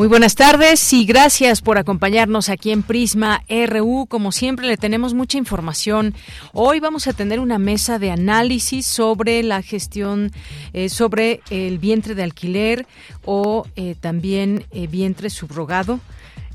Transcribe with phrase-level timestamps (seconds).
[0.00, 4.06] Muy buenas tardes y gracias por acompañarnos aquí en Prisma RU.
[4.08, 6.14] Como siempre le tenemos mucha información.
[6.54, 10.32] Hoy vamos a tener una mesa de análisis sobre la gestión,
[10.72, 12.86] eh, sobre el vientre de alquiler
[13.26, 16.00] o eh, también eh, vientre subrogado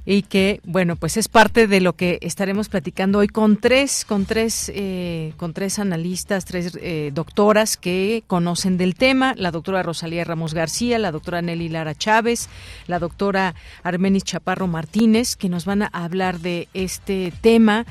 [0.05, 4.25] y que bueno pues es parte de lo que estaremos platicando hoy con tres con
[4.25, 10.23] tres eh, con tres analistas tres eh, doctoras que conocen del tema la doctora Rosalía
[10.23, 12.49] Ramos García la doctora Nelly Lara Chávez
[12.87, 17.85] la doctora Armenis Chaparro Martínez que nos van a hablar de este tema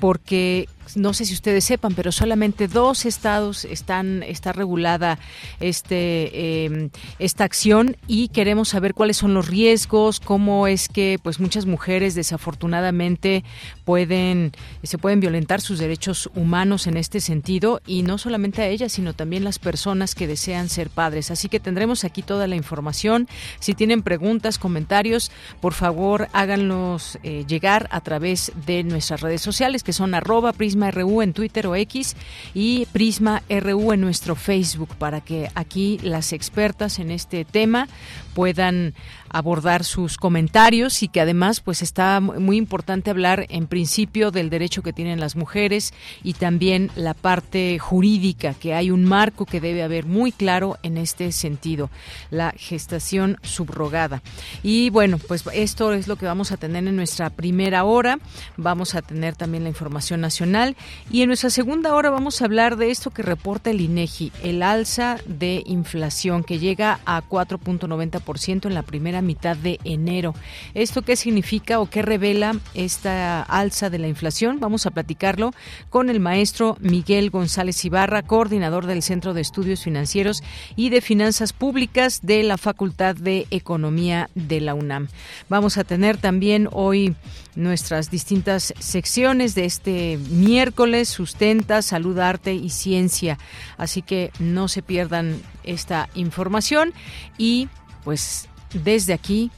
[0.00, 5.18] porque no sé si ustedes sepan, pero solamente dos estados están está regulada
[5.60, 11.40] este em, esta acción y queremos saber cuáles son los riesgos, cómo es que pues
[11.40, 13.44] muchas mujeres desafortunadamente
[13.84, 18.92] pueden se pueden violentar sus derechos humanos en este sentido y no solamente a ellas,
[18.92, 21.30] sino también las personas que desean ser padres.
[21.30, 23.28] Así que tendremos aquí toda la información.
[23.60, 29.82] Si tienen preguntas, comentarios, por favor háganlos eh, llegar a través de nuestras redes sociales
[29.82, 32.16] que son arroba Prisma RU en Twitter o X
[32.54, 37.88] y Prisma RU en nuestro Facebook para que aquí las expertas en este tema
[38.34, 38.94] puedan
[39.32, 44.82] abordar sus comentarios y que además pues está muy importante hablar en principio del derecho
[44.82, 49.82] que tienen las mujeres y también la parte jurídica que hay un marco que debe
[49.82, 51.90] haber muy claro en este sentido
[52.30, 54.22] la gestación subrogada.
[54.62, 58.18] Y bueno pues esto es lo que vamos a tener en nuestra primera hora.
[58.56, 60.76] Vamos a tener también la información nacional.
[61.10, 64.62] Y en nuestra segunda hora vamos a hablar de esto que reporta el INEGI el
[64.62, 70.34] alza de inflación que llega a 4.90% en la primera mitad de enero.
[70.74, 74.60] ¿Esto qué significa o qué revela esta alza de la inflación?
[74.60, 75.52] Vamos a platicarlo
[75.90, 80.42] con el maestro Miguel González Ibarra, coordinador del Centro de Estudios Financieros
[80.76, 85.08] y de Finanzas Públicas de la Facultad de Economía de la UNAM.
[85.48, 87.14] Vamos a tener también hoy
[87.54, 93.38] nuestras distintas secciones de este miércoles, sustenta, salud, arte y ciencia.
[93.76, 96.92] Así que no se pierdan esta información
[97.38, 97.68] y
[98.04, 99.50] pues desde aquí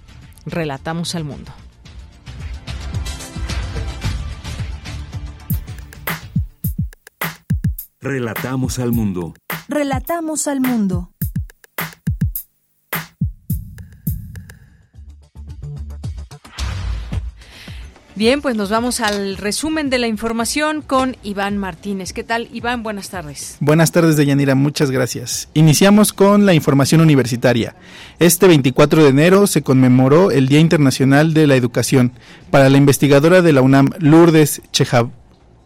[0.47, 1.53] relatamos al mundo.
[8.01, 9.35] Relatamos al mundo.
[9.69, 11.14] Relatamos al mundo.
[18.17, 22.13] Bien, pues nos vamos al resumen de la información con Iván Martínez.
[22.13, 22.85] ¿Qué tal, Iván?
[22.85, 23.57] Buenas tardes.
[23.59, 24.55] Buenas tardes, Deyanira.
[24.55, 25.49] Muchas gracias.
[25.53, 27.75] Iniciamos con la información universitaria.
[28.21, 32.13] Este 24 de enero se conmemoró el Día Internacional de la Educación.
[32.53, 34.63] Para la investigadora de la UNAM, Lourdes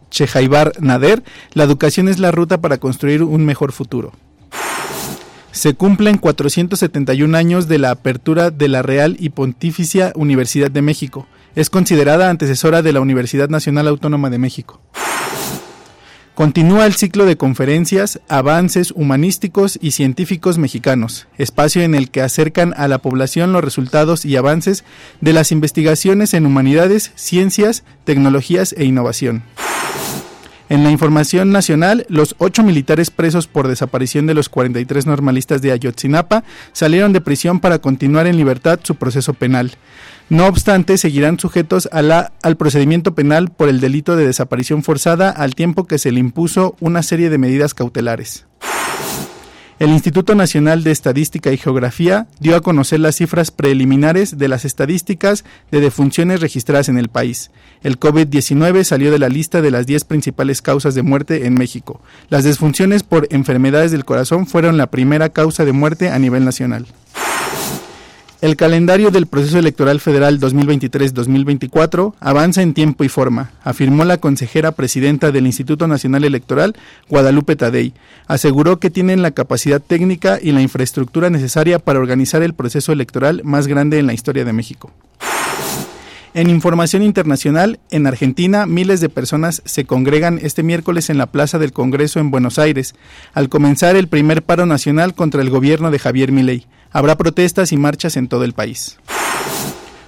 [0.09, 1.23] Chejaibar Nader,
[1.53, 4.11] la educación es la ruta para construir un mejor futuro.
[5.51, 11.27] Se cumplen 471 años de la apertura de la Real y Pontificia Universidad de México
[11.55, 14.81] es considerada antecesora de la Universidad Nacional Autónoma de México.
[16.39, 22.73] Continúa el ciclo de conferencias Avances Humanísticos y Científicos Mexicanos, espacio en el que acercan
[22.77, 24.85] a la población los resultados y avances
[25.19, 29.43] de las investigaciones en humanidades, ciencias, tecnologías e innovación.
[30.69, 35.71] En la información nacional, los ocho militares presos por desaparición de los 43 normalistas de
[35.71, 36.43] Ayotzinapa
[36.73, 39.71] salieron de prisión para continuar en libertad su proceso penal.
[40.29, 45.85] No obstante, seguirán sujetos al procedimiento penal por el delito de desaparición forzada al tiempo
[45.85, 48.45] que se le impuso una serie de medidas cautelares.
[49.79, 54.65] El Instituto Nacional de Estadística y Geografía dio a conocer las cifras preliminares de las
[54.65, 57.49] estadísticas de defunciones registradas en el país.
[57.81, 62.01] El COVID-19 salió de la lista de las 10 principales causas de muerte en México.
[62.29, 66.85] Las desfunciones por enfermedades del corazón fueron la primera causa de muerte a nivel nacional.
[68.41, 74.71] El calendario del proceso electoral federal 2023-2024 avanza en tiempo y forma, afirmó la consejera
[74.71, 76.73] presidenta del Instituto Nacional Electoral,
[77.09, 77.93] Guadalupe Tadei.
[78.27, 83.41] Aseguró que tienen la capacidad técnica y la infraestructura necesaria para organizar el proceso electoral
[83.43, 84.89] más grande en la historia de México.
[86.33, 91.59] En información internacional, en Argentina, miles de personas se congregan este miércoles en la Plaza
[91.59, 92.95] del Congreso en Buenos Aires,
[93.33, 96.67] al comenzar el primer paro nacional contra el gobierno de Javier Milei.
[96.91, 98.97] Habrá protestas y marchas en todo el país.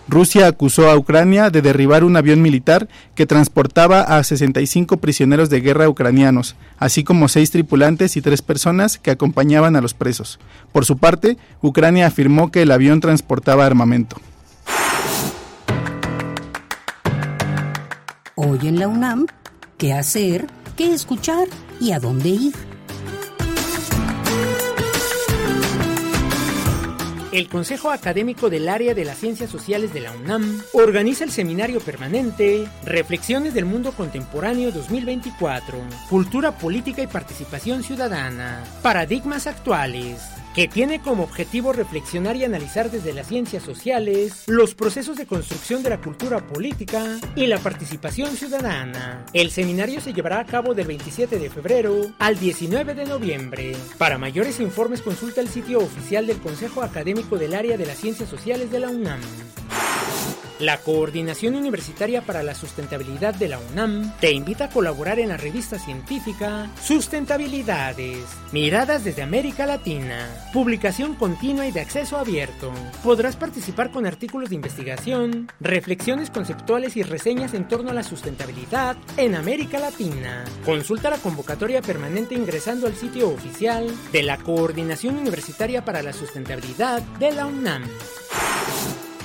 [0.08, 5.62] Rusia acusó a Ucrania de derribar un avión militar que transportaba a 65 prisioneros de
[5.62, 10.38] guerra ucranianos, así como seis tripulantes y tres personas que acompañaban a los presos.
[10.74, 14.18] Por su parte, Ucrania afirmó que el avión transportaba armamento.
[18.36, 19.28] Hoy en la UNAM,
[19.78, 20.48] ¿qué hacer?
[20.76, 21.48] ¿Qué escuchar?
[21.80, 22.71] ¿Y a dónde ir?
[27.32, 31.80] El Consejo Académico del Área de las Ciencias Sociales de la UNAM organiza el seminario
[31.80, 35.78] permanente Reflexiones del Mundo Contemporáneo 2024,
[36.10, 43.14] Cultura Política y Participación Ciudadana, Paradigmas Actuales que tiene como objetivo reflexionar y analizar desde
[43.14, 49.26] las ciencias sociales los procesos de construcción de la cultura política y la participación ciudadana.
[49.34, 53.76] El seminario se llevará a cabo del 27 de febrero al 19 de noviembre.
[53.98, 58.30] Para mayores informes consulta el sitio oficial del Consejo Académico del Área de las Ciencias
[58.30, 59.22] Sociales de la UNAM.
[60.62, 65.38] La Coordinación Universitaria para la Sustentabilidad de la UNAM te invita a colaborar en la
[65.38, 68.20] revista científica Sustentabilidades,
[68.52, 72.72] Miradas desde América Latina, publicación continua y de acceso abierto.
[73.04, 78.98] Podrás participar con artículos de investigación, reflexiones conceptuales y reseñas en torno a la sustentabilidad
[79.18, 80.46] en América Latina.
[80.64, 87.02] Consulta la convocatoria permanente ingresando al sitio oficial de la Coordinación Universitaria para la Sustentabilidad
[87.18, 87.82] de la UNAM.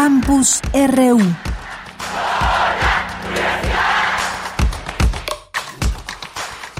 [0.00, 1.18] Campus RU.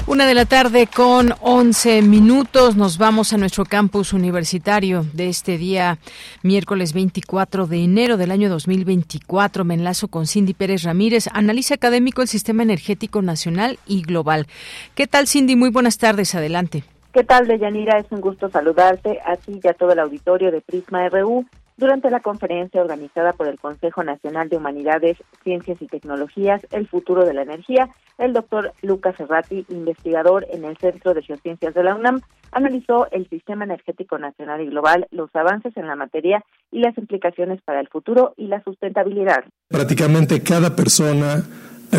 [0.06, 2.76] Una de la tarde con 11 minutos.
[2.76, 5.98] Nos vamos a nuestro campus universitario de este día,
[6.44, 9.64] miércoles 24 de enero del año 2024.
[9.64, 14.46] Me enlazo con Cindy Pérez Ramírez, analista académico del Sistema Energético Nacional y Global.
[14.94, 15.56] ¿Qué tal, Cindy?
[15.56, 16.36] Muy buenas tardes.
[16.36, 16.84] Adelante.
[17.12, 17.98] ¿Qué tal, Deyanira?
[17.98, 21.44] Es un gusto saludarte a ti y a todo el auditorio de Prisma RU
[21.78, 27.24] durante la conferencia organizada por el Consejo Nacional de Humanidades, Ciencias y Tecnologías, El Futuro
[27.24, 27.88] de la Energía,
[28.18, 32.20] el doctor Lucas Serrati, investigador en el Centro de Geociencias de la UNAM,
[32.50, 37.62] analizó el sistema energético nacional y global, los avances en la materia y las implicaciones
[37.62, 39.44] para el futuro y la sustentabilidad.
[39.68, 41.44] Prácticamente cada persona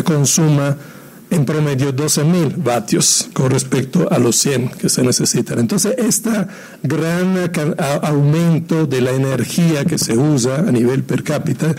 [0.04, 0.76] consuma
[1.30, 5.58] en promedio 12.000 vatios con respecto a los 100 que se necesitan.
[5.58, 6.30] Entonces, este
[6.82, 7.50] gran
[8.02, 11.74] aumento de la energía que se usa a nivel per cápita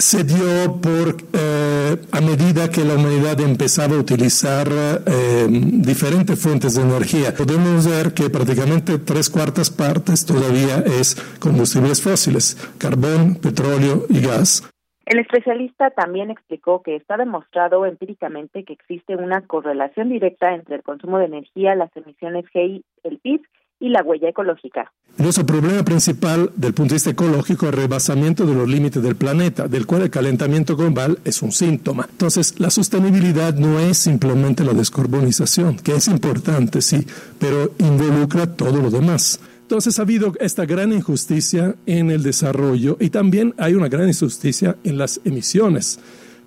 [0.00, 6.74] se dio por eh, a medida que la humanidad empezaba a utilizar eh, diferentes fuentes
[6.74, 7.34] de energía.
[7.34, 14.62] Podemos ver que prácticamente tres cuartas partes todavía es combustibles fósiles, carbón, petróleo y gas.
[15.06, 20.82] El especialista también explicó que está demostrado empíricamente que existe una correlación directa entre el
[20.82, 23.42] consumo de energía, las emisiones GI, el PIB
[23.80, 24.92] y la huella ecológica.
[25.18, 29.16] Nuestro problema principal del punto de vista ecológico es el rebasamiento de los límites del
[29.16, 32.06] planeta, del cual el calentamiento global es un síntoma.
[32.10, 37.06] Entonces, la sostenibilidad no es simplemente la descarbonización, que es importante, sí,
[37.38, 39.40] pero involucra todo lo demás.
[39.70, 44.76] Entonces ha habido esta gran injusticia en el desarrollo y también hay una gran injusticia
[44.82, 46.00] en las emisiones,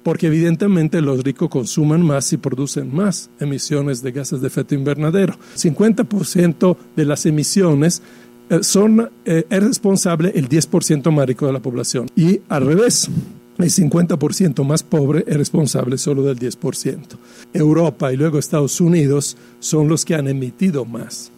[0.04, 5.38] porque evidentemente los ricos consuman más y producen más emisiones de gases de efecto invernadero.
[5.56, 8.02] 50% de las emisiones
[8.50, 13.10] eh, son, eh, es responsable el 10% más rico de la población y al revés.
[13.58, 17.00] El 50% más pobre es responsable solo del 10%.
[17.54, 21.33] Europa y luego Estados Unidos son los que han emitido más.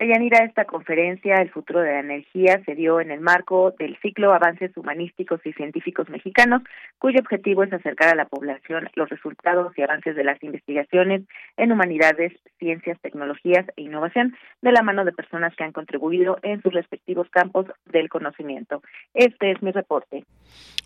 [0.00, 4.32] Deyanira, esta conferencia, El futuro de la energía, se dio en el marco del ciclo
[4.32, 6.62] Avances Humanísticos y Científicos Mexicanos,
[6.98, 11.24] cuyo objetivo es acercar a la población los resultados y avances de las investigaciones
[11.58, 16.62] en humanidades, ciencias, tecnologías e innovación de la mano de personas que han contribuido en
[16.62, 18.82] sus respectivos campos del conocimiento.
[19.12, 20.24] Este es mi reporte.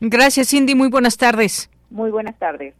[0.00, 0.74] Gracias, Cindy.
[0.74, 1.70] Muy buenas tardes.
[1.88, 2.74] Muy buenas tardes.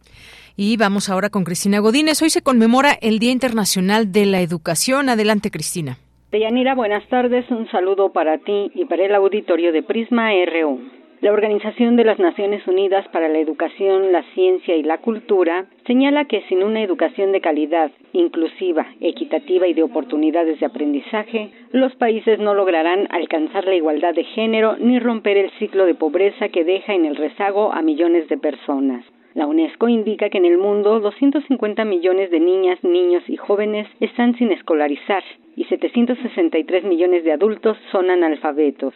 [0.57, 2.21] Y vamos ahora con Cristina Godínez.
[2.21, 5.07] Hoy se conmemora el Día Internacional de la Educación.
[5.07, 5.97] Adelante, Cristina.
[6.35, 7.49] Deyanira, buenas tardes.
[7.49, 10.81] Un saludo para ti y para el auditorio de Prisma RU.
[11.21, 16.25] La Organización de las Naciones Unidas para la Educación, la Ciencia y la Cultura señala
[16.25, 22.37] que sin una educación de calidad, inclusiva, equitativa y de oportunidades de aprendizaje, los países
[22.37, 26.93] no lograrán alcanzar la igualdad de género ni romper el ciclo de pobreza que deja
[26.93, 29.05] en el rezago a millones de personas.
[29.35, 34.33] La UNESCO indica que en el mundo 250 millones de niñas, niños y jóvenes están
[34.37, 35.25] sin escolarizar
[35.57, 38.93] y 763 millones de adultos son analfabetos.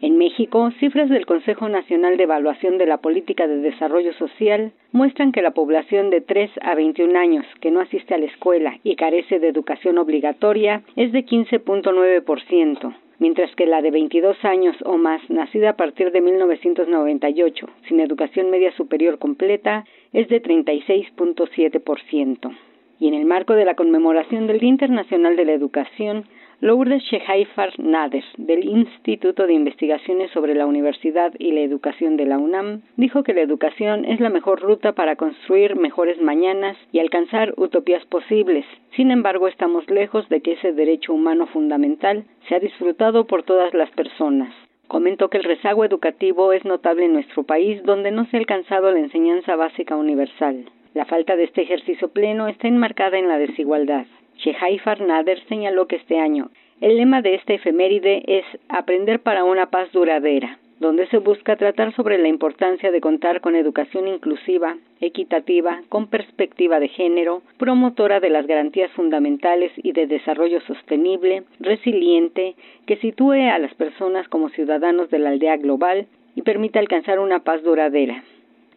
[0.00, 5.32] En México, cifras del Consejo Nacional de Evaluación de la Política de Desarrollo Social muestran
[5.32, 8.96] que la población de 3 a 21 años que no asiste a la escuela y
[8.96, 15.20] carece de educación obligatoria es de 15.9% mientras que la de 22 años o más,
[15.28, 22.56] nacida a partir de 1998, sin educación media superior completa, es de 36.7%.
[23.00, 26.24] Y en el marco de la conmemoración del Día Internacional de la Educación,
[26.60, 32.36] Lourdes Shehaifar Nader, del Instituto de Investigaciones sobre la Universidad y la Educación de la
[32.36, 37.54] UNAM, dijo que la educación es la mejor ruta para construir mejores mañanas y alcanzar
[37.56, 38.64] utopías posibles.
[38.96, 43.90] Sin embargo, estamos lejos de que ese derecho humano fundamental sea disfrutado por todas las
[43.92, 44.52] personas.
[44.88, 48.90] Comentó que el rezago educativo es notable en nuestro país, donde no se ha alcanzado
[48.90, 50.64] la enseñanza básica universal.
[50.92, 54.06] La falta de este ejercicio pleno está enmarcada en la desigualdad.
[54.38, 59.66] Shehai Farnader señaló que este año el lema de esta efeméride es Aprender para una
[59.66, 65.82] paz duradera, donde se busca tratar sobre la importancia de contar con educación inclusiva, equitativa,
[65.88, 72.54] con perspectiva de género, promotora de las garantías fundamentales y de desarrollo sostenible, resiliente,
[72.86, 77.40] que sitúe a las personas como ciudadanos de la aldea global y permita alcanzar una
[77.40, 78.22] paz duradera.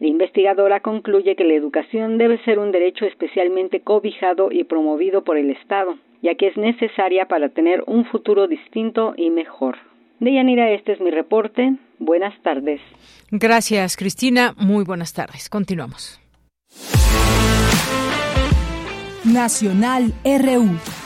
[0.02, 5.36] La investigadora concluye que la educación debe ser un derecho especialmente cobijado y promovido por
[5.36, 9.76] el Estado, ya que es necesaria para tener un futuro distinto y mejor.
[10.18, 11.76] Deyanira, este es mi reporte.
[12.00, 12.80] Buenas tardes.
[13.30, 14.54] Gracias, Cristina.
[14.58, 15.48] Muy buenas tardes.
[15.48, 16.20] Continuamos.
[19.24, 21.01] Nacional RU.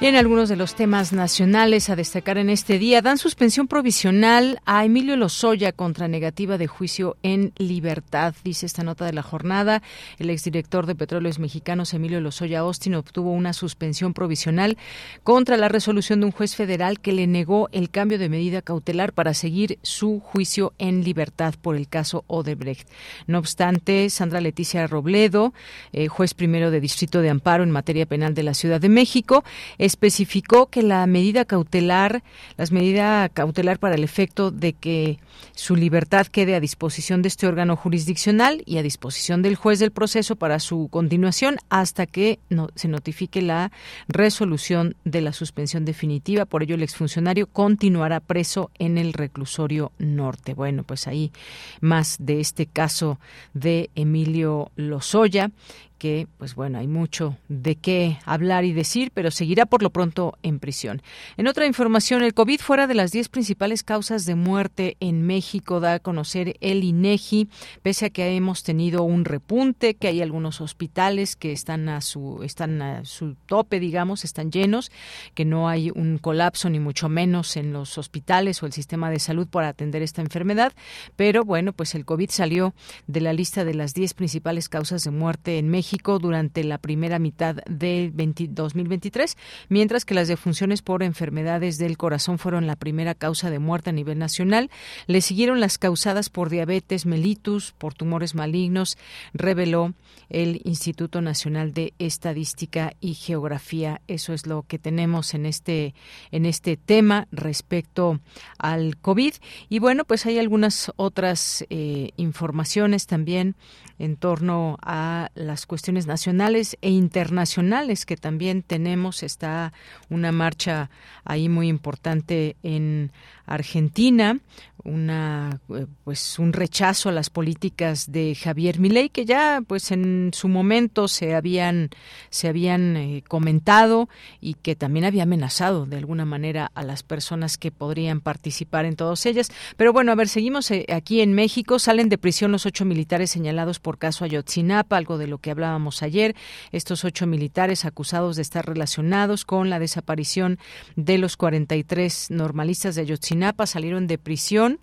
[0.00, 4.84] En algunos de los temas nacionales a destacar en este día, dan suspensión provisional a
[4.84, 9.82] Emilio Lozoya contra negativa de juicio en libertad, dice esta nota de la jornada.
[10.18, 14.76] El exdirector de Petróleos Mexicanos, Emilio Lozoya Austin, obtuvo una suspensión provisional
[15.24, 19.14] contra la resolución de un juez federal que le negó el cambio de medida cautelar
[19.14, 22.86] para seguir su juicio en libertad por el caso Odebrecht.
[23.26, 25.54] No obstante, Sandra Leticia Robledo,
[25.94, 29.42] eh, juez primero de Distrito de Amparo en materia penal de la Ciudad de México,
[29.86, 32.22] especificó que la medida cautelar,
[32.56, 35.18] las medidas cautelar para el efecto de que
[35.54, 39.90] su libertad quede a disposición de este órgano jurisdiccional y a disposición del juez del
[39.90, 42.38] proceso para su continuación hasta que
[42.74, 43.72] se notifique la
[44.08, 46.44] resolución de la suspensión definitiva.
[46.44, 50.54] Por ello, el exfuncionario continuará preso en el reclusorio norte.
[50.54, 51.32] Bueno, pues ahí
[51.80, 53.18] más de este caso
[53.54, 55.50] de Emilio Lozoya
[55.98, 60.36] que, pues bueno, hay mucho de qué hablar y decir, pero seguirá por lo pronto
[60.42, 61.02] en prisión.
[61.36, 65.80] En otra información, el COVID fuera de las 10 principales causas de muerte en México,
[65.80, 67.48] da a conocer el INEGI,
[67.82, 72.42] pese a que hemos tenido un repunte, que hay algunos hospitales que están a su,
[72.42, 74.92] están a su tope, digamos, están llenos,
[75.34, 79.18] que no hay un colapso ni mucho menos en los hospitales o el sistema de
[79.18, 80.72] salud para atender esta enfermedad,
[81.16, 82.74] pero bueno, pues el COVID salió
[83.06, 85.85] de la lista de las 10 principales causas de muerte en México
[86.20, 89.36] durante la primera mitad del 2023,
[89.68, 93.92] mientras que las defunciones por enfermedades del corazón fueron la primera causa de muerte a
[93.92, 94.70] nivel nacional.
[95.06, 98.98] Le siguieron las causadas por diabetes mellitus, por tumores malignos,
[99.32, 99.94] reveló
[100.28, 104.00] el Instituto Nacional de Estadística y Geografía.
[104.08, 105.94] Eso es lo que tenemos en este
[106.32, 108.20] en este tema respecto
[108.58, 109.34] al COVID.
[109.68, 113.54] Y bueno, pues hay algunas otras eh, informaciones también
[113.98, 119.22] en torno a las cuestiones nacionales e internacionales que también tenemos.
[119.22, 119.72] Está
[120.08, 120.90] una marcha
[121.24, 123.12] ahí muy importante en
[123.46, 124.40] Argentina,
[124.86, 130.30] una eh, pues un rechazo a las políticas de Javier Milei que ya pues en
[130.32, 131.90] su momento se habían
[132.30, 134.08] se habían eh, comentado
[134.40, 138.96] y que también había amenazado de alguna manera a las personas que podrían participar en
[138.96, 139.50] todas ellas.
[139.76, 141.78] Pero bueno a ver seguimos eh, aquí en México.
[141.78, 146.02] Salen de prisión los ocho militares señalados por caso Ayotzinapa algo de lo que hablábamos
[146.02, 146.36] ayer.
[146.72, 150.58] Estos ocho militares acusados de estar relacionados con la desaparición
[150.94, 154.75] de los 43 normalistas de Ayotzinapa salieron de prisión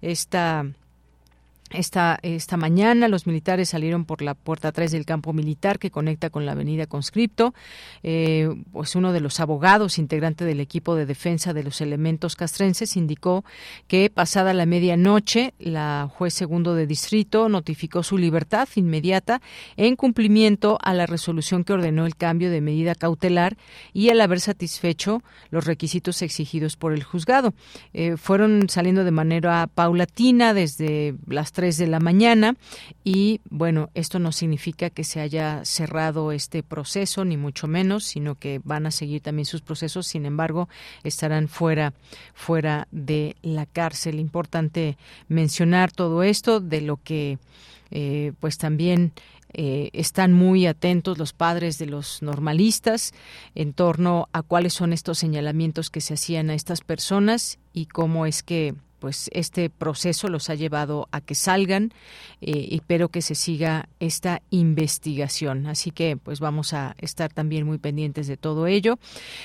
[0.00, 0.64] esta
[1.70, 6.30] esta, esta mañana los militares salieron por la puerta 3 del campo militar que conecta
[6.30, 7.54] con la avenida Conscripto.
[8.02, 12.96] Eh, pues uno de los abogados, integrante del equipo de defensa de los elementos castrenses,
[12.96, 13.44] indicó
[13.86, 19.40] que pasada la medianoche la juez segundo de distrito notificó su libertad inmediata
[19.76, 23.56] en cumplimiento a la resolución que ordenó el cambio de medida cautelar
[23.92, 27.54] y al haber satisfecho los requisitos exigidos por el juzgado.
[27.92, 32.56] Eh, fueron saliendo de manera paulatina desde las de la mañana
[33.04, 38.34] y bueno, esto no significa que se haya cerrado este proceso ni mucho menos, sino
[38.34, 40.68] que van a seguir también sus procesos, sin embargo,
[41.04, 41.92] estarán fuera
[42.34, 44.18] fuera de la cárcel.
[44.18, 44.96] Importante
[45.28, 47.38] mencionar todo esto de lo que
[47.90, 49.12] eh, pues también
[49.52, 53.12] eh, están muy atentos los padres de los normalistas
[53.56, 58.26] en torno a cuáles son estos señalamientos que se hacían a estas personas y cómo
[58.26, 61.92] es que pues este proceso los ha llevado a que salgan
[62.40, 65.66] eh, y espero que se siga esta investigación.
[65.66, 68.98] Así que pues vamos a estar también muy pendientes de todo ello.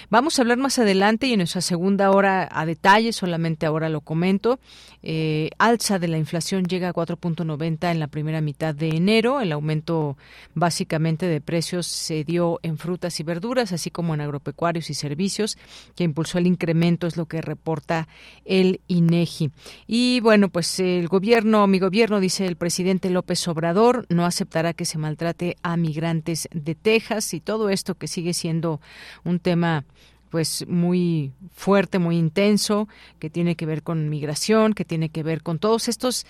[0.10, 4.02] Vamos a hablar más adelante y en nuestra segunda hora a detalle, solamente ahora lo
[4.02, 4.60] comento.
[5.02, 9.40] Eh, alza de la inflación llega a 4.90 en la primera mitad de enero.
[9.40, 10.18] El aumento
[10.54, 15.58] básicamente de precios se dio en frutas y verduras, así como en agropecuarios y servicios,
[15.96, 18.08] que impulsó el incremento, es lo que reporta
[18.44, 19.45] el INEGI.
[19.88, 24.86] Y bueno, pues el gobierno, mi gobierno, dice el presidente López Obrador, no aceptará que
[24.86, 28.82] se maltrate a migrantes de Texas y todo esto que sigue siendo
[29.24, 29.86] un tema
[30.30, 35.42] pues muy fuerte, muy intenso, que tiene que ver con migración, que tiene que ver
[35.42, 36.26] con todos estos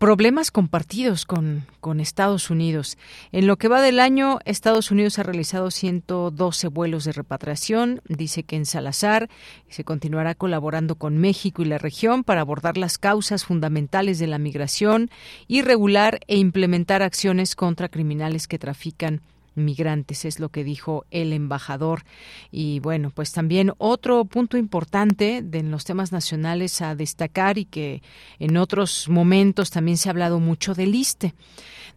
[0.00, 1.66] problemas compartidos con,
[2.00, 2.96] Estados Unidos.
[3.32, 8.00] En lo que va del año, Estados Unidos ha realizado 112 vuelos de repatriación.
[8.08, 9.28] Dice que en Salazar
[9.68, 14.38] se continuará colaborando con México y la región para abordar las causas fundamentales de la
[14.38, 15.10] migración
[15.46, 19.20] y regular e implementar acciones contra criminales que trafican
[19.64, 22.04] migrantes, es lo que dijo el embajador.
[22.50, 28.02] Y bueno, pues también otro punto importante de los temas nacionales a destacar y que
[28.38, 31.34] en otros momentos también se ha hablado mucho del ISTE.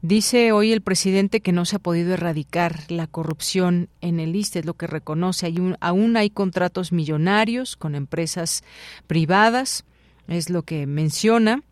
[0.02, 4.60] Dice hoy el presidente que no se ha podido erradicar la corrupción en el ISTE,
[4.60, 5.46] es lo que reconoce.
[5.46, 8.66] Hay aún hay contratos millonarios con empresas
[9.08, 9.86] privadas,
[10.28, 11.64] es lo que menciona.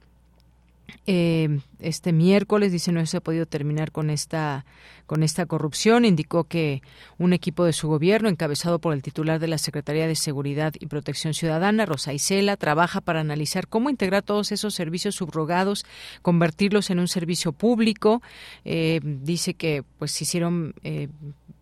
[1.07, 4.65] Eh, este miércoles dice no se ha podido terminar con esta
[5.11, 6.05] con esta corrupción.
[6.05, 6.81] Indicó que
[7.17, 10.85] un equipo de su gobierno, encabezado por el titular de la Secretaría de Seguridad y
[10.85, 15.85] Protección Ciudadana, Rosa Isela, trabaja para analizar cómo integrar todos esos servicios subrogados,
[16.21, 18.21] convertirlos en un servicio público.
[18.63, 21.09] Eh, dice que pues hicieron eh,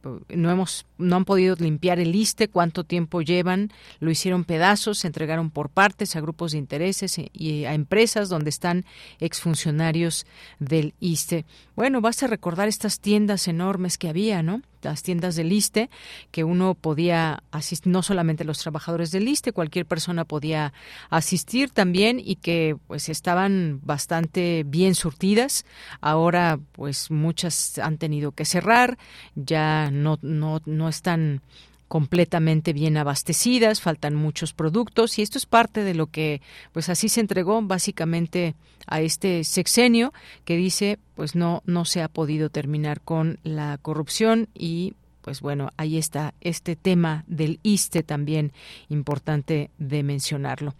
[0.04, 5.08] no hemos no han podido limpiar el ISTE, cuánto tiempo llevan, lo hicieron pedazos, se
[5.08, 8.86] entregaron por partes a grupos de intereses y a empresas donde están
[9.20, 10.26] exfuncionarios
[10.60, 11.46] del ISTE.
[11.76, 14.62] Bueno, vas a recordar estas tiendas enormes que había, ¿no?
[14.82, 15.90] Las tiendas del ISTE,
[16.32, 20.74] que uno podía asistir, no solamente los trabajadores del ISTE, cualquier persona podía
[21.10, 25.66] asistir también y que pues estaban bastante bien surtidas.
[26.02, 28.98] Ahora pues muchas han tenido que cerrar,
[29.36, 31.42] ya no, no, no están
[31.90, 37.10] completamente bien abastecidas, faltan muchos productos y esto es parte de lo que pues así
[37.10, 38.56] se entregó básicamente
[38.88, 40.14] a este sexenio
[40.46, 45.70] que dice pues no no se ha podido terminar con la corrupción y pues bueno,
[45.78, 48.54] ahí está este tema del ISTE también
[48.88, 50.76] importante de mencionarlo.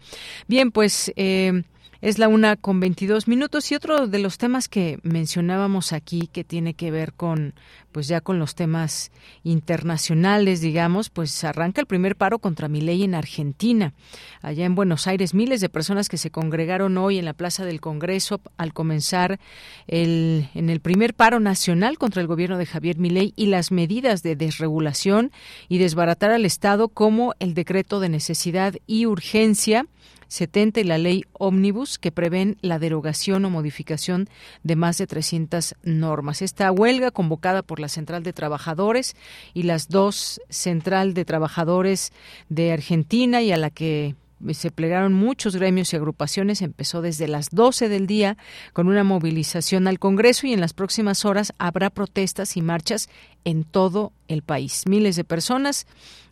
[0.48, 1.62] Bien, pues eh,
[2.00, 6.44] es la una con 22 minutos y otro de los temas que mencionábamos aquí que
[6.44, 7.54] tiene que ver con,
[7.92, 9.12] pues ya con los temas
[9.44, 13.92] internacionales, digamos, pues arranca el primer paro contra mi ley en Argentina.
[14.40, 17.82] Allá en Buenos Aires, miles de personas que se congregaron hoy en la Plaza del
[17.82, 19.38] Congreso al comenzar
[19.86, 24.22] el, en el primer paro nacional contra el gobierno de Javier Milei y las medidas
[24.22, 25.32] de desregulación
[25.68, 29.86] y desbaratar al Estado como el decreto de necesidad y urgencia
[30.30, 34.28] 70 y la ley Omnibus que prevén la derogación o modificación
[34.62, 36.40] de más de 300 normas.
[36.40, 39.16] Esta huelga convocada por la Central de Trabajadores
[39.54, 42.12] y las dos Central de Trabajadores
[42.48, 44.14] de Argentina y a la que
[44.52, 46.62] se plegaron muchos gremios y agrupaciones.
[46.62, 48.36] Empezó desde las 12 del día
[48.72, 53.08] con una movilización al Congreso y en las próximas horas habrá protestas y marchas
[53.44, 54.84] en todo el país.
[54.86, 55.86] Miles de personas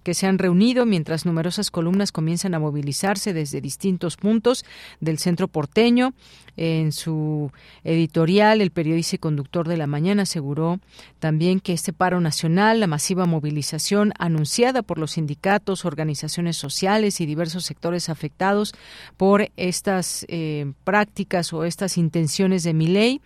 [0.09, 4.65] que se han reunido mientras numerosas columnas comienzan a movilizarse desde distintos puntos
[5.01, 6.15] del centro porteño.
[6.57, 7.53] En su
[7.85, 10.81] editorial, el periodista y conductor de la mañana aseguró
[11.19, 17.27] también que este paro nacional, la masiva movilización anunciada por los sindicatos, organizaciones sociales y
[17.27, 18.73] diversos sectores afectados
[19.19, 23.21] por estas eh, prácticas o estas intenciones de mi ley,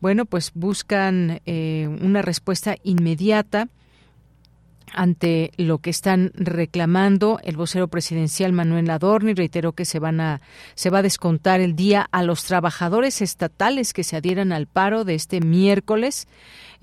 [0.00, 3.68] bueno, pues buscan eh, una respuesta inmediata
[4.92, 7.40] ante lo que están reclamando.
[7.42, 10.40] El vocero presidencial Manuel Adorni reiteró que se van a
[10.74, 15.04] se va a descontar el día a los trabajadores estatales que se adhieran al paro
[15.04, 16.28] de este miércoles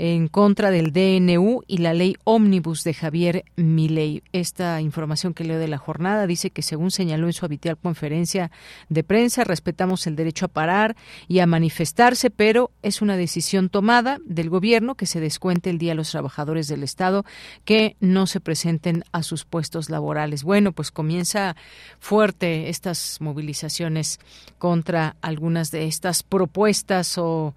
[0.04, 4.24] en contra del DNU y la ley ómnibus de Javier Milei.
[4.32, 8.50] Esta información que leo de la jornada dice que según señaló en su habitual conferencia
[8.90, 10.96] de prensa, respetamos el derecho a parar
[11.28, 15.92] y a manifestarse, pero es una decisión tomada del gobierno que se descuente el día
[15.92, 17.24] a los trabajadores del Estado
[17.64, 20.44] que no se presenten a sus puestos laborales.
[20.44, 21.56] Bueno, pues comienza
[22.00, 24.20] fuerte estas movilizaciones
[24.58, 27.54] contra algunas de estas propuestas o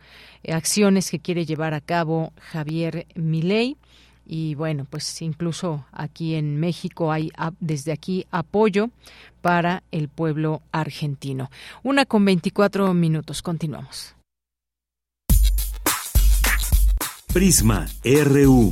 [0.49, 3.77] acciones que quiere llevar a cabo Javier Milei
[4.27, 7.31] y bueno, pues incluso aquí en México hay
[7.61, 8.91] desde aquí apoyo
[9.43, 11.51] para el pueblo argentino.
[11.83, 14.15] Una con 24 minutos, continuamos.
[17.33, 18.71] Prisma RU.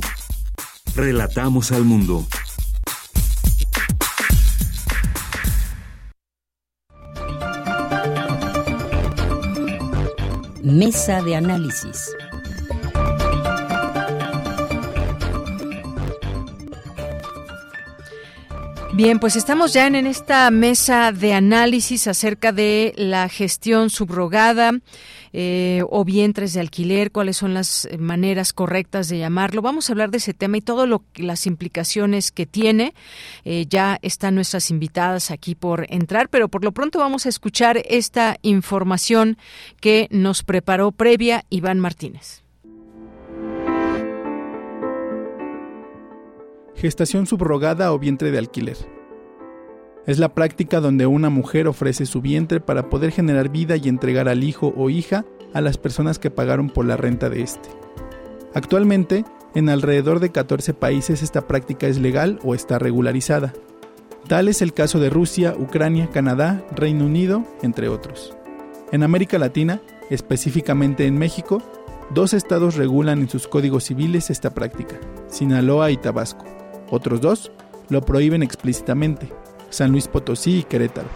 [0.95, 2.25] Relatamos al mundo.
[10.63, 12.15] Mesa de análisis.
[18.93, 24.71] Bien, pues estamos ya en, esta mesa de análisis acerca de la gestión subrogada
[25.33, 29.61] eh, o vientres de alquiler, cuáles son las maneras correctas de llamarlo.
[29.61, 32.93] Vamos a hablar de ese tema y todo lo las implicaciones que tiene.
[33.43, 37.81] Eh, ya están nuestras invitadas aquí por entrar, pero por lo pronto vamos a escuchar
[37.89, 39.37] esta información
[39.81, 42.43] que nos preparó previa Iván Martínez.
[46.75, 48.92] Gestación subrogada o vientre de alquiler.
[50.05, 54.27] Es la práctica donde una mujer ofrece su vientre para poder generar vida y entregar
[54.27, 57.69] al hijo o hija a las personas que pagaron por la renta de este.
[58.53, 59.23] Actualmente,
[59.55, 63.53] en alrededor de 14 países esta práctica es legal o está regularizada.
[64.27, 68.35] Tal es el caso de Rusia, Ucrania, Canadá, Reino Unido, entre otros.
[68.91, 71.61] En América Latina, específicamente en México,
[72.13, 76.45] dos estados regulan en sus códigos civiles esta práctica, Sinaloa y Tabasco.
[76.89, 77.51] Otros dos
[77.89, 79.29] lo prohíben explícitamente,
[79.73, 81.07] San Luis Potosí y Querétaro,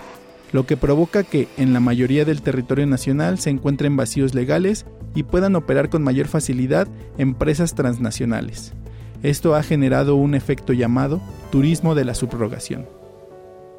[0.51, 5.23] lo que provoca que en la mayoría del territorio nacional se encuentren vacíos legales y
[5.23, 6.87] puedan operar con mayor facilidad
[7.19, 8.73] empresas transnacionales.
[9.21, 12.87] Esto ha generado un efecto llamado turismo de la subrogación.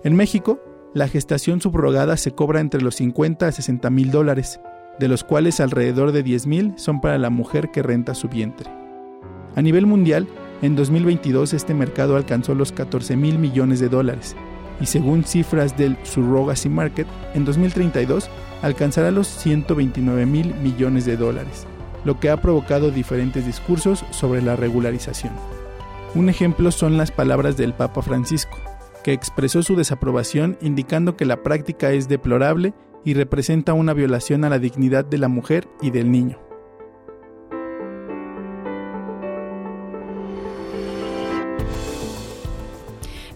[0.04, 0.60] En México,
[0.94, 4.60] la gestación subrogada se cobra entre los 50 a 60 mil dólares,
[5.00, 8.70] de los cuales alrededor de 10 mil son para la mujer que renta su vientre.
[9.56, 10.28] A nivel mundial,
[10.62, 14.36] en 2022 este mercado alcanzó los 14 mil millones de dólares,
[14.80, 18.30] y según cifras del Surrogacy Market, en 2032
[18.62, 21.66] alcanzará los 129 mil millones de dólares,
[22.04, 25.32] lo que ha provocado diferentes discursos sobre la regularización.
[26.14, 28.56] Un ejemplo son las palabras del Papa Francisco,
[29.04, 34.48] que expresó su desaprobación indicando que la práctica es deplorable y representa una violación a
[34.48, 36.47] la dignidad de la mujer y del niño.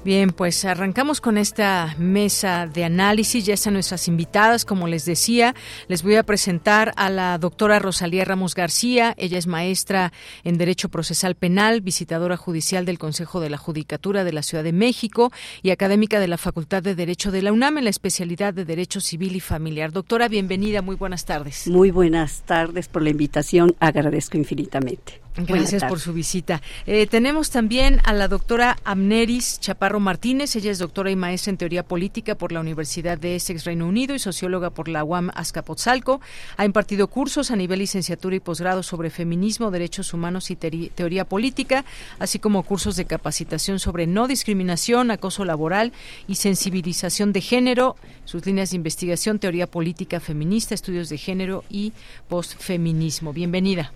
[0.04, 3.46] Bien, pues arrancamos con esta mesa de análisis.
[3.46, 5.54] Ya están nuestras invitadas, como les decía.
[5.86, 9.14] Les voy a presentar a la doctora Rosalía Ramos García.
[9.16, 10.12] Ella es maestra
[10.42, 14.72] en Derecho Procesal Penal, visitadora judicial del Consejo de la Judicatura de la Ciudad de
[14.72, 15.30] México
[15.62, 19.00] y académica de la Facultad de Derecho de la UNAM en la especialidad de Derecho
[19.00, 19.92] Civil y Familiar.
[19.92, 20.82] Doctora, bienvenida.
[20.82, 21.68] Muy buenas tardes.
[21.68, 23.76] Muy buenas tardes por la invitación.
[23.78, 25.21] Agradezco infinitamente.
[25.34, 26.60] Gracias por su visita.
[26.86, 30.54] Eh, tenemos también a la doctora Amneris Chaparro Martínez.
[30.56, 34.14] Ella es doctora y maestra en teoría política por la Universidad de Essex, Reino Unido,
[34.14, 36.20] y socióloga por la UAM Azcapotzalco.
[36.58, 41.86] Ha impartido cursos a nivel licenciatura y posgrado sobre feminismo, derechos humanos y teoría política,
[42.18, 45.92] así como cursos de capacitación sobre no discriminación, acoso laboral
[46.28, 47.96] y sensibilización de género.
[48.26, 51.94] Sus líneas de investigación, teoría política feminista, estudios de género y
[52.28, 53.32] postfeminismo.
[53.32, 53.92] Bienvenida.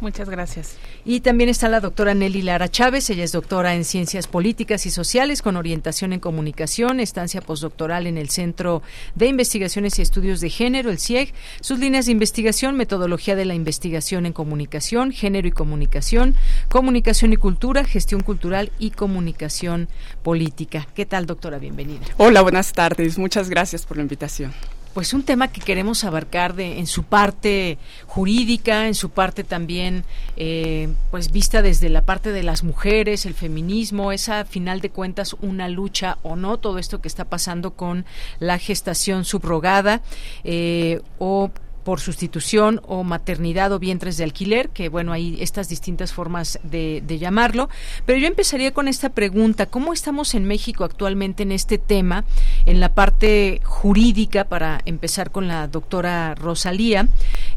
[0.00, 0.76] Muchas gracias.
[1.04, 4.90] Y también está la doctora Nelly Lara Chávez, ella es doctora en Ciencias Políticas y
[4.90, 8.82] Sociales con orientación en comunicación, estancia postdoctoral en el Centro
[9.14, 13.54] de Investigaciones y Estudios de Género, el CIEG, sus líneas de investigación, metodología de la
[13.54, 16.34] investigación en comunicación, género y comunicación,
[16.68, 19.88] comunicación y cultura, gestión cultural y comunicación
[20.22, 20.86] política.
[20.94, 21.58] ¿Qué tal, doctora?
[21.58, 22.04] Bienvenida.
[22.16, 23.18] Hola, buenas tardes.
[23.18, 24.52] Muchas gracias por la invitación
[24.94, 30.04] pues un tema que queremos abarcar de, en su parte jurídica, en su parte también,
[30.36, 35.34] eh, pues vista desde la parte de las mujeres, el feminismo, esa final de cuentas
[35.40, 38.06] una lucha o no, todo esto que está pasando con
[38.38, 40.00] la gestación subrogada
[40.44, 41.50] eh, o
[41.84, 47.02] por sustitución o maternidad o vientres de alquiler, que bueno, hay estas distintas formas de,
[47.18, 47.68] llamarlo.
[48.06, 52.24] Pero yo empezaría con esta pregunta, ¿cómo estamos en México actualmente en este tema,
[52.66, 57.06] en la parte jurídica, para empezar con la doctora Rosalía?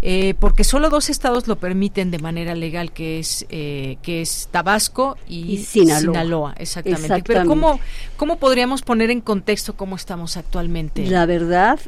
[0.03, 4.49] Eh, porque solo dos estados lo permiten de manera legal, que es, eh, que es
[4.51, 6.53] Tabasco y, Sinaloa.
[6.59, 7.23] exactamente.
[7.25, 7.79] Pero ¿cómo,
[8.17, 11.07] ¿cómo podríamos poner en contexto cómo estamos actualmente?
[11.07, 11.79] La verdad,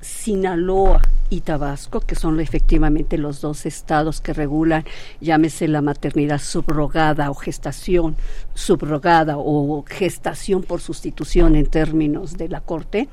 [0.00, 4.84] Sinaloa y Tabasco, que son efectivamente los dos estados que regulan,
[5.20, 8.16] llámese la maternidad subrogada o gestación
[8.54, 13.08] subrogada o gestación por sustitución en términos de la Corte,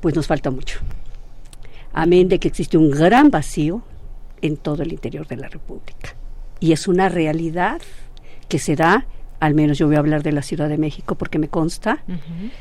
[0.00, 0.80] pues nos falta mucho.
[1.92, 3.82] Amén de que existe un gran vacío
[4.42, 6.14] en todo el interior de la República.
[6.60, 7.80] Y es una realidad
[8.48, 9.06] que se da
[9.40, 12.02] al menos yo voy a hablar de la Ciudad de México porque me consta,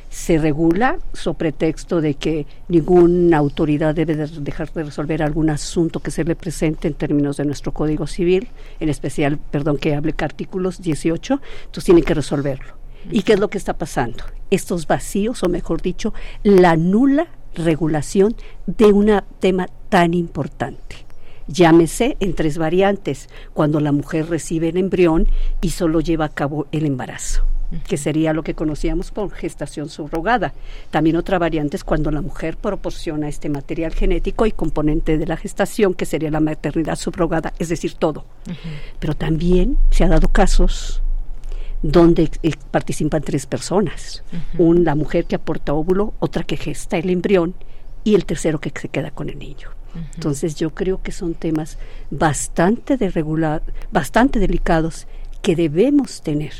[0.09, 6.11] se regula sobre pretexto de que ninguna autoridad debe dejar de resolver algún asunto que
[6.11, 8.47] se le presente en términos de nuestro Código Civil,
[8.79, 12.73] en especial, perdón, que hable que artículos 18, entonces tienen que resolverlo.
[13.11, 14.23] ¿Y qué es lo que está pasando?
[14.49, 18.35] Estos vacíos, o mejor dicho, la nula regulación
[18.65, 21.04] de un tema tan importante
[21.47, 25.27] llámese en tres variantes, cuando la mujer recibe el embrión
[25.61, 27.43] y solo lleva a cabo el embarazo
[27.87, 30.53] que sería lo que conocíamos por gestación subrogada.
[30.91, 35.37] También otra variante es cuando la mujer proporciona este material genético y componente de la
[35.37, 38.25] gestación, que sería la maternidad subrogada, es decir, todo.
[38.99, 41.01] Pero también se ha dado casos
[41.81, 44.23] donde eh, participan tres personas,
[44.57, 47.53] una mujer que aporta óvulo, otra que gesta el embrión
[48.03, 49.74] y el tercero que se queda con el niño.
[50.15, 51.77] Entonces yo creo que son temas
[52.11, 55.07] bastante, de regular, bastante delicados
[55.41, 56.53] que debemos tener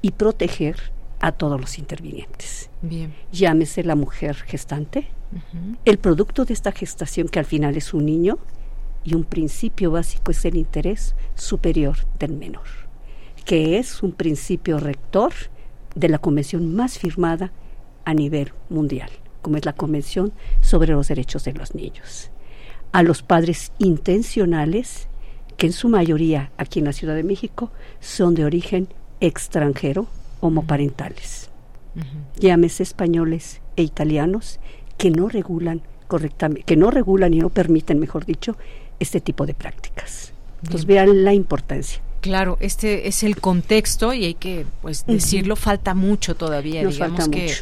[0.00, 0.76] y proteger
[1.20, 2.70] a todos los intervinientes.
[2.82, 3.14] Bien.
[3.30, 5.08] Llámese la mujer gestante,
[5.84, 8.38] el producto de esta gestación que al final es un niño
[9.04, 12.66] y un principio básico es el interés superior del menor,
[13.44, 15.32] que es un principio rector
[15.94, 17.52] de la convención más firmada
[18.04, 22.31] a nivel mundial, como es la Convención sobre los Derechos de los Niños
[22.92, 25.08] a los padres intencionales,
[25.56, 28.88] que en su mayoría aquí en la Ciudad de México son de origen
[29.20, 30.06] extranjero,
[30.40, 31.50] homoparentales.
[32.36, 34.60] Llámese españoles e italianos
[34.96, 38.56] que no regulan correctamente, que no regulan y no permiten, mejor dicho,
[38.98, 40.32] este tipo de prácticas.
[40.62, 42.00] Entonces vean la importancia.
[42.22, 47.52] Claro, este es el contexto y hay que pues decirlo, falta mucho todavía, digamos que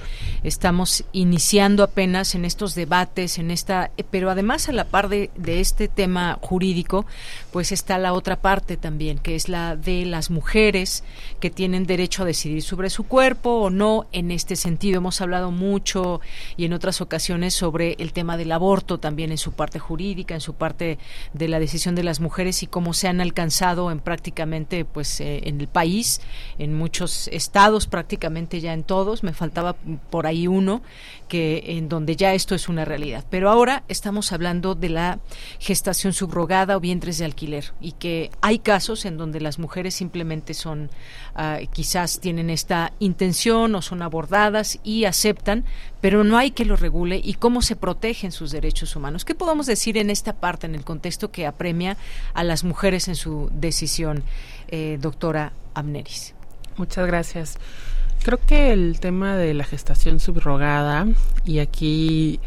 [0.42, 5.30] estamos iniciando apenas en estos debates, en esta, eh, pero además a la par de,
[5.34, 7.06] de, este tema jurídico,
[7.52, 11.04] pues está la otra parte también, que es la de las mujeres
[11.40, 14.08] que tienen derecho a decidir sobre su cuerpo o no.
[14.12, 16.20] En este sentido hemos hablado mucho
[16.58, 20.42] y en otras ocasiones sobre el tema del aborto también en su parte jurídica, en
[20.42, 20.98] su parte
[21.32, 24.49] de la decisión de las mujeres y cómo se han alcanzado en prácticamente
[24.92, 26.20] pues eh, en el país,
[26.58, 29.74] en muchos estados, prácticamente ya en todos, me faltaba
[30.10, 30.82] por ahí uno
[31.28, 33.24] que en donde ya esto es una realidad.
[33.30, 35.20] Pero ahora estamos hablando de la
[35.60, 40.54] gestación subrogada o vientres de alquiler y que hay casos en donde las mujeres simplemente
[40.54, 40.90] son
[41.34, 45.64] ah, quizás tienen esta intención o son abordadas y aceptan,
[46.00, 49.24] pero no hay que lo regule y cómo se protegen sus derechos humanos.
[49.24, 51.96] ¿Qué podemos decir en esta parte, en el contexto que apremia
[52.34, 54.24] a las mujeres en su decisión,
[54.68, 56.34] eh, doctora Amneris?
[56.76, 57.58] Muchas gracias.
[58.22, 61.06] Creo que el tema de la gestación subrogada
[61.44, 62.40] y aquí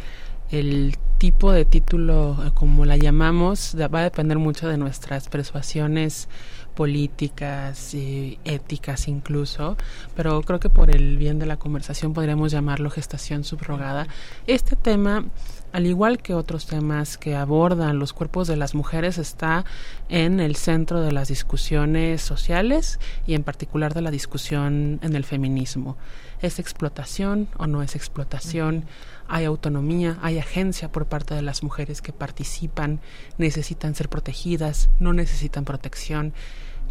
[0.52, 6.28] el tipo de título, eh, como la llamamos, va a depender mucho de nuestras persuasiones
[6.76, 9.78] políticas, y éticas incluso,
[10.16, 14.08] pero creo que por el bien de la conversación podríamos llamarlo gestación subrogada.
[14.48, 15.26] Este tema
[15.74, 19.66] al igual que otros temas que abordan los cuerpos de las mujeres, está
[20.08, 25.26] en el centro de las discusiones sociales y en particular de la discusión en el
[25.26, 25.98] feminismo.
[26.44, 28.86] ¿Es explotación o no es explotación?
[29.28, 33.00] Hay autonomía, hay agencia por parte de las mujeres que participan,
[33.40, 36.34] necesitan ser protegidas, no necesitan protección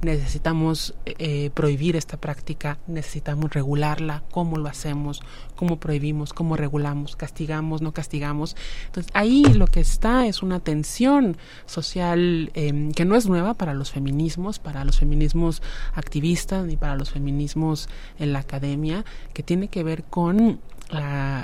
[0.02, 5.22] necesitamos eh, prohibir esta práctica, necesitamos regularla, cómo lo hacemos,
[5.54, 8.56] cómo prohibimos, cómo regulamos, castigamos, no castigamos.
[8.86, 11.36] Entonces ahí lo que está es una tensión
[11.66, 15.62] social em, que no es nueva para los feminismos, para los feminismos
[15.94, 17.88] activistas ni para los feminismos
[18.18, 20.60] en la academia, que tiene que ver con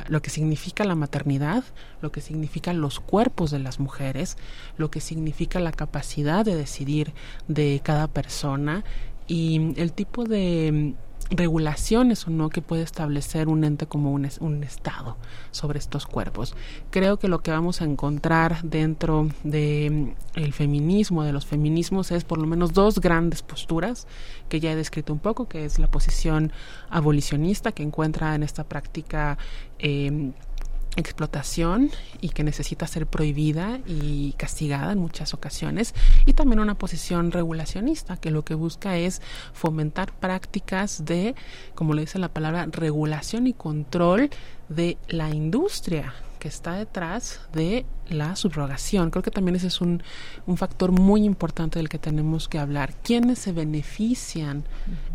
[0.09, 1.65] lo que significa la maternidad,
[2.03, 4.37] lo que significan los cuerpos de las mujeres,
[4.77, 7.15] lo que significa la capacidad de decidir
[7.47, 8.85] de cada persona
[9.27, 10.95] y el tipo de
[11.31, 15.17] regulaciones o no que puede establecer un ente como un, un, Estado
[15.51, 16.55] sobre estos cuerpos.
[16.91, 22.25] Creo que lo que vamos a encontrar dentro del mm, feminismo, de los feminismos, es
[22.25, 24.07] por lo menos dos grandes posturas
[24.49, 26.53] que ya he descrito un poco, que es la posición
[26.91, 29.39] abolicionista que encuentra en esta práctica
[29.79, 30.33] eh,
[30.99, 35.95] explotación y que necesita ser prohibida y castigada en muchas ocasiones
[36.27, 41.35] y también una posición regulacionista que lo que busca es fomentar prácticas de,
[41.75, 44.31] como le dice la palabra, regulación y control
[44.69, 49.11] de la industria que está detrás de la subrogación.
[49.11, 50.03] Creo que también ese es un,
[50.47, 52.95] un factor muy importante del que tenemos que hablar.
[53.03, 54.65] ¿Quiénes se benefician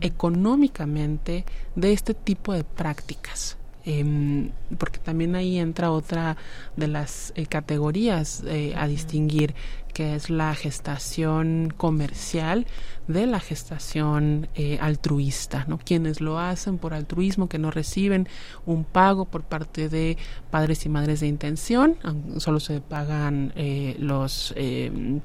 [0.02, 3.58] económicamente de este tipo de prácticas?
[3.86, 6.38] Em, porque también ahí entra otra
[6.78, 9.56] de las eh, categorías eh, a distinguir,
[9.93, 12.65] que es la gestación comercial
[13.10, 15.80] de la gestación eh, altruista, ¿no?
[15.80, 18.30] Quienes lo hacen por altruismo, que no reciben
[18.65, 20.17] un pago por parte de
[20.50, 21.98] padres y madres de intención,
[22.38, 23.54] solo se pagan
[24.00, 25.19] los em,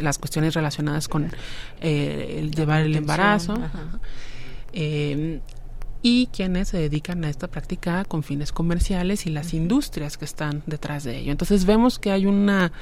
[0.00, 1.32] las cuestiones relacionadas con
[1.80, 3.54] el llevar el embarazo.
[4.72, 5.40] Em,
[6.06, 10.62] y quienes se dedican a esta práctica con fines comerciales y las industrias que están
[10.66, 11.32] detrás de ello.
[11.32, 12.72] Entonces vemos que hay una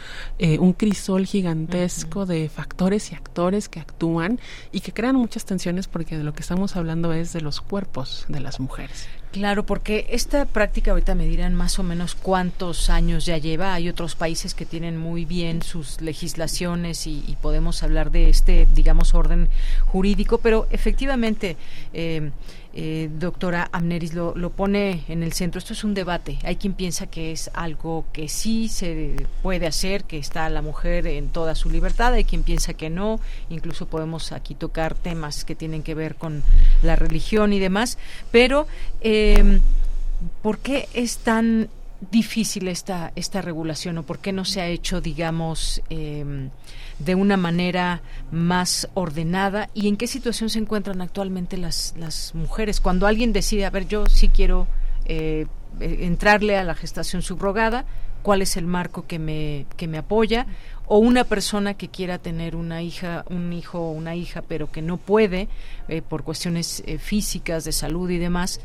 [0.40, 4.40] eh, un crisol gigantesco de factores y actores que actúan
[4.72, 8.24] y que crean muchas tensiones porque de lo que estamos hablando es de los cuerpos
[8.26, 9.06] de las mujeres.
[9.30, 13.72] Claro, porque esta práctica ahorita me dirán más o menos cuántos años ya lleva.
[13.72, 18.68] Hay otros países que tienen muy bien sus legislaciones y, y podemos hablar de este,
[18.74, 19.48] digamos, orden
[19.86, 21.56] jurídico, pero efectivamente
[21.94, 22.30] eh,
[22.74, 25.58] eh, doctora Amneris lo, lo, pone en el centro.
[25.58, 26.38] Esto es un debate.
[26.42, 31.06] Hay quien piensa que es algo que sí se puede hacer, que está la mujer
[31.06, 32.14] en toda su libertad.
[32.14, 33.20] Hay quien piensa que no.
[33.50, 36.42] Incluso podemos aquí tocar temas que tienen que ver con
[36.82, 37.98] la religión y demás.
[38.30, 38.66] Pero,
[39.02, 39.60] eh,
[40.40, 41.68] ¿por qué es tan
[42.10, 46.48] difícil esta, esta regulación o por qué no se ha hecho, digamos, eh,
[46.98, 52.80] de una manera más ordenada y en qué situación se encuentran actualmente las, las mujeres
[52.80, 54.66] cuando alguien decide, a ver, yo sí quiero
[55.04, 55.46] eh,
[55.80, 57.84] eh, entrarle a la gestación subrogada,
[58.22, 60.46] cuál es el marco que me, que me apoya,
[60.86, 64.82] o una persona que quiera tener una hija, un hijo o una hija, pero que
[64.82, 65.48] no puede
[65.88, 68.60] eh, por cuestiones físicas, de salud y demás,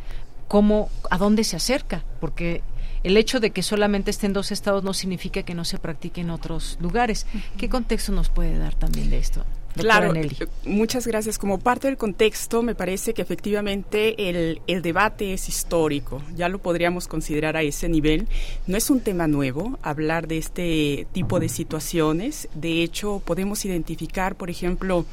[0.47, 2.03] ¿cómo, a dónde se acerca?
[2.19, 2.61] Porque
[3.03, 6.29] el hecho de que solamente estén dos estados no significa que no se practique en
[6.29, 7.25] otros lugares.
[7.57, 9.45] ¿Qué contexto nos puede dar también de esto?
[9.75, 10.29] Claro, eh,
[10.65, 11.37] muchas gracias.
[11.37, 16.59] Como parte del contexto, me parece que efectivamente el, el, debate es histórico, ya lo
[16.59, 18.27] podríamos considerar a ese nivel.
[18.65, 22.49] No es un tema nuevo hablar de este tipo de situaciones.
[22.55, 25.05] De hecho, podemos identificar, por ejemplo,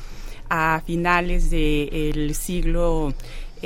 [0.49, 3.14] a finales del siglo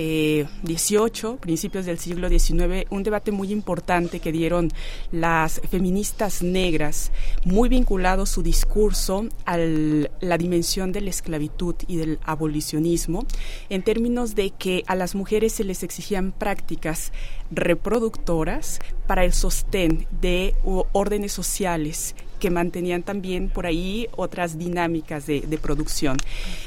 [0.00, 4.70] eh, 18, principios del siglo XIX, un debate muy importante que dieron
[5.10, 7.10] las feministas negras,
[7.44, 13.26] muy vinculado su discurso a la dimensión de la esclavitud y del abolicionismo,
[13.70, 17.10] en términos de que a las mujeres se les exigían prácticas
[17.50, 20.54] reproductoras para el sostén de
[20.92, 26.16] órdenes sociales que mantenían también por ahí otras dinámicas de, producción.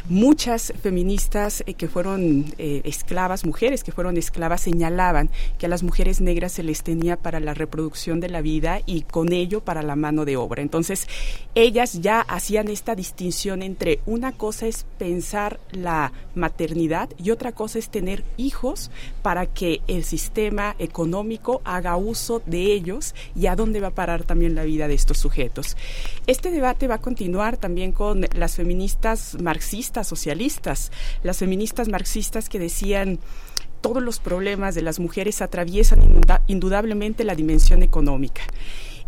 [0.10, 5.82] Muchas feministas eh, que fueron eh, esclavas, mujeres que fueron esclavas, señalaban que a las
[5.82, 9.82] mujeres negras se les tenía para la reproducción de la vida y con ello para
[9.82, 10.62] la mano de obra.
[10.62, 11.08] Entonces,
[11.56, 17.80] ellas ya hacían esta distinción entre una cosa es pensar la maternidad y otra cosa
[17.80, 18.92] es tener hijos
[19.22, 24.24] para que el sistema económico haga uso de ellos y a dónde va a parar
[24.24, 25.78] también la vida de estos sujetos.
[26.28, 30.92] Este debate va a continuar también con las feministas marxistas, socialistas,
[31.24, 33.20] las feministas marxistas que decían
[33.82, 36.00] todos los problemas de las mujeres atraviesan
[36.48, 38.44] indudablemente la dimensión económica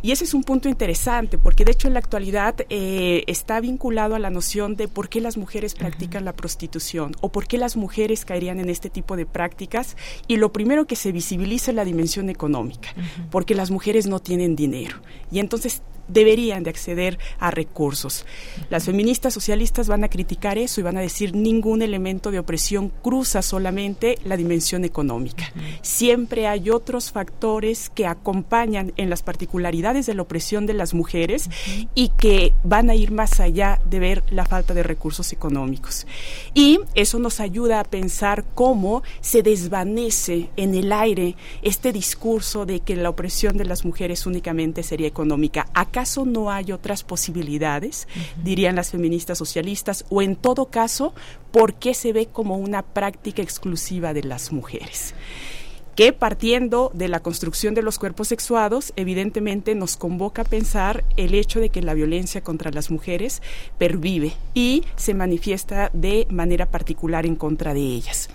[0.03, 4.15] Y ese es un punto interesante, porque de hecho en la actualidad eh, está vinculado
[4.15, 7.77] a la noción de por qué las mujeres practican la prostitución o por qué las
[7.77, 9.95] mujeres caerían en este tipo de prácticas.
[10.28, 12.89] Y lo primero que se visibiliza es la dimensión económica,
[13.32, 14.97] porque las mujeres no tienen dinero.
[15.32, 18.26] Y entonces deberían de acceder a recursos.
[18.70, 22.91] Las feministas socialistas van a criticar eso y van a decir ningún elemento de opresión
[23.01, 25.51] cruza solamente la dimensión económica.
[25.82, 31.49] Siempre hay otros factores que acompañan en las particularidades de la opresión de las mujeres
[31.95, 36.08] y que van a ir más allá de ver la falta de recursos económicos.
[36.54, 42.80] Y eso nos ayuda a pensar cómo se desvanece en el aire este discurso de
[42.80, 45.68] que la opresión de las mujeres únicamente sería económica.
[45.93, 48.07] ¿Acaso no hay otras posibilidades?
[48.43, 51.13] Dirían las feministas socialistas, o en todo caso,
[51.51, 55.13] ¿por qué se ve como una práctica exclusiva de las mujeres?
[55.95, 61.35] que partiendo de la construcción de los cuerpos sexuados, evidentemente nos convoca a pensar el
[61.35, 63.43] hecho de que la violencia contra las mujeres
[63.77, 68.31] pervive y se manifiesta de manera particular en contra de ellas.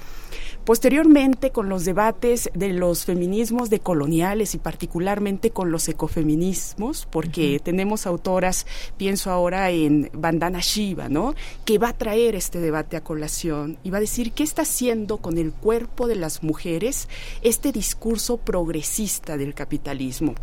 [0.69, 8.07] Posteriormente, con los debates de los feminismos decoloniales y particularmente con los ecofeminismos, porque tenemos
[8.07, 8.67] autoras,
[8.99, 11.35] pienso ahora en Bandana Shiva, ¿no?
[11.65, 15.17] Que va a traer este debate a colación y va a decir qué está haciendo
[15.17, 17.09] con el cuerpo de las mujeres
[17.41, 20.35] este discurso progresista del capitalismo.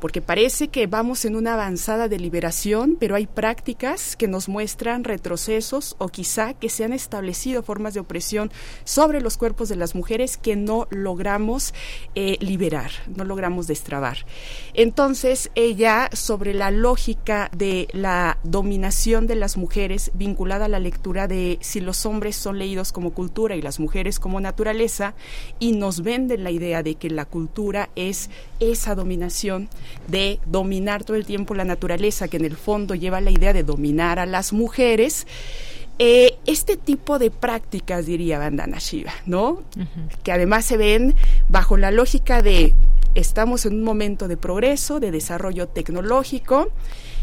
[0.00, 5.04] Porque parece que vamos en una avanzada de liberación, pero hay prácticas que nos muestran
[5.04, 8.50] retrocesos o quizá que se han establecido formas de opresión
[8.84, 11.72] sobre los cuerpos de las mujeres que no logramos
[12.14, 14.18] eh, liberar, no logramos destrabar.
[14.74, 21.26] Entonces, ella, sobre la lógica de la dominación de las mujeres vinculada a la lectura
[21.26, 25.14] de si los hombres son leídos como cultura y las mujeres como naturaleza,
[25.58, 28.30] y nos venden la idea de que la cultura es
[28.60, 29.68] esa dominación
[30.08, 33.62] de dominar todo el tiempo la naturaleza, que en el fondo lleva la idea de
[33.62, 35.26] dominar a las mujeres,
[35.98, 39.62] eh, este tipo de prácticas, diría Bandana Shiva, ¿no?
[40.22, 41.14] Que además se ven
[41.48, 42.74] bajo la lógica de
[43.14, 46.68] estamos en un momento de progreso, de desarrollo tecnológico,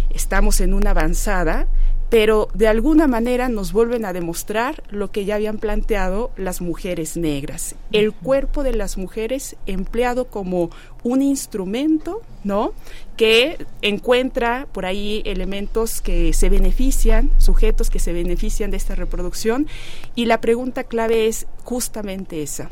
[0.10, 1.68] estamos en una avanzada,
[2.14, 7.18] pero de alguna manera nos vuelven a demostrar lo que ya habían planteado las mujeres
[7.18, 10.70] negras, el cuerpo de las mujeres empleado como
[11.02, 12.74] un instrumento, ¿no?
[13.18, 19.66] Que encuentra por ahí elementos que se benefician, sujetos que se benefician de esta reproducción
[20.14, 22.70] y la pregunta clave es justamente esa.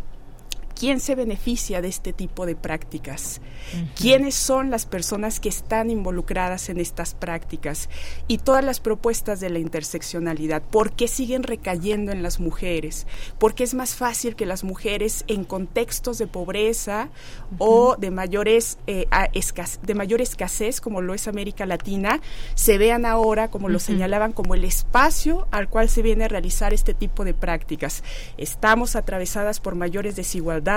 [0.81, 3.39] ¿Quién se beneficia de este tipo de prácticas?
[3.95, 7.87] ¿Quiénes son las personas que están involucradas en estas prácticas?
[8.27, 10.63] Y todas las propuestas de la interseccionalidad.
[10.63, 13.05] ¿Por qué siguen recayendo en las mujeres?
[13.37, 17.09] ¿Por qué es más fácil que las mujeres en contextos de pobreza
[17.59, 19.05] o de, mayores, eh,
[19.83, 22.21] de mayor escasez, como lo es América Latina,
[22.55, 26.73] se vean ahora, como lo señalaban, como el espacio al cual se viene a realizar
[26.73, 28.03] este tipo de prácticas?
[28.37, 30.70] Estamos atravesadas por mayores desigualdades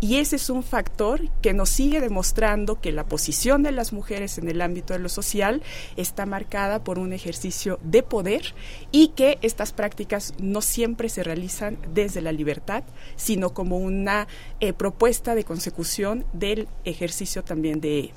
[0.00, 4.36] y ese es un factor que nos sigue demostrando que la posición de las mujeres
[4.38, 5.62] en el ámbito de lo social
[5.96, 8.54] está marcada por un ejercicio de poder
[8.90, 12.82] y que estas prácticas no siempre se realizan desde la libertad,
[13.14, 14.26] sino como una
[14.58, 18.12] eh, propuesta de consecución del ejercicio también de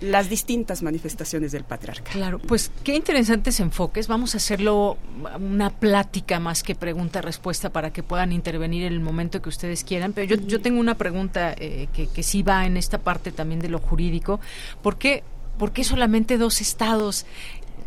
[0.00, 2.12] las distintas manifestaciones del patriarca.
[2.12, 4.08] Claro, pues qué interesantes enfoques.
[4.08, 4.96] Vamos a hacerlo
[5.38, 10.12] una plática más que pregunta-respuesta para que puedan intervenir en el momento que ustedes quieran.
[10.12, 13.60] Pero yo, yo tengo una pregunta eh, que, que sí va en esta parte también
[13.60, 14.40] de lo jurídico.
[14.82, 15.24] ¿Por qué,
[15.58, 17.26] ¿Por qué solamente dos estados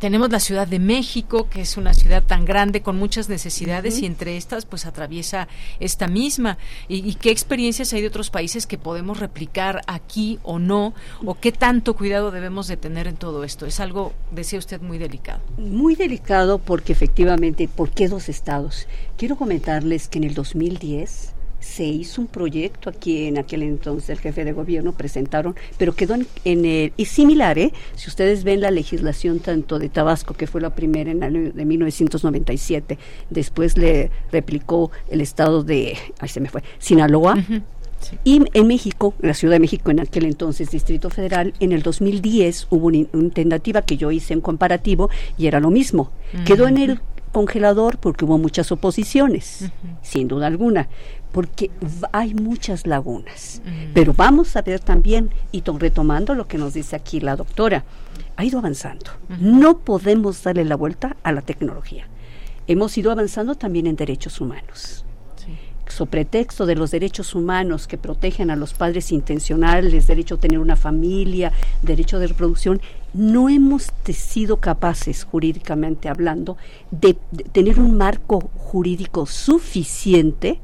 [0.01, 4.07] tenemos la Ciudad de México, que es una ciudad tan grande con muchas necesidades y
[4.07, 5.47] entre estas pues atraviesa
[5.79, 6.57] esta misma.
[6.87, 10.95] ¿Y, qué experiencias hay de otros países que podemos replicar aquí o no?
[11.23, 13.67] ¿O qué tanto cuidado debemos de tener en todo esto?
[13.67, 15.39] Es algo, decía usted, muy delicado.
[15.57, 18.87] Muy delicado porque efectivamente, ¿por qué dos estados?
[19.17, 24.19] Quiero comentarles que en el 2010 se hizo un proyecto aquí en aquel entonces el
[24.19, 27.71] jefe de gobierno presentaron, pero quedó en, el y similar, ¿eh?
[27.95, 31.51] Si ustedes ven la legislación tanto de Tabasco que fue la primera en el año
[31.53, 32.97] de 1997,
[33.29, 37.37] después le replicó el estado de, ahí se me fue, Sinaloa.
[38.23, 41.83] Y en México, en la Ciudad de México, en aquel entonces Distrito Federal, en el
[41.83, 46.09] 2010 hubo una, tentativa que yo hice en comparativo y era lo mismo.
[46.43, 46.99] Quedó en el
[47.31, 49.69] congelador porque hubo muchas oposiciones,
[50.01, 50.89] sin duda alguna
[51.31, 51.71] porque
[52.11, 53.61] hay muchas lagunas.
[53.93, 57.83] Pero vamos a ver también, y retomando lo que nos dice aquí la doctora,
[58.35, 59.11] ha ido avanzando.
[59.39, 62.07] No podemos darle la vuelta a la tecnología.
[62.67, 65.05] Hemos ido avanzando también en derechos humanos.
[66.09, 70.75] pretexto de los derechos humanos que protegen a los padres intencionales, derecho a tener una
[70.75, 71.51] familia,
[71.81, 72.81] derecho de reproducción,
[73.13, 76.57] no hemos sido capaces, jurídicamente hablando,
[76.91, 77.17] de,
[77.51, 80.61] tener un marco jurídico suficiente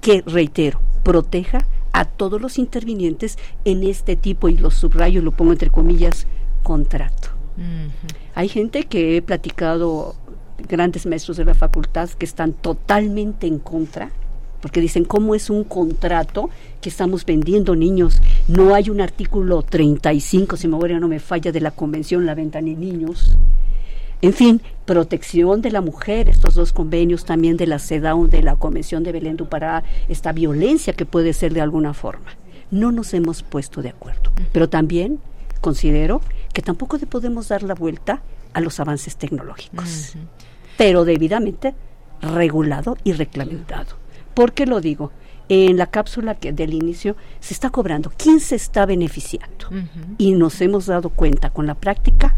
[0.00, 5.52] que, reitero, proteja a todos los intervinientes en este tipo, y lo subrayo, lo pongo
[5.52, 6.26] entre comillas,
[6.62, 7.28] contrato.
[8.34, 10.14] Hay gente que he platicado,
[10.68, 14.12] grandes maestros de la facultad, que están totalmente en contra
[14.60, 18.20] porque dicen cómo es un contrato que estamos vendiendo niños.
[18.48, 22.60] No hay un artículo 35, si memoria no me falla, de la Convención La Venta
[22.60, 23.36] de Niños.
[24.20, 28.56] En fin, protección de la mujer, estos dos convenios también de la CEDAW, de la
[28.56, 32.30] Convención de Belén du Pará, esta violencia que puede ser de alguna forma.
[32.70, 34.32] No nos hemos puesto de acuerdo.
[34.52, 35.20] Pero también
[35.60, 36.20] considero
[36.52, 38.20] que tampoco le podemos dar la vuelta
[38.54, 40.16] a los avances tecnológicos,
[40.76, 41.74] pero debidamente
[42.20, 43.96] regulado y reglamentado.
[44.34, 45.12] ¿Por qué lo digo?
[45.48, 48.12] En la cápsula que del inicio se está cobrando.
[48.16, 49.68] ¿Quién se está beneficiando?
[50.18, 52.34] Y nos hemos dado cuenta con la práctica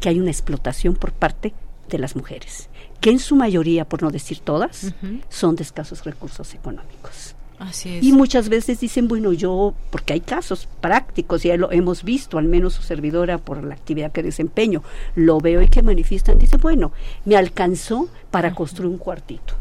[0.00, 1.54] que hay una explotación por parte
[1.88, 2.68] de las mujeres,
[3.00, 4.94] que en su mayoría, por no decir todas,
[5.28, 7.34] son de escasos recursos económicos.
[7.58, 8.02] Así es.
[8.02, 12.46] Y muchas veces dicen, bueno, yo, porque hay casos prácticos, ya lo hemos visto, al
[12.46, 14.82] menos su servidora por la actividad que desempeño,
[15.14, 16.92] lo veo y que manifiestan, dice, bueno,
[17.26, 19.54] me alcanzó para construir un cuartito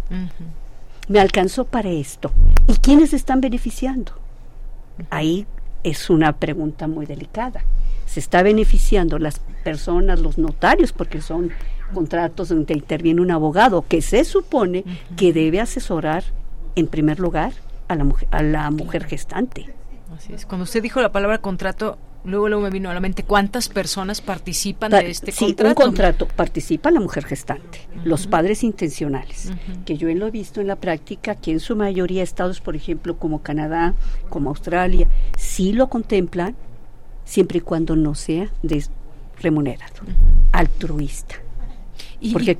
[1.09, 2.31] me alcanzó para esto.
[2.67, 4.13] ¿Y quiénes están beneficiando?
[5.09, 5.45] Ahí
[5.83, 7.63] es una pregunta muy delicada.
[8.09, 11.51] ¿Se está beneficiando las personas, los notarios, porque son
[11.93, 14.83] contratos donde interviene un abogado que se supone
[15.15, 16.23] que debe asesorar
[16.75, 17.53] en primer lugar
[17.87, 19.71] a la mujer, a la mujer gestante?
[20.15, 20.47] Así es.
[20.47, 24.19] Cuando usted dijo la palabra contrato, Luego, luego me vino a la mente cuántas personas
[24.19, 25.69] participan de este sí, contrato.
[25.69, 29.53] un contrato participa la mujer gestante, los padres intencionales,
[29.85, 33.17] que yo lo he visto en la práctica, que en su mayoría estados, por ejemplo,
[33.17, 33.93] como Canadá,
[34.27, 35.07] como Australia,
[35.37, 36.57] sí lo contemplan,
[37.29, 38.49] siempre y cuando no sea
[39.41, 39.93] remunerado,
[40.51, 41.35] altruista.
[42.19, 42.57] ¿Y, Porque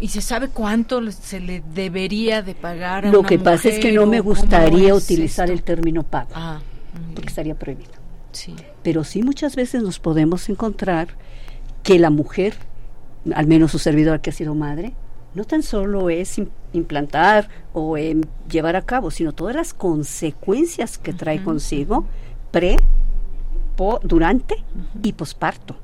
[0.00, 3.92] ¿Y se sabe cuánto se le debería de pagar a Lo que pasa es que
[3.92, 5.54] no me gustaría utilizar esto?
[5.54, 6.60] el término pago, Ah,
[7.14, 7.90] porque estaría prohibido.
[8.32, 8.54] sí.
[8.82, 11.08] pero sí muchas veces nos podemos encontrar
[11.82, 12.54] que la mujer,
[13.34, 14.92] al menos su servidora que ha sido madre,
[15.34, 20.98] no tan solo es im- implantar o em, llevar a cabo, sino todas las consecuencias
[20.98, 22.06] que trae consigo
[22.50, 22.76] pre,
[23.76, 24.56] po- durante
[25.02, 25.76] y posparto.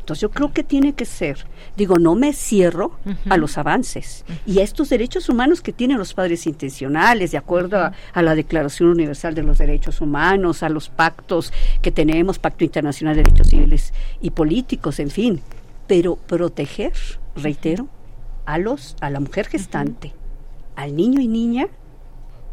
[0.00, 1.46] Entonces yo creo que tiene que ser,
[1.78, 2.98] digo, no me cierro
[3.30, 7.78] a los avances y a estos derechos humanos que tienen los padres intencionales, de acuerdo
[7.78, 12.64] a, a la Declaración Universal de los Derechos Humanos, a los pactos que tenemos, Pacto
[12.64, 15.40] Internacional de Derechos Civiles y Políticos, en fin,
[15.86, 16.92] pero proteger,
[17.34, 17.88] reitero,
[18.44, 20.12] a los, a la mujer gestante,
[20.76, 21.68] al niño y niña,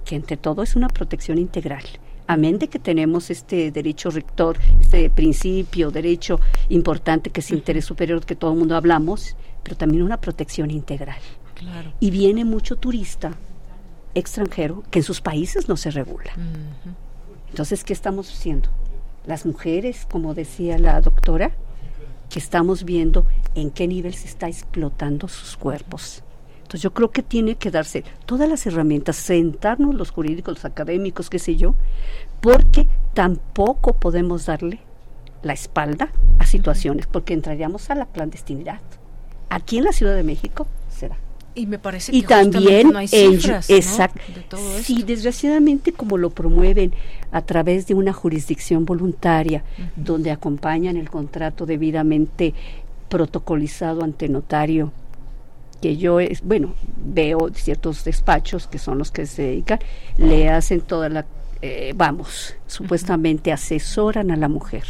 [0.05, 1.83] que entre todo es una protección integral.
[2.31, 8.25] Amén de que tenemos este derecho rector, este principio, derecho importante que es interés superior
[8.25, 11.19] que todo el mundo hablamos, pero también una protección integral.
[11.55, 11.91] Claro.
[11.99, 13.33] Y viene mucho turista
[14.13, 16.31] extranjero que en sus países no se regula.
[17.49, 18.69] Entonces, ¿qué estamos haciendo?
[19.25, 21.51] Las mujeres, como decía la doctora,
[22.29, 26.23] que estamos viendo en qué nivel se está explotando sus cuerpos.
[26.71, 31.29] Entonces yo creo que tiene que darse todas las herramientas, sentarnos los jurídicos, los académicos,
[31.29, 31.75] qué sé yo,
[32.39, 34.79] porque tampoco podemos darle
[35.43, 38.79] la espalda a situaciones, porque entraríamos a la clandestinidad.
[39.49, 41.17] Aquí en la Ciudad de México será.
[41.55, 43.75] Y me parece Y que también no hay en- cifras, ¿no?
[44.33, 45.05] de todo Sí, esto.
[45.07, 46.93] desgraciadamente como lo promueven
[47.33, 49.65] a través de una jurisdicción voluntaria,
[49.97, 52.53] donde acompañan el contrato debidamente
[53.09, 54.93] protocolizado ante notario,
[55.81, 59.79] que yo, es, bueno, veo ciertos despachos que son los que se dedican,
[60.17, 61.25] le hacen toda la,
[61.61, 64.83] eh, vamos, supuestamente asesoran a la mujer,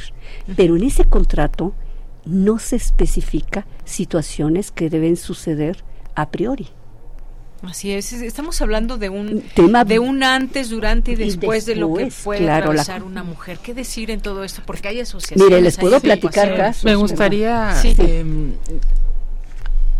[0.55, 1.73] pero en ese contrato
[2.25, 5.83] no se especifica situaciones que deben suceder
[6.15, 6.67] a priori.
[7.63, 11.65] Así es, es- estamos hablando de un Tema- de un antes, durante y Y después,
[11.67, 13.59] de lo que puede claro, la- una mujer.
[13.59, 14.61] ¿Qué decir en todo esto?
[14.65, 15.45] Porque hay asociaciones.
[15.47, 16.83] Mire, les puedo platicar casos.
[16.83, 17.75] Me gustaría...
[17.75, 17.95] Sí.
[17.99, 18.53] em,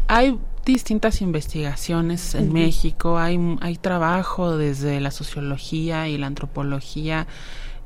[0.08, 0.38] hay
[0.74, 2.51] distintas investigaciones en.
[2.53, 7.28] México, hay, hay trabajo desde la sociología y la antropología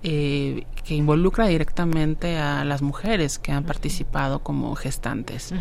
[0.03, 5.51] eh, que involucra directamente a las mujeres que han participado como gestantes.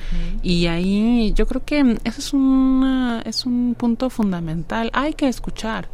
[0.43, 4.91] Y ahí yo creo que eso es, una, es un punto fundamental.
[4.93, 5.89] Hay que escuchar.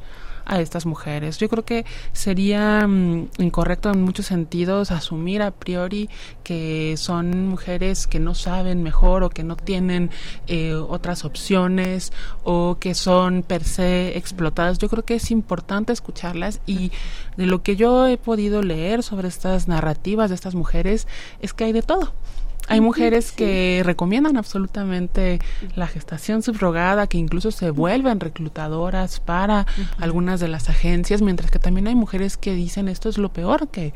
[0.44, 1.38] A estas mujeres.
[1.38, 6.08] Yo creo que sería mm, incorrecto en muchos sentidos asumir a priori
[6.44, 10.10] que son mujeres que no saben mejor o que no tienen
[10.46, 12.12] eh, otras opciones
[12.44, 14.78] o que son per se explotadas.
[14.78, 16.92] Yo creo que es importante escucharlas y
[17.36, 21.06] de lo que yo he podido leer sobre estas narrativas de estas mujeres
[21.40, 22.12] es que hay de todo.
[22.70, 25.40] Hay mujeres que recomiendan absolutamente
[25.74, 29.66] la gestación subrogada, que incluso se vuelven reclutadoras para
[29.98, 33.68] algunas de las agencias, mientras que también hay mujeres que dicen esto es lo peor
[33.68, 33.92] que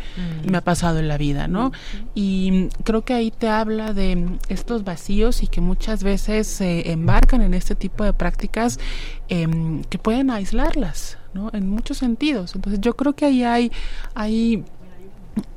[0.50, 1.70] me ha pasado en la vida, ¿no?
[2.16, 7.42] Y creo que ahí te habla de estos vacíos y que muchas veces se embarcan
[7.42, 8.80] en este tipo de prácticas
[9.28, 11.50] em, que pueden aislarlas, ¿no?
[11.52, 12.56] En muchos sentidos.
[12.56, 13.72] Entonces yo creo que ahí hay,
[14.14, 14.64] hay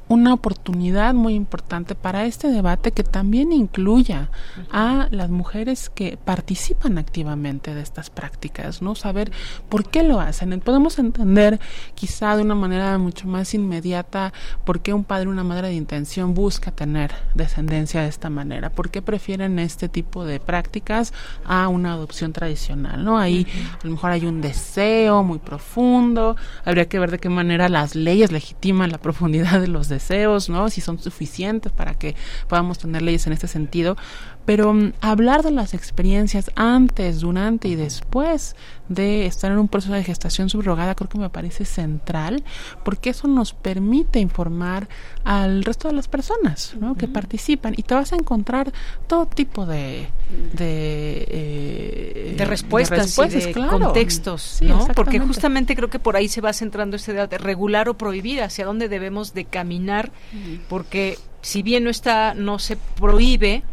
[0.10, 4.30] una oportunidad muy importante para este debate que también incluya
[4.72, 8.96] a las mujeres que participan activamente de estas prácticas, ¿no?
[8.96, 9.32] Saber
[9.70, 10.60] por qué lo hacen.
[10.62, 11.60] Podemos entender
[11.96, 14.34] quizá de una manera mucho más inmediata
[14.64, 18.70] por qué un padre o una madre de intención busca tener descendencia de esta manera,
[18.70, 21.14] por qué prefieren este tipo de prácticas
[21.46, 23.18] a una adopción tradicional, ¿no?
[23.18, 23.46] Ahí
[23.82, 27.96] a lo mejor hay un deseo muy profundo, habría que ver de qué manera las
[27.96, 29.97] leyes legitiman la profundidad de los deseos,
[30.50, 30.70] ¿no?
[30.70, 32.16] Si son suficientes para que
[32.48, 33.98] podamos tener leyes en este sentido,
[34.46, 38.56] pero mm, hablar de las experiencias antes, durante y después
[38.90, 42.44] de estar en un proceso de gestación subrogada creo que me parece central
[42.84, 44.88] porque eso nos permite informar
[45.24, 46.96] al resto de las personas ¿no?
[46.96, 47.74] que participan.
[47.78, 48.72] Y te vas a encontrar
[49.08, 50.08] todo tipo de
[50.54, 54.88] de, eh, de respuestas, de, contextos ¿no?
[54.94, 58.66] porque justamente creo que por ahí se va centrando este debate regular o prohibir hacia
[58.66, 60.12] dónde debemos de caminar
[60.68, 63.64] porque si bien no está no se prohíbe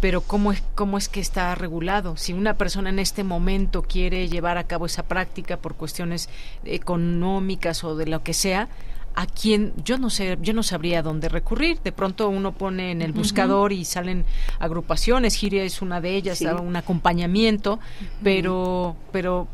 [0.00, 2.16] pero ¿cómo es, cómo es que está regulado?
[2.16, 6.28] Si una persona en este momento quiere llevar a cabo esa práctica por cuestiones
[6.64, 8.68] económicas o de lo que sea,
[9.16, 11.80] a quién yo no sé yo no sabría dónde recurrir.
[11.82, 14.26] De pronto uno pone en el buscador y salen
[14.58, 15.34] agrupaciones.
[15.34, 17.80] Giria es una de ellas un acompañamiento
[18.22, 19.48] pero pero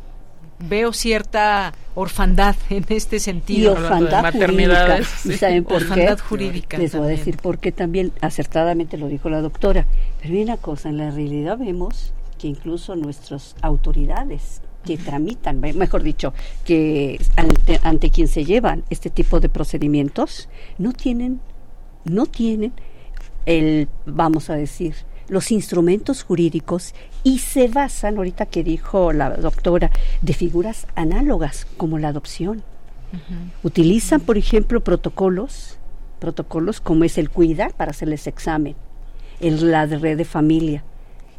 [0.67, 3.73] veo cierta orfandad en este sentido.
[3.73, 4.99] Y orfandad jurídica.
[5.25, 6.77] ¿Y saben por orfandad jurídica.
[6.77, 9.85] Les voy a decir porque también acertadamente lo dijo la doctora.
[10.21, 16.03] Pero hay una cosa, en la realidad vemos que incluso nuestras autoridades que tramitan, mejor
[16.03, 16.33] dicho,
[16.65, 21.39] que ante, ante quien se llevan este tipo de procedimientos, no tienen,
[22.03, 22.73] no tienen
[23.45, 24.93] el, vamos a decir,
[25.33, 31.99] los instrumentos jurídicos y se basan, ahorita que dijo la doctora, de figuras análogas como
[31.99, 32.63] la adopción.
[33.61, 35.77] Utilizan, por ejemplo, protocolos,
[36.19, 38.75] protocolos como es el CUIDA para hacerles examen,
[39.39, 40.83] el, la red de familia.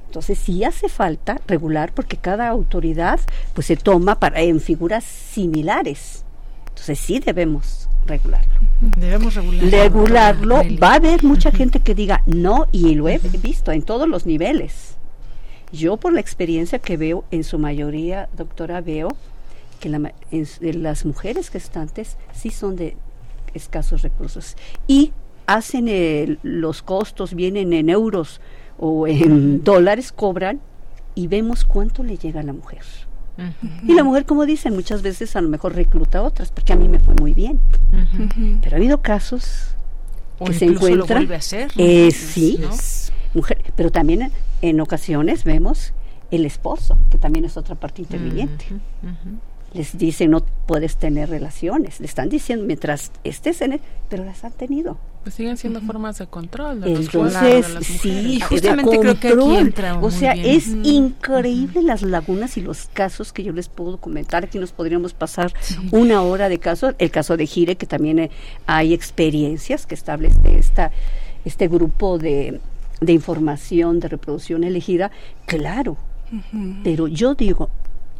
[0.06, 3.18] Entonces sí hace falta regular porque cada autoridad
[3.54, 6.24] pues se toma para en figuras similares.
[6.68, 8.52] Entonces sí debemos regularlo.
[8.98, 9.70] Debemos regularlo.
[9.70, 10.62] Regularlo.
[10.82, 14.26] Va a haber mucha gente que diga no y lo he visto en todos los
[14.26, 14.96] niveles.
[15.72, 19.08] Yo por la experiencia que veo, en su mayoría, doctora, veo
[19.80, 19.88] que
[20.72, 22.96] las mujeres gestantes sí son de
[23.54, 25.12] escasos recursos y
[25.46, 28.40] hacen los costos, vienen en euros
[28.78, 30.60] o en dólares, cobran
[31.14, 32.82] y vemos cuánto le llega a la mujer.
[33.86, 36.76] Y la mujer, como dicen, muchas veces a lo mejor recluta a otras, porque a
[36.76, 37.60] mí me fue muy bien.
[38.62, 39.74] Pero ha habido casos
[40.44, 41.28] que se encuentran.
[41.76, 42.60] Eh, sí,
[43.34, 44.30] mujer, pero también
[44.62, 45.92] en ocasiones vemos
[46.30, 48.66] el esposo, que también es otra parte interviniente.
[49.72, 54.44] Les dicen no puedes tener relaciones, le están diciendo mientras estés en él, pero las
[54.44, 54.98] han tenido.
[55.24, 56.82] Pues siguen siendo formas de control.
[56.82, 62.60] De Entonces, sí, justamente creo que aquí entra O sea, es increíble las lagunas y
[62.60, 64.44] los casos que yo les puedo comentar.
[64.44, 65.52] Aquí nos podríamos pasar
[65.90, 66.94] una hora de casos.
[66.98, 68.30] El caso de Gire, que también eh,
[68.66, 70.92] hay experiencias que establece esta,
[71.44, 72.60] este grupo de
[73.00, 75.10] de información de reproducción elegida,
[75.46, 75.96] claro.
[76.82, 77.70] Pero yo digo,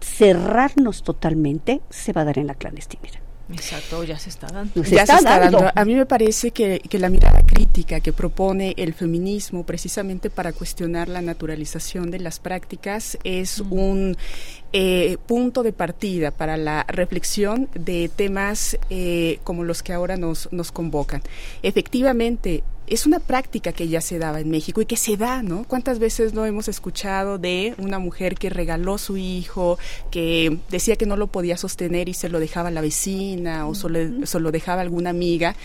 [0.00, 3.23] cerrarnos totalmente se va a dar en la clandestinidad.
[3.52, 4.82] Exacto, ya se está dando.
[4.84, 5.70] ya se está dando.
[5.74, 10.52] A mí me parece que, que, la mirada crítica que propone el feminismo precisamente para
[10.52, 14.16] cuestionar la naturalización de las prácticas es un
[14.72, 20.48] eh, punto de partida para la reflexión de temas eh, como los que ahora nos,
[20.52, 21.22] nos convocan.
[21.62, 25.64] Efectivamente, es una práctica que ya se daba en México y que se da, ¿no?
[25.64, 29.78] ¿Cuántas veces no hemos escuchado de una mujer que regaló su hijo,
[30.10, 33.74] que decía que no lo podía sostener y se lo dejaba a la vecina o
[33.74, 35.56] solo, solo dejaba a alguna amiga?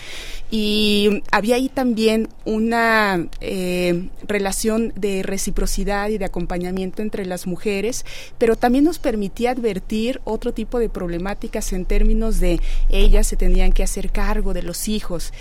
[0.50, 8.06] Y había ahí también una eh, relación de reciprocidad y de acompañamiento entre las mujeres,
[8.38, 13.74] pero también nos permitía advertir otro tipo de problemáticas en términos de ellas se tenían
[13.74, 15.34] que hacer cargo de los hijos.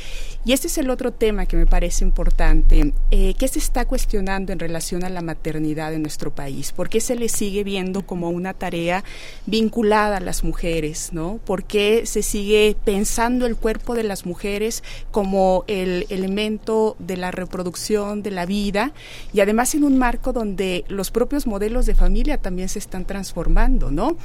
[0.49, 2.95] Y este es el otro tema que me parece importante.
[3.11, 6.73] Eh, ¿Qué se está cuestionando en relación a la maternidad en nuestro país?
[6.73, 9.05] ¿Por qué se le sigue viendo como una tarea
[9.45, 11.11] vinculada a las mujeres?
[11.13, 11.39] ¿no?
[11.45, 17.31] ¿Por qué se sigue pensando el cuerpo de las mujeres como el elemento de la
[17.31, 18.93] reproducción, de la vida?
[19.35, 23.91] Y además en un marco donde los propios modelos de familia también se están transformando,
[23.91, 24.17] ¿no?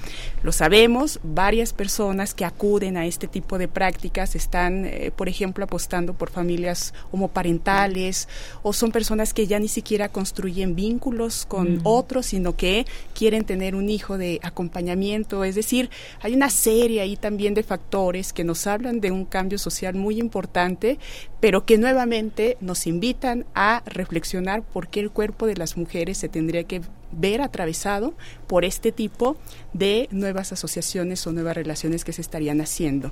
[0.41, 5.65] Lo sabemos, varias personas que acuden a este tipo de prácticas están, eh, por ejemplo,
[5.65, 8.28] apostando por familias homoparentales
[8.61, 13.76] o son personas que ya ni siquiera construyen vínculos con otros, sino que quieren tener
[13.76, 15.43] un hijo de acompañamiento.
[15.43, 15.89] Es decir,
[16.22, 20.20] hay una serie ahí también de factores que nos hablan de un cambio social muy
[20.20, 20.99] importante,
[21.39, 26.30] pero que nuevamente nos invitan a reflexionar por qué el cuerpo de las mujeres se
[26.30, 26.82] tendría que
[27.18, 28.14] ver atravesado
[28.47, 29.38] por este tipo
[29.74, 33.11] de nuevas asociaciones o nuevas relaciones que se estarían haciendo.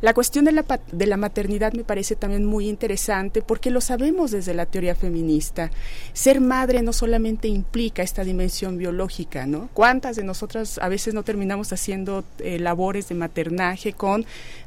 [0.00, 4.30] La cuestión de la, de la maternidad me parece también muy interesante porque lo sabemos
[4.30, 5.70] desde la teoría feminista.
[6.12, 9.68] Ser madre no solamente implica esta dimensión biológica, ¿no?
[9.74, 14.24] ¿Cuántas de nosotras a veces no terminamos haciendo eh, labores de maternaje con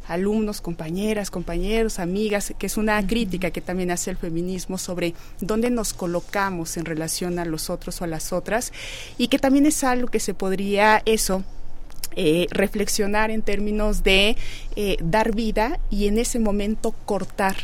[0.07, 5.69] alumnos, compañeras, compañeros, amigas, que es una crítica que también hace el feminismo sobre dónde
[5.69, 8.71] nos colocamos en relación a los otros o a las otras
[9.17, 11.43] y que también es algo que se podría eso
[12.15, 14.35] eh, reflexionar en términos de
[14.75, 17.55] eh, dar vida y en ese momento cortar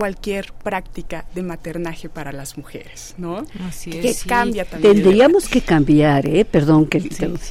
[0.00, 3.44] cualquier práctica de maternaje para las mujeres, ¿no?
[3.68, 4.22] Así es.
[4.22, 4.94] Que cambia también.
[4.94, 6.46] Tendríamos que cambiar, ¿eh?
[6.46, 7.02] Perdón, que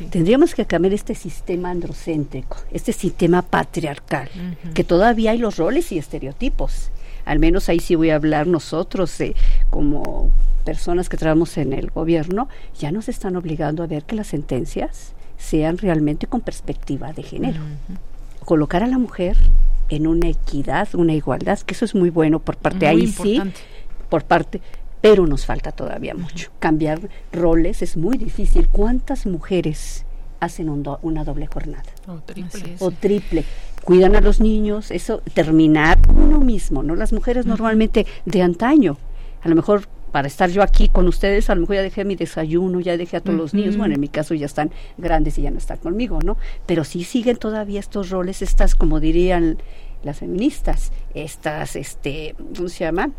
[0.09, 4.29] tendríamos que cambiar este sistema androcéntrico, este sistema patriarcal,
[4.73, 6.89] que todavía hay los roles y estereotipos.
[7.23, 9.35] Al menos ahí sí voy a hablar nosotros eh,
[9.69, 10.31] como
[10.65, 15.13] personas que trabajamos en el gobierno, ya nos están obligando a ver que las sentencias
[15.37, 17.61] sean realmente con perspectiva de género.
[18.43, 19.37] Colocar a la mujer
[19.89, 23.41] en una equidad, una igualdad, que eso es muy bueno por parte ahí sí,
[24.09, 24.61] por parte,
[25.01, 26.51] pero nos falta todavía mucho.
[26.59, 26.99] Cambiar
[27.31, 28.67] roles es muy difícil.
[28.67, 30.05] ¿Cuántas mujeres
[30.39, 31.83] hacen una doble jornada?
[32.07, 32.75] O triple.
[32.79, 33.43] O triple.
[33.83, 36.95] Cuidan a los niños, eso terminar uno mismo, ¿no?
[36.95, 38.97] Las mujeres normalmente de antaño,
[39.41, 42.15] a lo mejor para estar yo aquí con ustedes, a lo mejor ya dejé mi
[42.15, 45.43] desayuno, ya dejé a todos los niños, bueno, en mi caso ya están grandes y
[45.43, 46.37] ya no están conmigo, ¿no?
[46.65, 49.57] Pero sí siguen todavía estos roles, estas, como dirían
[50.03, 53.11] las feministas, estas, este, ¿cómo se llama?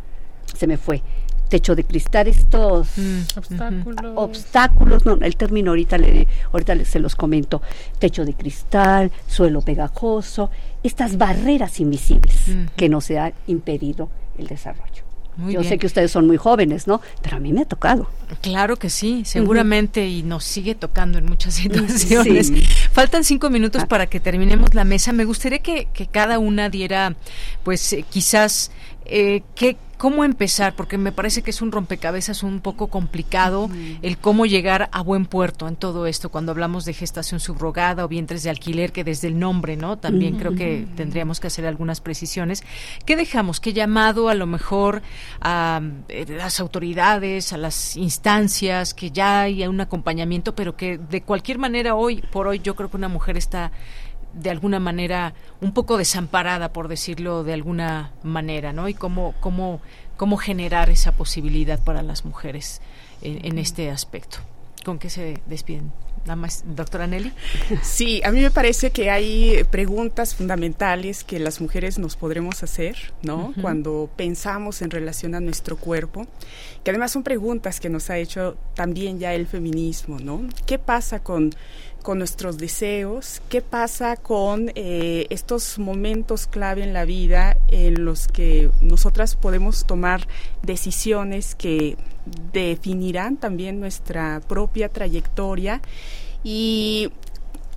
[0.56, 1.02] Se me fue.
[1.48, 4.12] Techo de cristal, estos mm, obstáculos.
[4.14, 7.60] obstáculos, no, el término ahorita, le, ahorita se los comento.
[7.98, 10.50] Techo de cristal, suelo pegajoso,
[10.84, 12.36] estas barreras invisibles
[12.76, 15.09] que nos han impedido el desarrollo.
[15.48, 17.00] Yo sé que ustedes son muy jóvenes, ¿no?
[17.22, 18.08] Pero a mí me ha tocado.
[18.40, 22.52] Claro que sí, seguramente y nos sigue tocando en muchas situaciones.
[22.92, 23.88] Faltan cinco minutos ah.
[23.88, 25.12] para que terminemos la mesa.
[25.12, 27.14] Me gustaría que, que cada una diera,
[27.62, 28.70] pues, eh, quizás
[29.04, 33.68] eh, qué cómo empezar, porque me parece que es un rompecabezas un poco complicado
[34.00, 38.08] el cómo llegar a buen puerto en todo esto, cuando hablamos de gestación subrogada o
[38.08, 39.98] vientres de alquiler, que desde el nombre, ¿no?
[39.98, 42.64] También creo que tendríamos que hacer algunas precisiones.
[43.04, 43.60] ¿Qué dejamos?
[43.60, 45.02] ¿Qué llamado a lo mejor
[45.42, 51.20] a eh, las autoridades, a las instancias, que ya hay un acompañamiento, pero que de
[51.20, 53.70] cualquier manera hoy por hoy yo creo que una mujer está
[54.32, 58.88] de alguna manera un poco desamparada, por decirlo de alguna manera, ¿no?
[58.88, 59.80] Y cómo, cómo,
[60.16, 62.80] cómo generar esa posibilidad para las mujeres
[63.22, 64.38] en, este aspecto.
[64.84, 65.92] ¿Con qué se despiden?
[66.64, 67.32] doctora Nelly.
[67.82, 73.12] Sí, a mí me parece que hay preguntas fundamentales que las mujeres nos podremos hacer,
[73.22, 73.54] ¿no?
[73.60, 76.26] Cuando pensamos en relación a nuestro cuerpo,
[76.84, 80.46] que además son preguntas que nos ha hecho también ya el feminismo, ¿no?
[80.66, 81.54] ¿Qué pasa con
[82.02, 88.28] con nuestros deseos, qué pasa con eh, estos momentos clave en la vida en los
[88.28, 90.26] que nosotras podemos tomar
[90.62, 91.96] decisiones que
[92.52, 95.80] definirán también nuestra propia trayectoria
[96.42, 97.10] y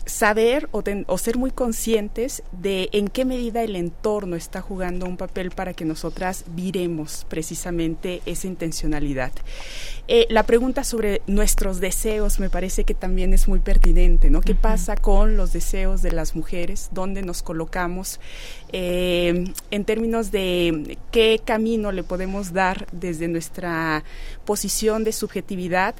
[0.05, 5.17] saber o, o, ser muy conscientes de en qué medida el entorno está jugando un
[5.17, 9.31] papel para que nosotras viremos precisamente esa intencionalidad.
[10.09, 14.41] Eh, la pregunta sobre nuestros deseos me parece que también es muy pertinente, ¿no?
[14.41, 16.89] ¿Qué pasa con los deseos de las mujeres?
[16.91, 18.19] ¿Dónde nos colocamos?
[18.73, 24.03] Eh, en términos de qué camino le podemos dar desde nuestra
[24.43, 25.95] posición de subjetividad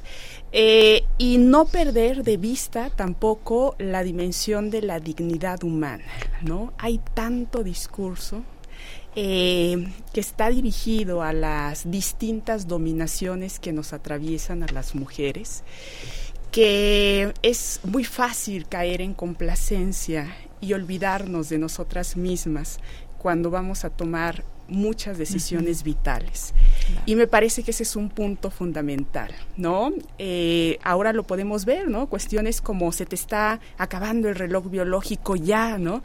[0.52, 6.04] eh, y no perder de vista tampoco la dimensión de la dignidad humana,
[6.42, 6.74] ¿no?
[6.76, 8.42] Hay tanto discurso
[9.16, 15.62] eh, que está dirigido a las distintas dominaciones que nos atraviesan a las mujeres,
[16.50, 22.78] que es muy fácil caer en complacencia y olvidarnos de nosotras mismas
[23.18, 26.54] cuando vamos a tomar muchas decisiones vitales.
[27.06, 29.92] Y me parece que ese es un punto fundamental, ¿no?
[30.18, 32.06] Eh, ahora lo podemos ver, ¿no?
[32.06, 36.02] Cuestiones como se te está acabando el reloj biológico ya, ¿no?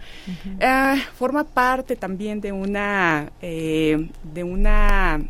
[0.61, 5.21] Ah, forma parte también de una, eh, de una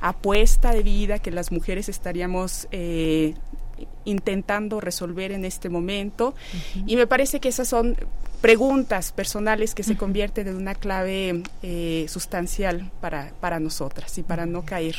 [0.00, 3.34] apuesta de vida que las mujeres estaríamos eh,
[4.08, 6.34] intentando resolver en este momento.
[6.86, 7.96] Y me parece que esas son
[8.40, 14.46] preguntas personales que se convierten en una clave eh, sustancial para, para nosotras y para
[14.46, 14.94] no caer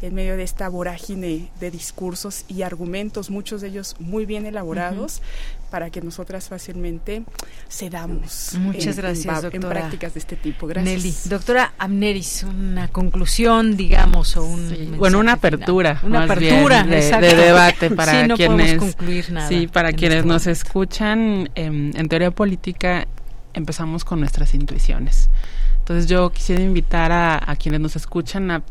[0.00, 5.22] en medio de esta vorágine de discursos y argumentos, muchos de ellos muy bien elaborados,
[5.70, 7.22] para que nosotras fácilmente
[7.70, 8.54] cedamos.
[8.58, 10.66] Muchas gracias, en, prácticas de este tipo.
[10.66, 10.94] Gracias.
[10.94, 11.14] Nelly.
[11.24, 14.96] Doctora Amneris, una conclusión, digamos, o un...
[14.98, 16.00] bueno, una apertura.
[16.02, 17.00] Una apertura de,
[17.34, 18.78] debate para sí, no quienes...
[18.78, 21.50] concluir nada sí, para quienes este nos escuchan.
[21.54, 23.06] Em, en teoría política
[23.54, 25.28] empezamos con nuestras intuiciones.
[25.78, 28.62] Entonces yo quisiera invitar a, a quienes nos escuchan a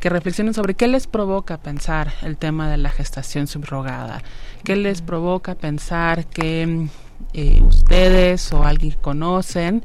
[0.00, 4.22] que reflexionen sobre qué les provoca pensar el tema de la gestación subrogada,
[4.64, 6.88] qué les provoca pensar que
[7.32, 9.82] eh, ustedes o alguien que conocen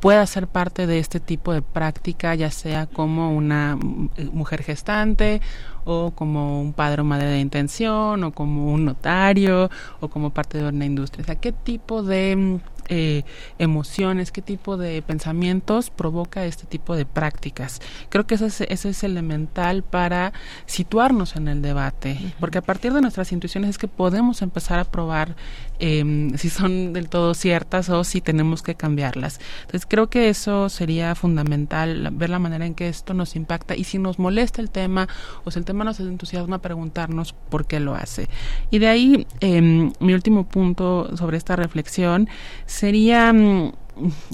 [0.00, 3.78] pueda ser parte de este tipo de práctica, ya sea como una
[4.16, 5.40] eh, mujer gestante
[5.84, 10.58] o como un padre o madre de intención o como un notario o como parte
[10.58, 11.22] de una industria.
[11.22, 12.60] O sea, ¿qué tipo de
[12.92, 13.22] eh,
[13.58, 17.80] emociones, qué tipo de pensamientos provoca este tipo de prácticas.
[18.08, 20.32] Creo que eso es, es elemental para
[20.66, 24.84] situarnos en el debate, porque a partir de nuestras intuiciones es que podemos empezar a
[24.84, 25.36] probar
[25.80, 29.40] em, si son del todo ciertas o si tenemos que cambiarlas.
[29.62, 33.84] Entonces creo que eso sería fundamental, ver la manera en que esto nos impacta y
[33.84, 35.08] si nos molesta el tema
[35.44, 38.28] o si el tema nos entusiasma, preguntarnos por qué lo hace.
[38.70, 42.28] Y de ahí em, mi último punto sobre esta reflexión
[42.66, 43.72] sería mm,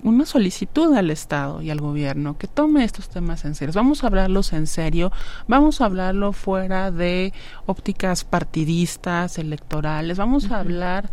[0.02, 3.72] una solicitud al Estado y al gobierno que tome estos temas en serio.
[3.74, 5.12] Vamos a hablarlos en serio,
[5.48, 7.32] vamos a hablarlo fuera de
[7.66, 11.10] ópticas partidistas, electorales, vamos a hablar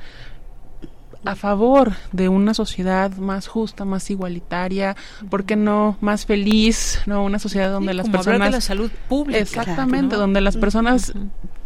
[1.26, 4.96] a favor de una sociedad más justa, más igualitaria,
[5.30, 9.40] ¿por qué no más feliz, no una sociedad donde las personas de la salud pública,
[9.40, 11.14] exactamente, donde las personas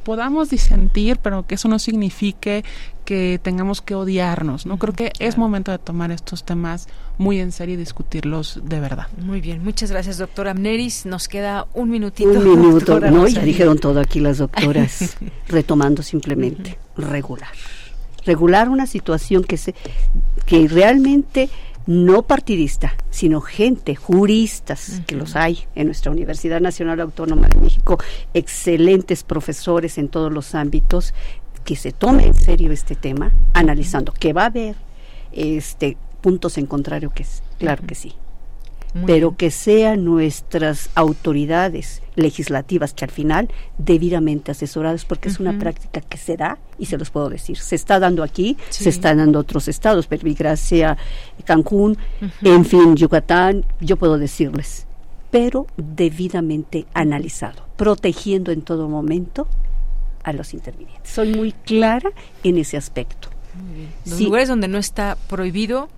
[0.07, 2.63] podamos disentir, pero que eso no signifique
[3.03, 4.79] que tengamos que odiarnos, ¿no?
[4.79, 6.87] Creo que es momento de tomar estos temas
[7.17, 9.07] muy en serio y discutirlos de verdad.
[9.17, 11.05] Muy bien, muchas gracias, doctora Amneris.
[11.05, 12.29] Nos queda un minutito.
[12.29, 15.17] Un minuto, no, ya dijeron todo aquí las doctoras,
[15.49, 17.51] retomando simplemente, regular.
[18.25, 19.75] Regular una situación que, se,
[20.45, 21.49] que realmente
[21.87, 27.97] no partidista, sino gente, juristas, que los hay en nuestra Universidad Nacional Autónoma de México,
[28.33, 31.13] excelentes profesores en todos los ámbitos,
[31.63, 34.75] que se tome en serio este tema, analizando que va a haber
[35.31, 38.13] este puntos en contrario que es, claro que sí
[39.05, 46.01] pero que sean nuestras autoridades legislativas que al final debidamente asesoradas porque es una práctica
[46.01, 47.57] que se da y se los puedo decir.
[47.57, 50.97] Se está dando aquí se está dando otros estados Gracia,
[51.45, 51.97] Cancún
[52.41, 54.87] en fin Yucatán yo puedo decirles
[55.29, 59.47] pero debidamente analizado protegiendo en todo momento
[60.23, 61.09] a los intervinientes.
[61.09, 62.11] Soy muy clara
[62.43, 63.29] en ese aspecto.
[64.05, 65.89] Los lugares donde no está prohibido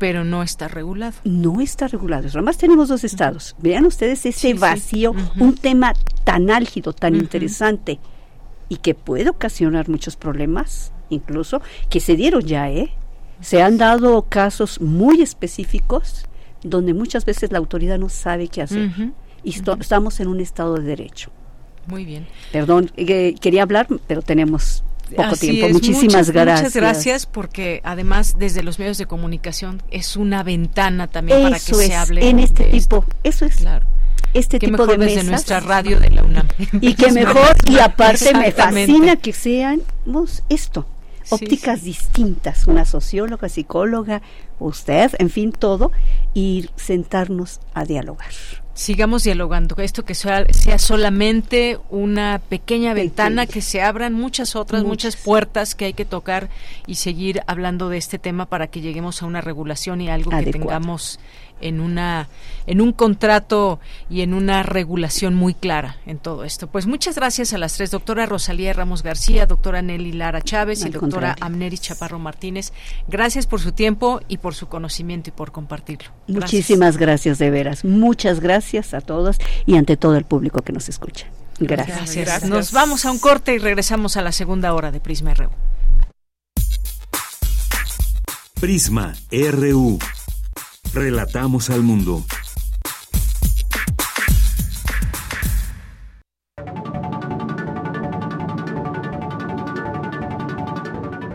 [0.00, 1.12] pero no está regulado.
[1.24, 2.26] No está regulado.
[2.26, 3.54] Además tenemos dos estados.
[3.58, 5.92] Vean ustedes ese vacío, un tema
[6.24, 8.00] tan álgido, tan interesante
[8.70, 12.94] y que puede ocasionar muchos problemas, incluso que se dieron ya, ¿eh?
[13.42, 16.24] Se han dado casos muy específicos
[16.62, 18.90] donde muchas veces la autoridad no sabe qué hacer.
[19.44, 21.30] Y estamos en un estado de derecho.
[21.86, 22.26] Muy bien.
[22.52, 25.72] Perdón, eh, quería hablar, pero tenemos poco tiempo.
[25.72, 26.60] Muchísimas gracias.
[26.60, 31.74] Muchas gracias porque además desde los medios de comunicación es una ventana también para que
[31.74, 33.04] se hable en este tipo.
[33.24, 33.56] Eso es.
[33.56, 33.86] Claro.
[34.32, 36.46] Este tipo de desde nuestra radio de la UNAM.
[36.80, 40.86] Y que mejor y aparte me fascina que seamos esto
[41.30, 44.22] ópticas distintas, una socióloga, psicóloga,
[44.58, 45.92] usted, en fin, todo,
[46.34, 48.30] y sentarnos a dialogar
[48.80, 49.76] sigamos dialogando.
[49.76, 55.16] Esto que sea, sea solamente una pequeña ventana, que se abran muchas otras, muchas.
[55.16, 56.48] puertas que hay que tocar
[56.86, 60.50] y seguir hablando de este tema para que lleguemos a una regulación y algo que
[60.50, 61.20] tengamos
[61.60, 62.26] en una
[62.66, 66.68] en un contrato y en una regulación muy clara en todo esto.
[66.68, 70.88] Pues muchas gracias a las tres, doctora Rosalía Ramos García, doctora Nelly Lara Chávez y
[70.88, 72.72] doctora Amneri Chaparro Martínez.
[73.08, 76.12] Gracias por su tiempo y por su conocimiento y por compartirlo.
[76.28, 77.84] Muchísimas gracias de veras.
[77.84, 81.26] Muchas gracias a todos y ante todo el público que nos escucha.
[81.58, 82.14] Gracias.
[82.14, 82.44] gracias.
[82.48, 85.50] Nos vamos a un corte y regresamos a la segunda hora de Prisma RU.
[88.60, 89.98] Prisma RU.
[90.94, 92.24] Relatamos al mundo.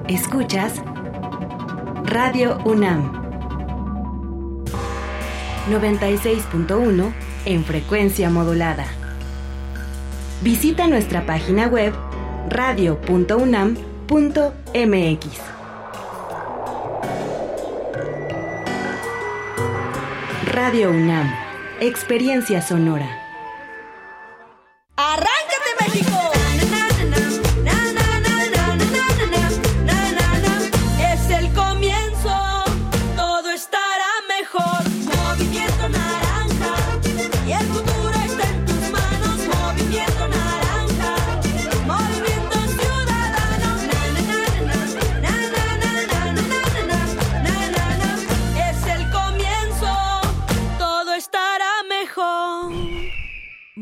[0.08, 0.74] Escuchas
[2.06, 3.26] Radio UNAM
[5.70, 8.86] 96.1 en frecuencia modulada.
[10.42, 11.94] Visita nuestra página web
[12.50, 13.76] radio.unam.mx.
[20.52, 21.34] Radio UNAM,
[21.82, 23.25] Experiencia Sonora.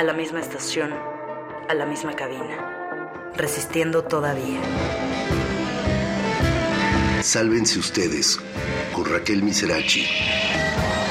[0.00, 0.94] A la misma estación,
[1.68, 3.28] a la misma cabina.
[3.36, 4.58] Resistiendo todavía.
[7.22, 8.40] Sálvense ustedes
[8.94, 10.06] con Raquel Miserachi.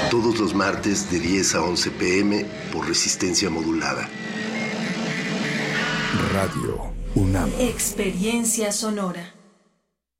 [0.09, 4.09] Todos los martes de 10 a 11 pm por resistencia modulada.
[6.33, 7.51] Radio UNAM.
[7.59, 9.38] Experiencia sonora.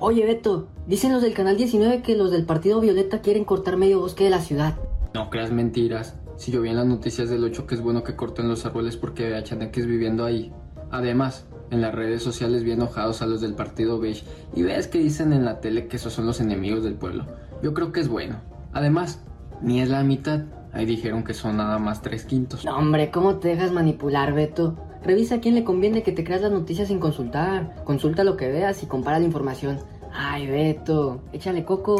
[0.00, 4.00] Oye, Beto, dicen los del Canal 19 que los del Partido Violeta quieren cortar medio
[4.00, 4.76] bosque de la ciudad.
[5.14, 6.16] No creas mentiras.
[6.36, 8.96] Si yo vi en las noticias del 8 que es bueno que corten los árboles
[8.96, 10.52] porque vea chaneques viviendo ahí.
[10.90, 14.24] Además, en las redes sociales vi enojados a los del Partido Beige
[14.54, 17.24] y ves que dicen en la tele que esos son los enemigos del pueblo.
[17.62, 18.36] Yo creo que es bueno.
[18.72, 19.22] Además,
[19.62, 20.42] ni es la mitad.
[20.72, 22.64] Ahí dijeron que son nada más tres quintos.
[22.64, 24.76] No, hombre, ¿cómo te dejas manipular, Beto?
[25.06, 27.84] Revisa a quién le conviene que te creas las noticias sin consultar.
[27.84, 29.78] Consulta lo que veas y compara la información.
[30.12, 31.96] Ay, Beto, échale coco.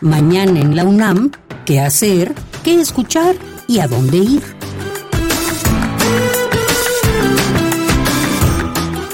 [0.00, 1.30] Mañana en la UNAM,
[1.66, 2.34] ¿qué hacer?
[2.64, 3.36] ¿Qué escuchar?
[3.70, 4.42] ¿Y a dónde ir?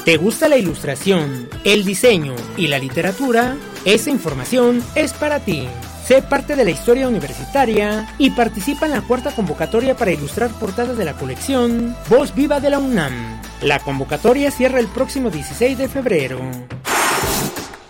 [0.06, 3.54] ¿Te gusta la ilustración, el diseño y la literatura?
[3.84, 5.68] Esa información es para ti.
[6.06, 10.96] Sé parte de la historia universitaria y participa en la cuarta convocatoria para ilustrar portadas
[10.96, 13.42] de la colección Voz Viva de la UNAM.
[13.60, 16.40] La convocatoria cierra el próximo 16 de febrero.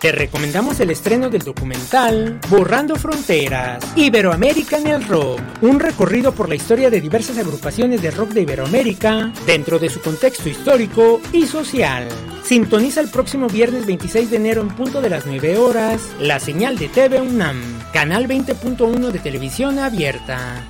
[0.00, 6.50] Te recomendamos el estreno del documental Borrando Fronteras, Iberoamérica en el Rock, un recorrido por
[6.50, 11.46] la historia de diversas agrupaciones de rock de Iberoamérica dentro de su contexto histórico y
[11.46, 12.08] social.
[12.44, 16.76] Sintoniza el próximo viernes 26 de enero en punto de las 9 horas la señal
[16.76, 17.60] de TV UNAM,
[17.92, 20.62] canal 20.1 de televisión abierta.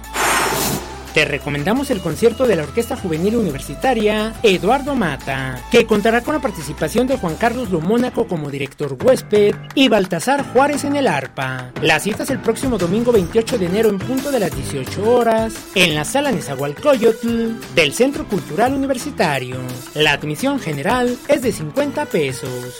[1.16, 6.42] Te recomendamos el concierto de la Orquesta Juvenil Universitaria Eduardo Mata, que contará con la
[6.42, 11.72] participación de Juan Carlos Lomónaco como director huésped y Baltasar Juárez en el arpa.
[11.80, 15.54] La cita es el próximo domingo 28 de enero en punto de las 18 horas
[15.74, 19.56] en la sala Nezahualcóyotl del Centro Cultural Universitario.
[19.94, 22.76] La admisión general es de 50 pesos.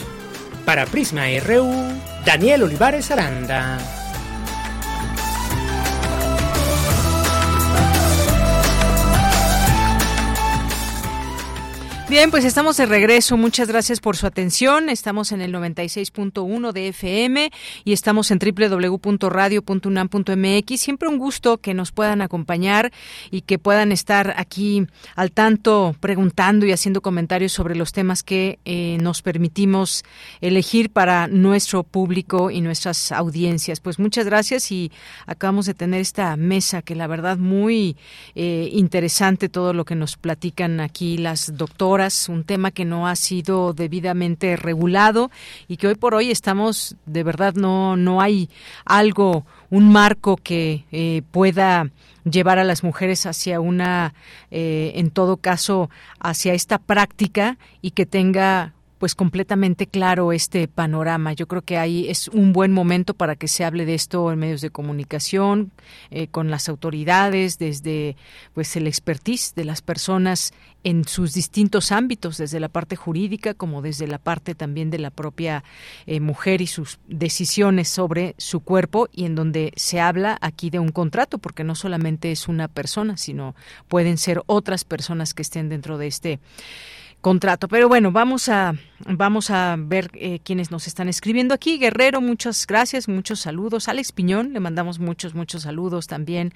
[0.66, 1.72] Para Prisma RU,
[2.26, 4.06] Daniel Olivares Aranda.
[12.09, 13.37] Bien, pues estamos de regreso.
[13.37, 14.91] Muchas gracias por su atención.
[14.91, 17.51] Estamos en el 96.1 de FM
[17.85, 20.81] y estamos en www.radio.unam.mx.
[20.81, 22.93] Siempre un gusto que nos puedan acompañar
[23.33, 24.87] y que puedan estar aquí
[25.17, 30.05] al tanto preguntando y haciendo comentarios sobre los temas que eh, nos permitimos
[30.41, 33.81] elegir para nuestro público y nuestras audiencias.
[33.81, 34.93] Pues muchas gracias y
[35.27, 37.97] acabamos de tener esta mesa que la verdad muy
[38.37, 41.96] eh, interesante todo lo que nos platican aquí las doctoras
[42.29, 45.31] un tema que no ha sido debidamente regulado
[45.67, 48.51] y que hoy por hoy estamos, de verdad, no, no hay
[48.85, 51.91] algo, un marco que eh, pueda
[52.31, 54.13] llevar a las mujeres hacia una,
[54.51, 55.89] eh, en todo caso,
[56.21, 61.33] hacia esta práctica y que tenga pues completamente claro este panorama.
[61.33, 64.39] Yo creo que ahí es un buen momento para que se hable de esto en
[64.39, 65.71] medios de comunicación,
[66.11, 68.17] eh, con las autoridades, desde
[68.55, 70.53] pues el expertise de las personas
[70.85, 75.11] en sus distintos ámbitos, desde la parte jurídica como desde la parte también de la
[75.11, 75.65] propia
[76.07, 80.79] eh, mujer y sus decisiones sobre su cuerpo y en donde se habla aquí de
[80.79, 83.57] un contrato, porque no solamente es una persona, sino
[83.89, 86.41] pueden ser otras personas que estén dentro de este
[87.27, 87.66] contrato.
[87.66, 91.79] Pero bueno, vamos a vamos a ver eh, quienes nos están escribiendo aquí.
[91.79, 93.89] Guerrero, muchas gracias, muchos saludos.
[93.89, 96.53] Alex Piñón, le mandamos muchos, muchos saludos también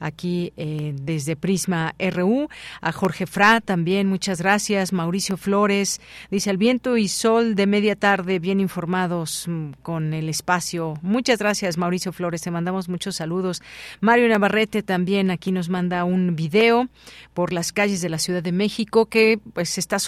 [0.00, 2.48] aquí eh, desde Prisma RU.
[2.80, 4.92] A Jorge Fra también, muchas gracias.
[4.92, 6.00] Mauricio Flores
[6.30, 10.94] dice al viento y sol de media tarde, bien informados mm, con el espacio.
[11.02, 12.42] Muchas gracias, Mauricio Flores.
[12.42, 13.62] Te mandamos muchos saludos.
[14.00, 16.88] Mario Navarrete también aquí nos manda un video
[17.34, 19.98] por las calles de la Ciudad de México que pues está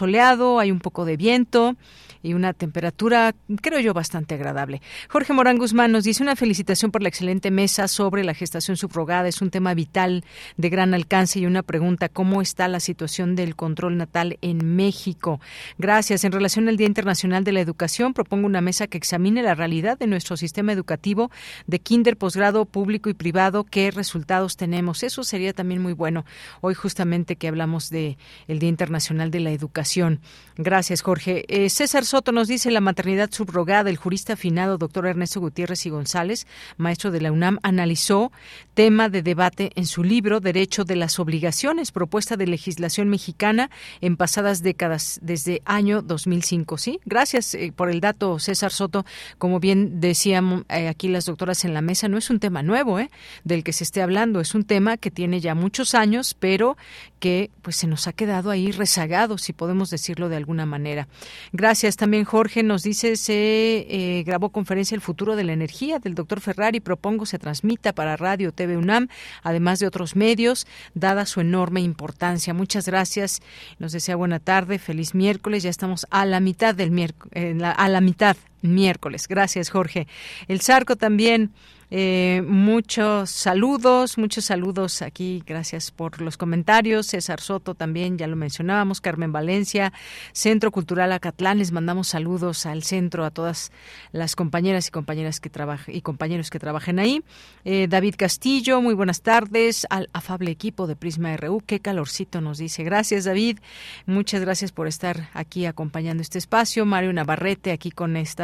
[0.61, 1.77] hay un poco de viento
[2.25, 4.81] y una temperatura, creo yo, bastante agradable.
[5.09, 9.29] Jorge Morán Guzmán nos dice una felicitación por la excelente mesa sobre la gestación subrogada.
[9.29, 10.25] Es un tema vital
[10.57, 15.39] de gran alcance y una pregunta, ¿cómo está la situación del control natal en México?
[15.79, 16.25] Gracias.
[16.25, 19.99] En relación al Día Internacional de la Educación, propongo una mesa que examine la realidad
[19.99, 21.31] de nuestro sistema educativo
[21.67, 25.03] de kinder, posgrado, público y privado, qué resultados tenemos.
[25.03, 26.25] Eso sería también muy bueno.
[26.63, 28.17] Hoy justamente que hablamos de
[28.49, 30.21] el Día Internacional de la Educación.
[30.57, 31.45] Gracias, Jorge.
[31.49, 33.91] Eh, César Soto nos dice la maternidad subrogada.
[33.91, 36.47] El jurista afinado doctor Ernesto Gutiérrez y González,
[36.77, 38.31] maestro de la UNAM, analizó
[38.75, 43.69] tema de debate en su libro Derecho de las Obligaciones, propuesta de legislación mexicana
[44.01, 46.79] en pasadas décadas, desde año 2005.
[46.79, 49.05] Sí, gracias eh, por el dato, César Soto.
[49.39, 53.01] Como bien decían eh, aquí las doctoras en la mesa, no es un tema nuevo
[53.01, 53.11] eh,
[53.43, 56.77] del que se esté hablando, es un tema que tiene ya muchos años, pero
[57.19, 61.09] que pues se nos ha quedado ahí rezagado, si podemos decirlo de alguna manera.
[61.53, 62.63] Gracias también, Jorge.
[62.63, 66.79] Nos dice, se eh, grabó conferencia El futuro de la energía del doctor Ferrari.
[66.79, 69.09] Propongo se transmita para Radio TV UNAM,
[69.43, 72.53] además de otros medios, dada su enorme importancia.
[72.53, 73.41] Muchas gracias.
[73.79, 75.63] Nos desea buena tarde, feliz miércoles.
[75.63, 79.27] Ya estamos a la mitad del miércoles, a la mitad miércoles.
[79.27, 80.07] Gracias, Jorge.
[80.47, 81.53] El Zarco también
[81.97, 85.45] eh, muchos saludos, muchos saludos aquí.
[85.47, 87.07] Gracias por los comentarios.
[87.07, 89.01] César Soto también, ya lo mencionábamos.
[89.01, 89.93] Carmen Valencia,
[90.33, 91.59] Centro Cultural Acatlán.
[91.59, 93.71] Les mandamos saludos al centro, a todas
[94.11, 97.23] las compañeras y compañeras que trabajan y compañeros que trabajen ahí.
[97.65, 99.87] Eh, David Castillo, muy buenas tardes.
[99.89, 101.63] Al afable equipo de Prisma RU.
[101.65, 102.83] Qué calorcito nos dice.
[102.83, 103.61] Gracias, David.
[104.05, 106.87] Muchas gracias por estar aquí acompañando este espacio.
[106.87, 108.43] Mario Navarrete aquí con este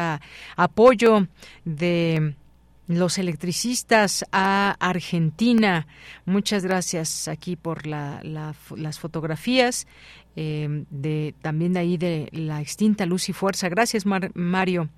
[0.54, 1.26] apoyo
[1.64, 2.36] de
[2.90, 5.86] los electricistas a Argentina.
[6.26, 9.86] Muchas gracias aquí por las fotografías.
[10.36, 13.68] Eh, de también de ahí de la extinta Luz y Fuerza.
[13.68, 14.88] Gracias, Mario.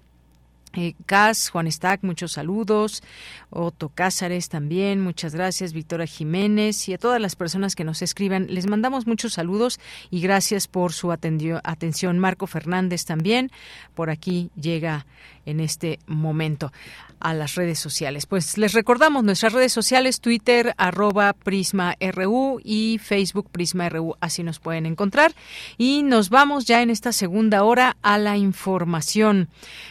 [0.75, 3.03] Eh, Cas, Juan Stack, muchos saludos.
[3.51, 5.75] Otto Cázares también, muchas gracias.
[5.75, 10.21] Victoria Jiménez y a todas las personas que nos escriban, les mandamos muchos saludos y
[10.21, 12.19] gracias por su atención.
[12.19, 13.51] Marco Fernández también,
[13.95, 15.05] por aquí llega
[15.47, 16.73] en este momento
[17.21, 18.27] a las redes sociales.
[18.27, 24.43] Pues les recordamos nuestras redes sociales, Twitter, arroba Prisma RU y Facebook Prisma RU, así
[24.43, 25.33] nos pueden encontrar.
[25.79, 29.49] Y nos vamos ya en esta segunda hora a la información.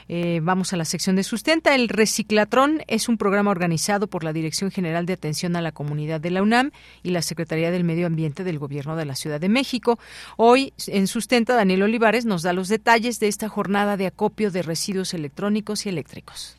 [0.09, 1.73] Eh, vamos a la sección de sustenta.
[1.73, 6.19] El Reciclatrón es un programa organizado por la Dirección General de Atención a la Comunidad
[6.19, 6.71] de la UNAM
[7.01, 9.99] y la Secretaría del Medio Ambiente del Gobierno de la Ciudad de México.
[10.35, 14.63] Hoy en Sustenta, Daniel Olivares nos da los detalles de esta jornada de acopio de
[14.63, 15.40] residuos electrónicos
[15.85, 16.55] y eléctricos.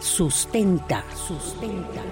[0.00, 2.02] Sustenta, sustenta.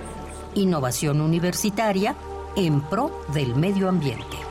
[0.55, 2.17] Innovación universitaria
[2.57, 4.48] en pro del medio ambiente.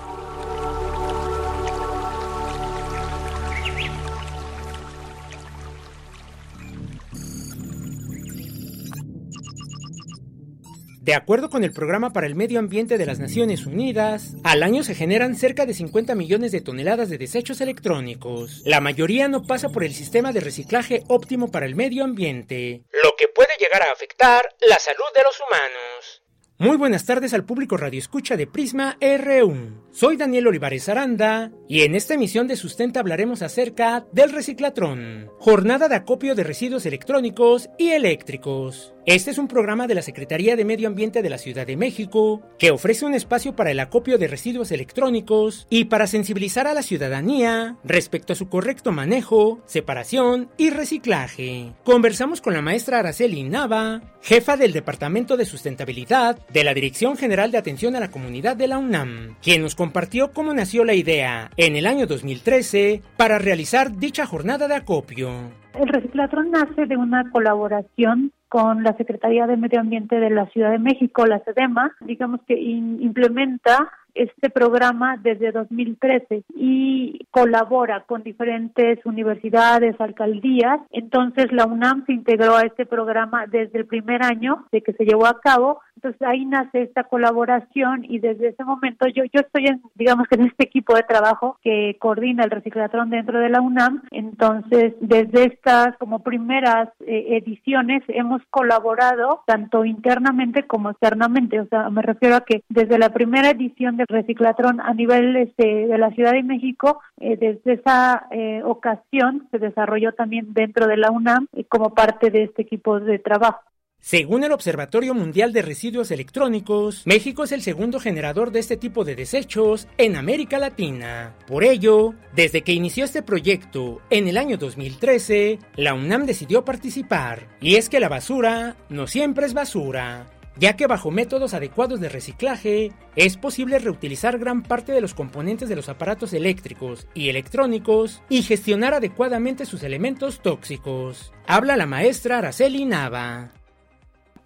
[11.08, 14.84] De acuerdo con el Programa para el Medio Ambiente de las Naciones Unidas, al año
[14.84, 18.62] se generan cerca de 50 millones de toneladas de desechos electrónicos.
[18.66, 23.12] La mayoría no pasa por el sistema de reciclaje óptimo para el medio ambiente, lo
[23.18, 26.24] que puede llegar a afectar la salud de los humanos.
[26.58, 29.84] Muy buenas tardes al público Radio Escucha de Prisma R1.
[29.94, 35.88] Soy Daniel Olivares Aranda y en esta emisión de Sustenta hablaremos acerca del reciclatrón, jornada
[35.88, 38.94] de acopio de residuos electrónicos y eléctricos.
[39.08, 42.42] Este es un programa de la Secretaría de Medio Ambiente de la Ciudad de México
[42.60, 46.82] que ofrece un espacio para el acopio de residuos electrónicos y para sensibilizar a la
[46.82, 51.72] ciudadanía respecto a su correcto manejo, separación y reciclaje.
[51.86, 57.50] Conversamos con la maestra Araceli Nava, jefa del Departamento de Sustentabilidad de la Dirección General
[57.50, 61.50] de Atención a la Comunidad de la UNAM, quien nos compartió cómo nació la idea
[61.56, 65.32] en el año 2013 para realizar dicha jornada de acopio.
[65.80, 70.72] El reciclatrón nace de una colaboración con la Secretaría de Medio Ambiente de la Ciudad
[70.72, 79.06] de México, la SEDEMA, digamos que implementa este programa desde 2013 y colabora con diferentes
[79.06, 80.80] universidades, alcaldías.
[80.92, 85.06] Entonces la UNAM se integró a este programa desde el primer año de que se
[85.06, 85.80] llevó a cabo.
[85.96, 90.36] Entonces ahí nace esta colaboración y desde ese momento yo, yo estoy en, digamos que
[90.36, 94.04] en este equipo de trabajo que coordina el reciclatrón dentro de la UNAM.
[94.12, 101.60] Entonces desde estas como primeras eh, ediciones hemos colaborado tanto internamente como externamente.
[101.60, 105.88] O sea, me refiero a que desde la primera edición de reciclatrón a nivel este,
[105.88, 110.98] de la Ciudad de México, eh, desde esa eh, ocasión se desarrolló también dentro de
[110.98, 113.62] la UNAM eh, como parte de este equipo de trabajo.
[114.08, 119.04] Según el Observatorio Mundial de Residuos Electrónicos, México es el segundo generador de este tipo
[119.04, 121.36] de desechos en América Latina.
[121.46, 127.50] Por ello, desde que inició este proyecto en el año 2013, la UNAM decidió participar.
[127.60, 132.10] Y es que la basura no siempre es basura ya que bajo métodos adecuados de
[132.10, 138.24] reciclaje es posible reutilizar gran parte de los componentes de los aparatos eléctricos y electrónicos
[138.28, 141.32] y gestionar adecuadamente sus elementos tóxicos.
[141.46, 143.52] Habla la maestra Araceli Nava.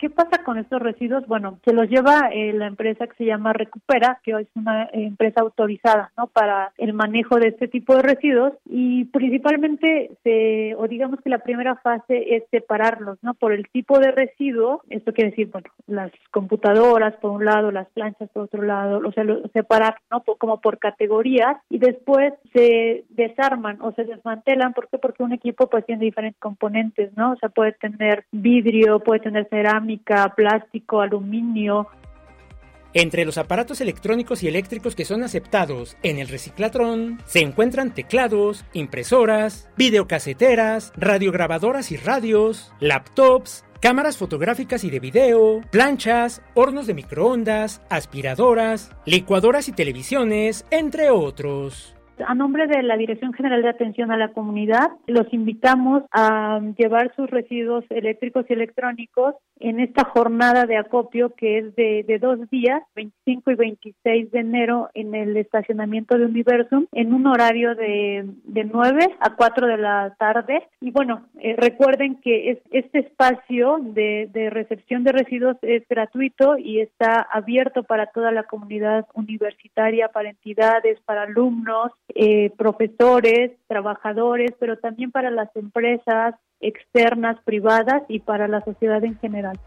[0.01, 1.27] ¿Qué pasa con estos residuos?
[1.27, 4.89] Bueno, se los lleva eh, la empresa que se llama Recupera, que es una eh,
[5.05, 6.25] empresa autorizada, ¿no?
[6.25, 11.37] Para el manejo de este tipo de residuos y principalmente se, o digamos que la
[11.37, 13.35] primera fase es separarlos, ¿no?
[13.35, 17.87] Por el tipo de residuo, esto quiere decir, bueno, las computadoras por un lado, las
[17.89, 19.23] planchas por otro lado, o sea,
[19.53, 20.23] separar, ¿no?
[20.23, 24.97] como por categorías y después se desarman o se desmantelan, ¿por qué?
[24.97, 27.33] Porque un equipo pues tiene diferentes componentes, ¿no?
[27.33, 29.90] O sea, puede tener vidrio, puede tener cerámica,
[30.35, 31.87] plástico, aluminio.
[32.93, 38.65] Entre los aparatos electrónicos y eléctricos que son aceptados en el reciclatrón se encuentran teclados,
[38.73, 47.81] impresoras, videocaseteras, radiograbadoras y radios, laptops, cámaras fotográficas y de video, planchas, hornos de microondas,
[47.89, 51.95] aspiradoras, licuadoras y televisiones, entre otros.
[52.27, 57.13] A nombre de la Dirección General de Atención a la Comunidad, los invitamos a llevar
[57.15, 62.81] sus residuos eléctricos y electrónicos en esta jornada de acopio que es de, dos días,
[62.95, 68.63] 25 y 26 de enero, en el estacionamiento de Universum, en un horario de, de
[68.63, 70.67] 9 a 4 de la tarde.
[70.81, 76.79] Y bueno, eh, recuerden que es, este espacio de recepción de residuos es gratuito y
[76.79, 84.77] está abierto para toda la comunidad universitaria, para entidades, para alumnos, eh, profesores, trabajadores, pero
[84.77, 89.59] también para las empresas externas, privadas y para la sociedad en general.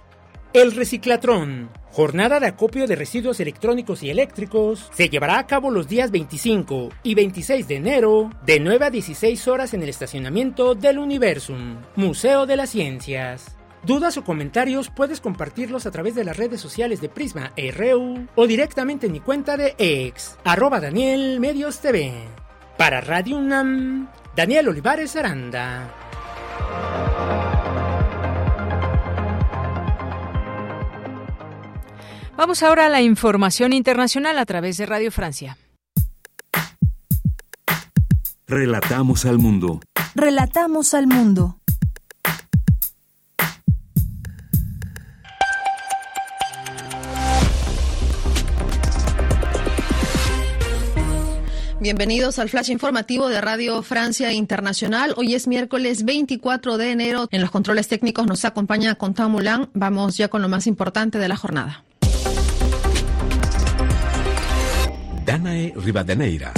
[0.54, 5.88] El Reciclatrón, jornada de acopio de residuos electrónicos y eléctricos, se llevará a cabo los
[5.88, 10.98] días 25 y 26 de enero, de 9 a 16 horas en el estacionamiento del
[10.98, 13.56] Universum, Museo de las Ciencias.
[13.86, 18.46] Dudas o comentarios puedes compartirlos a través de las redes sociales de Prisma RU o
[18.46, 22.14] directamente en mi cuenta de ex, arroba Daniel Medios TV.
[22.78, 25.90] Para Radio UNAM, Daniel Olivares Aranda.
[32.36, 35.58] Vamos ahora a la información internacional a través de Radio Francia.
[38.46, 39.80] Relatamos al mundo.
[40.14, 41.58] Relatamos al mundo.
[51.84, 55.12] Bienvenidos al flash informativo de Radio Francia Internacional.
[55.18, 57.28] Hoy es miércoles 24 de enero.
[57.30, 59.68] En los controles técnicos nos acompaña Conta Moulin.
[59.74, 61.84] Vamos ya con lo más importante de la jornada.
[65.26, 66.54] Danae Rivadeneira.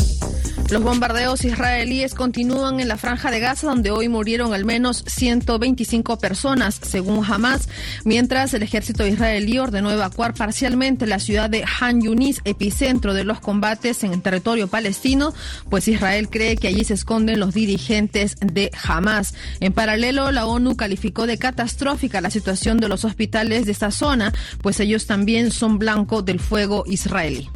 [0.68, 6.18] Los bombardeos israelíes continúan en la franja de Gaza, donde hoy murieron al menos 125
[6.18, 7.68] personas, según Hamas,
[8.04, 13.38] mientras el ejército israelí ordenó evacuar parcialmente la ciudad de Han Yunis, epicentro de los
[13.38, 15.32] combates en el territorio palestino,
[15.70, 19.34] pues Israel cree que allí se esconden los dirigentes de Hamas.
[19.60, 24.32] En paralelo, la ONU calificó de catastrófica la situación de los hospitales de esta zona,
[24.62, 27.48] pues ellos también son blanco del fuego israelí.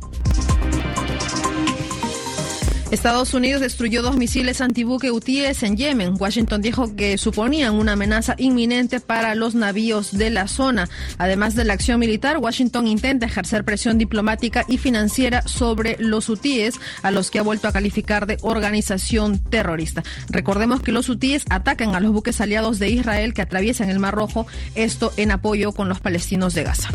[2.90, 6.16] Estados Unidos destruyó dos misiles antibuque hutíes en Yemen.
[6.18, 10.88] Washington dijo que suponían una amenaza inminente para los navíos de la zona.
[11.16, 16.80] Además de la acción militar, Washington intenta ejercer presión diplomática y financiera sobre los hutíes,
[17.02, 20.02] a los que ha vuelto a calificar de organización terrorista.
[20.28, 24.16] Recordemos que los hutíes atacan a los buques aliados de Israel que atraviesan el Mar
[24.16, 26.90] Rojo, esto en apoyo con los palestinos de Gaza.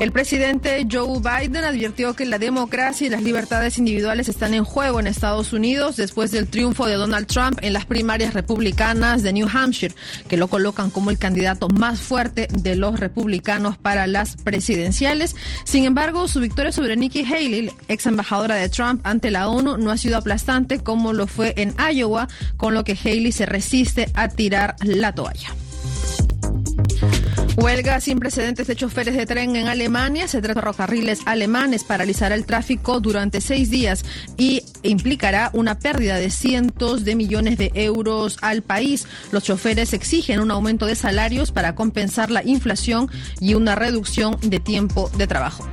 [0.00, 4.98] El presidente Joe Biden advirtió que la democracia y las libertades individuales están en juego
[4.98, 9.46] en Estados Unidos después del triunfo de Donald Trump en las primarias republicanas de New
[9.52, 9.94] Hampshire,
[10.26, 15.36] que lo colocan como el candidato más fuerte de los republicanos para las presidenciales.
[15.64, 19.90] Sin embargo, su victoria sobre Nikki Haley, ex embajadora de Trump ante la ONU, no
[19.90, 24.28] ha sido aplastante como lo fue en Iowa, con lo que Haley se resiste a
[24.28, 25.54] tirar la toalla.
[27.60, 30.26] Huelga sin precedentes de choferes de tren en Alemania.
[30.26, 31.84] Se trata de ferrocarriles alemanes.
[31.84, 34.02] Paralizará el tráfico durante seis días
[34.38, 39.06] y implicará una pérdida de cientos de millones de euros al país.
[39.30, 43.10] Los choferes exigen un aumento de salarios para compensar la inflación
[43.40, 45.68] y una reducción de tiempo de trabajo.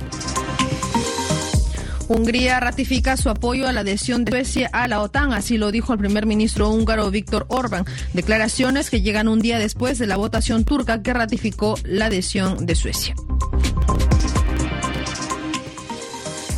[2.08, 5.92] Hungría ratifica su apoyo a la adhesión de Suecia a la OTAN, así lo dijo
[5.92, 7.84] el primer ministro húngaro Víctor Orbán.
[8.14, 12.74] Declaraciones que llegan un día después de la votación turca que ratificó la adhesión de
[12.74, 13.14] Suecia.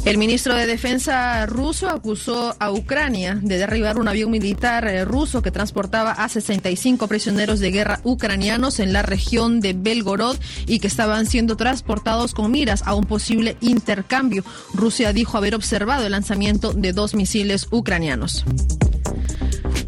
[0.05, 5.43] El ministro de Defensa ruso acusó a Ucrania de derribar un avión militar eh, ruso
[5.43, 10.87] que transportaba a 65 prisioneros de guerra ucranianos en la región de Belgorod y que
[10.87, 14.43] estaban siendo transportados con miras a un posible intercambio.
[14.73, 18.45] Rusia dijo haber observado el lanzamiento de dos misiles ucranianos.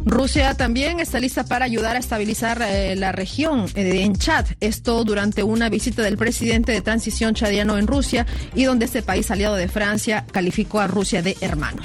[0.04, 4.46] Rusia también está lista para ayudar a estabilizar eh, la región eh, en Chad.
[4.60, 9.30] Esto durante una visita del presidente de transición chadiano en Rusia y donde este país
[9.30, 11.82] aliado de Francia calificó a Rusia de hermano.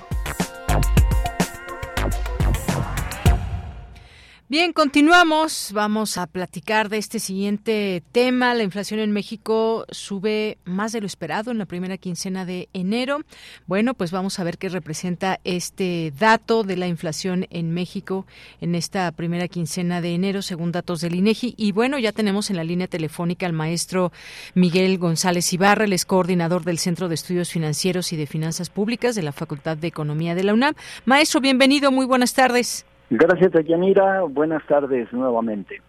[4.57, 5.72] Bien, continuamos.
[5.73, 8.53] Vamos a platicar de este siguiente tema.
[8.53, 13.19] La inflación en México sube más de lo esperado en la primera quincena de enero.
[13.68, 18.27] Bueno, pues vamos a ver qué representa este dato de la inflación en México
[18.61, 21.56] en esta primera quincena de enero, según datos del INEGI.
[21.57, 24.14] Y bueno, ya tenemos en la línea telefónica al maestro
[24.53, 29.15] Miguel González Ibarra, el es coordinador del Centro de Estudios Financieros y de Finanzas Públicas
[29.15, 30.76] de la Facultad de Economía de la UNAM.
[31.03, 31.91] Maestro, bienvenido.
[31.91, 32.86] Muy buenas tardes.
[33.10, 34.22] Gracias, Yanira.
[34.23, 35.82] Buenas tardes nuevamente.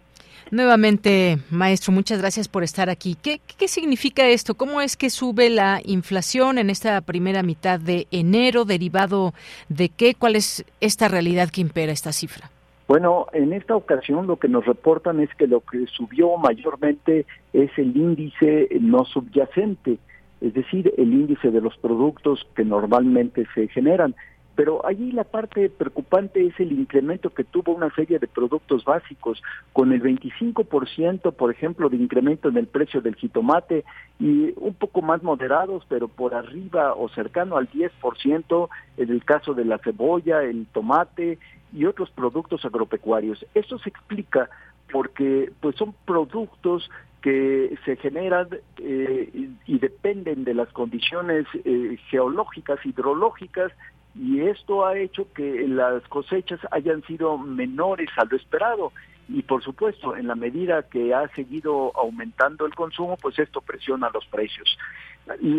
[0.50, 3.16] Nuevamente, maestro, muchas gracias por estar aquí.
[3.20, 4.54] ¿Qué, ¿Qué, significa esto?
[4.54, 8.64] ¿Cómo es que sube la inflación en esta primera mitad de enero?
[8.64, 9.34] ¿Derivado
[9.68, 10.14] de qué?
[10.14, 12.48] ¿Cuál es esta realidad que impera esta cifra?
[12.86, 17.70] Bueno, en esta ocasión lo que nos reportan es que lo que subió mayormente es
[17.76, 19.98] el índice no subyacente,
[20.40, 24.14] es decir, el índice de los productos que normalmente se generan.
[24.56, 29.42] Pero allí la parte preocupante es el incremento que tuvo una serie de productos básicos,
[29.74, 33.84] con el 25%, por ejemplo, de incremento en el precio del jitomate
[34.18, 39.52] y un poco más moderados, pero por arriba o cercano al 10% en el caso
[39.52, 41.38] de la cebolla, el tomate
[41.74, 43.44] y otros productos agropecuarios.
[43.54, 44.48] Esto se explica
[44.90, 52.78] porque pues son productos que se generan eh, y dependen de las condiciones eh, geológicas,
[52.86, 53.72] hidrológicas
[54.18, 58.92] y esto ha hecho que las cosechas hayan sido menores a lo esperado
[59.28, 64.10] y por supuesto en la medida que ha seguido aumentando el consumo pues esto presiona
[64.12, 64.78] los precios.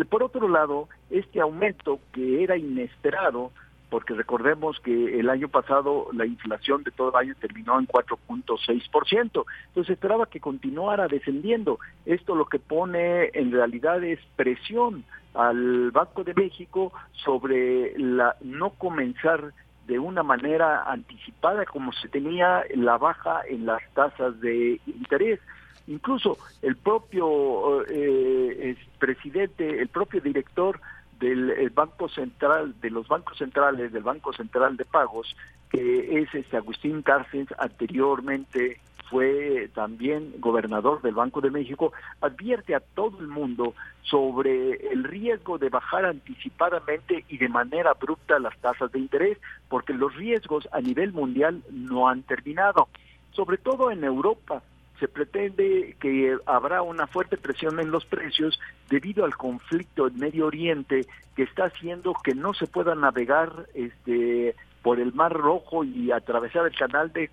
[0.08, 3.52] Por otro lado, este aumento que era inesperado
[3.90, 9.44] porque recordemos que el año pasado la inflación de todo el año terminó en 4.6%,
[9.68, 11.78] entonces esperaba que continuara descendiendo.
[12.04, 15.04] Esto lo que pone en realidad es presión
[15.34, 16.92] al Banco de México
[17.24, 19.52] sobre la no comenzar
[19.86, 25.40] de una manera anticipada como se tenía la baja en las tasas de interés.
[25.86, 30.78] Incluso el propio eh, presidente, el propio director
[31.18, 35.36] del Banco Central, de los bancos centrales, del Banco Central de Pagos,
[35.70, 38.80] que es este Agustín Cárcens, anteriormente
[39.10, 45.58] fue también gobernador del Banco de México, advierte a todo el mundo sobre el riesgo
[45.58, 49.38] de bajar anticipadamente y de manera abrupta las tasas de interés,
[49.68, 52.88] porque los riesgos a nivel mundial no han terminado,
[53.32, 54.62] sobre todo en Europa
[54.98, 58.58] se pretende que habrá una fuerte presión en los precios
[58.88, 61.06] debido al conflicto en Medio Oriente
[61.36, 66.66] que está haciendo que no se pueda navegar este por el Mar Rojo y atravesar
[66.66, 67.28] el canal de,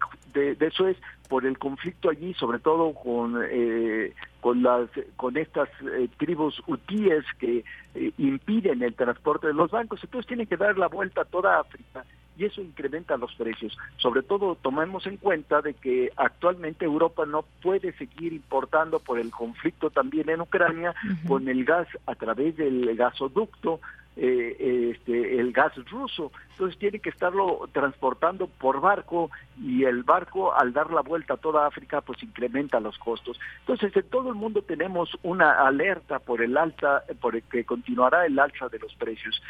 [0.55, 0.97] de, Suez
[1.29, 7.23] por el conflicto allí, sobre todo con eh, con las con estas eh, tribus hutíes
[7.39, 7.63] que
[7.93, 10.03] eh, impiden el transporte de los bancos.
[10.03, 12.03] Entonces tienen que dar la vuelta a toda África
[12.37, 13.77] y eso incrementa los precios.
[13.97, 19.31] Sobre todo tomemos en cuenta de que actualmente Europa no puede seguir importando por el
[19.31, 20.93] conflicto también en Ucrania
[21.27, 23.79] con el gas a través del gasoducto
[24.17, 26.31] eh, este, el gas ruso.
[26.51, 29.29] Entonces tiene que estarlo transportando por barco
[29.61, 33.37] y el barco al dar la vuelta a toda África pues incrementa los costos.
[33.59, 38.25] Entonces en todo el mundo tenemos una alerta por el alta, por el que continuará
[38.25, 39.41] el alza de los precios.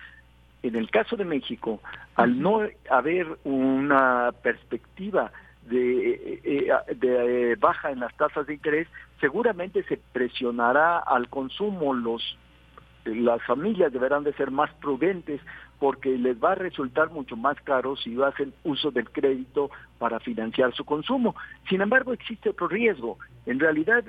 [0.67, 1.79] En el caso de México,
[2.15, 5.31] al no haber una perspectiva
[5.61, 8.87] de, eh, eh, de, baja en las tasas de interés,
[9.21, 11.93] seguramente se presionará al consumo.
[11.93, 12.35] Los,
[13.05, 15.39] las familias deberán de ser más prudentes
[15.79, 20.73] porque les va a resultar mucho más caro si hacen uso del crédito para financiar
[20.73, 21.35] su consumo.
[21.69, 23.17] Sin embargo, existe otro riesgo.
[23.45, 24.03] En realidad,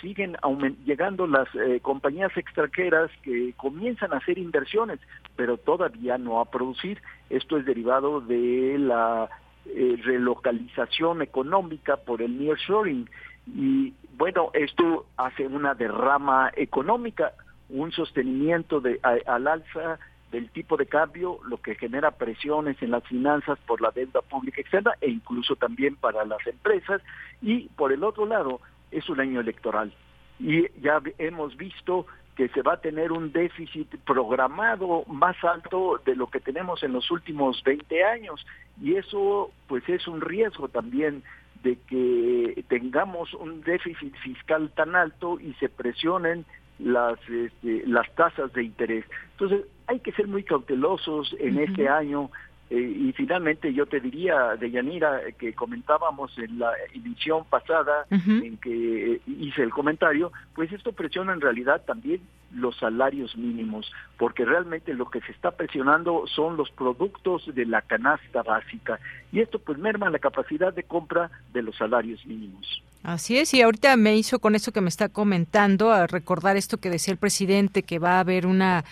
[0.00, 0.36] siguen
[0.84, 5.00] llegando las eh, compañías extranjeras que comienzan a hacer inversiones,
[5.34, 7.02] pero todavía no a producir.
[7.30, 9.28] Esto es derivado de la
[9.66, 13.08] eh, relocalización económica por el nearshoring.
[13.46, 17.32] Y bueno, esto hace una derrama económica,
[17.68, 19.98] un sostenimiento de, al alza
[20.36, 24.60] del tipo de cambio, lo que genera presiones en las finanzas por la deuda pública
[24.60, 27.00] externa e incluso también para las empresas.
[27.40, 28.60] Y por el otro lado,
[28.90, 29.94] es un año electoral.
[30.38, 32.06] Y ya hemos visto
[32.36, 36.92] que se va a tener un déficit programado más alto de lo que tenemos en
[36.92, 38.46] los últimos 20 años.
[38.78, 41.22] Y eso pues es un riesgo también
[41.62, 46.44] de que tengamos un déficit fiscal tan alto y se presionen
[46.78, 49.04] las este, las tasas de interés.
[49.32, 52.30] Entonces, hay que ser muy cautelosos en este año
[52.68, 59.12] Eh, y finalmente yo te diría, Deyanira, que comentábamos en la emisión pasada en que
[59.12, 62.20] eh, hice el comentario, pues esto presiona en realidad también
[62.52, 67.82] los salarios mínimos, porque realmente lo que se está presionando son los productos de la
[67.82, 68.98] canasta básica
[69.30, 72.82] y esto pues merma la capacidad de compra de los salarios mínimos.
[73.06, 76.78] Así es, y ahorita me hizo con eso que me está comentando a recordar esto
[76.78, 78.84] que decía el presidente que va a haber una,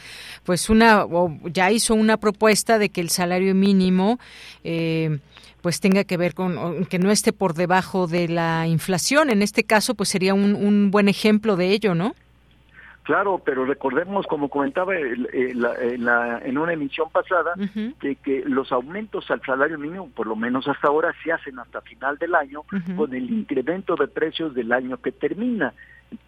[0.45, 4.21] pues una, o ya hizo una propuesta de que el salario mínimo,
[4.63, 5.19] eh,
[5.63, 9.31] pues tenga que ver con que no esté por debajo de la inflación.
[9.31, 12.15] En este caso, pues sería un, un buen ejemplo de ello, ¿no?
[13.05, 17.53] Claro, pero recordemos, como comentaba en, una emisión pasada,
[18.01, 22.17] que, los aumentos al salario mínimo, por lo menos hasta ahora, se hacen hasta final
[22.17, 22.63] del año
[22.97, 25.75] con el incremento de precios del año que termina.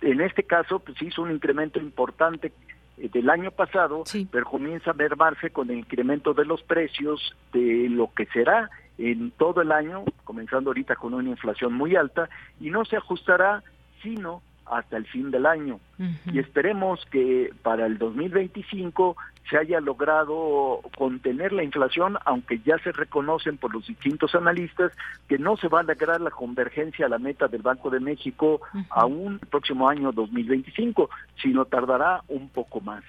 [0.03, 2.53] En este caso, pues hizo un incremento importante
[2.99, 7.89] eh, del año pasado, pero comienza a mermarse con el incremento de los precios de
[7.89, 12.29] lo que será en todo el año, comenzando ahorita con una inflación muy alta,
[12.61, 13.63] y no se ajustará
[14.03, 15.81] sino hasta el fin del año.
[16.33, 19.17] Y esperemos que para el 2025
[19.49, 24.93] se haya logrado contener la inflación, aunque ya se reconocen por los distintos analistas
[25.29, 28.61] que no se va a lograr la convergencia a la meta del Banco de México
[28.91, 31.09] aún el próximo año 2025,
[31.41, 33.05] sino tardará un poco más.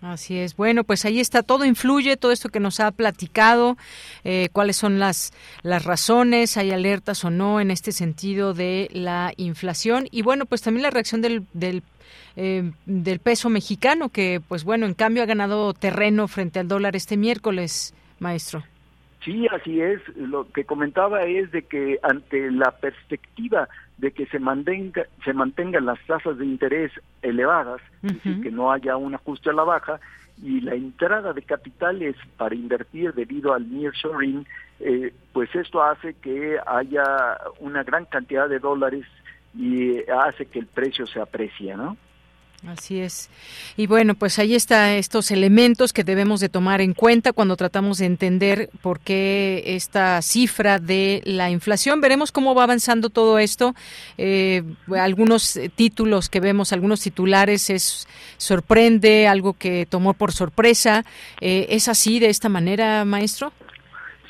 [0.00, 0.54] Así es.
[0.56, 3.76] Bueno, pues ahí está, todo influye, todo esto que nos ha platicado,
[4.22, 9.32] eh, cuáles son las, las razones, hay alertas o no en este sentido de la
[9.36, 11.82] inflación y bueno, pues también la reacción del, del,
[12.36, 16.94] eh, del peso mexicano que pues bueno, en cambio ha ganado terreno frente al dólar
[16.94, 18.62] este miércoles, maestro.
[19.24, 20.00] Sí, así es.
[20.16, 25.86] Lo que comentaba es de que ante la perspectiva de que se mantenga se mantengan
[25.86, 26.92] las tasas de interés
[27.22, 27.80] elevadas,
[28.42, 29.98] que no haya un ajuste a la baja
[30.42, 34.46] y la entrada de capitales para invertir debido al nearshoring,
[34.78, 39.04] eh, pues esto hace que haya una gran cantidad de dólares
[39.56, 41.96] y hace que el precio se aprecie, ¿no?
[42.66, 43.30] Así es.
[43.76, 47.98] Y bueno, pues ahí están estos elementos que debemos de tomar en cuenta cuando tratamos
[47.98, 52.00] de entender por qué esta cifra de la inflación.
[52.00, 53.76] Veremos cómo va avanzando todo esto.
[54.16, 54.64] Eh,
[54.98, 58.08] algunos títulos que vemos, algunos titulares, es
[58.38, 61.04] sorprende, algo que tomó por sorpresa.
[61.40, 63.52] Eh, ¿Es así de esta manera, maestro?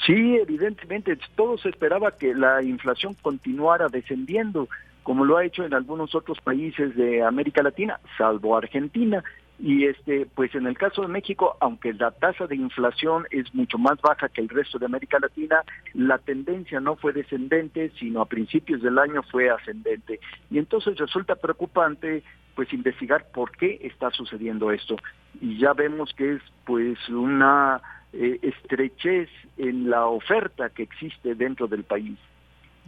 [0.06, 4.68] Sí, evidentemente, todo se esperaba que la inflación continuara descendiendo
[5.09, 9.24] como lo ha hecho en algunos otros países de América Latina, salvo Argentina.
[9.59, 13.78] Y este, pues en el caso de México, aunque la tasa de inflación es mucho
[13.78, 15.62] más baja que el resto de América Latina,
[15.94, 20.20] la tendencia no fue descendente, sino a principios del año fue ascendente.
[20.51, 22.22] Y entonces resulta preocupante
[22.55, 24.97] pues investigar por qué está sucediendo esto.
[25.40, 27.80] Y ya vemos que es pues una
[28.12, 32.18] eh, estrechez en la oferta que existe dentro del país.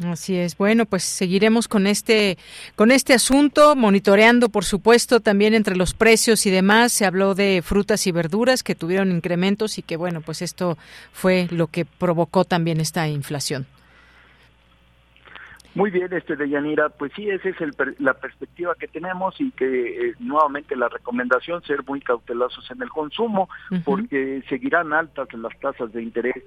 [0.04, 0.56] Así es.
[0.56, 2.38] Bueno, pues seguiremos con este
[2.74, 6.92] con este asunto, monitoreando, por supuesto, también entre los precios y demás.
[6.92, 10.78] Se habló de frutas y verduras que tuvieron incrementos y que bueno, pues esto
[11.12, 13.66] fue lo que provocó también esta inflación.
[15.74, 17.56] Muy bien, este de Yanira, pues sí, esa es
[18.00, 22.88] la perspectiva que tenemos y que eh, nuevamente la recomendación ser muy cautelosos en el
[22.88, 23.48] consumo
[23.84, 26.42] porque seguirán altas las tasas de interés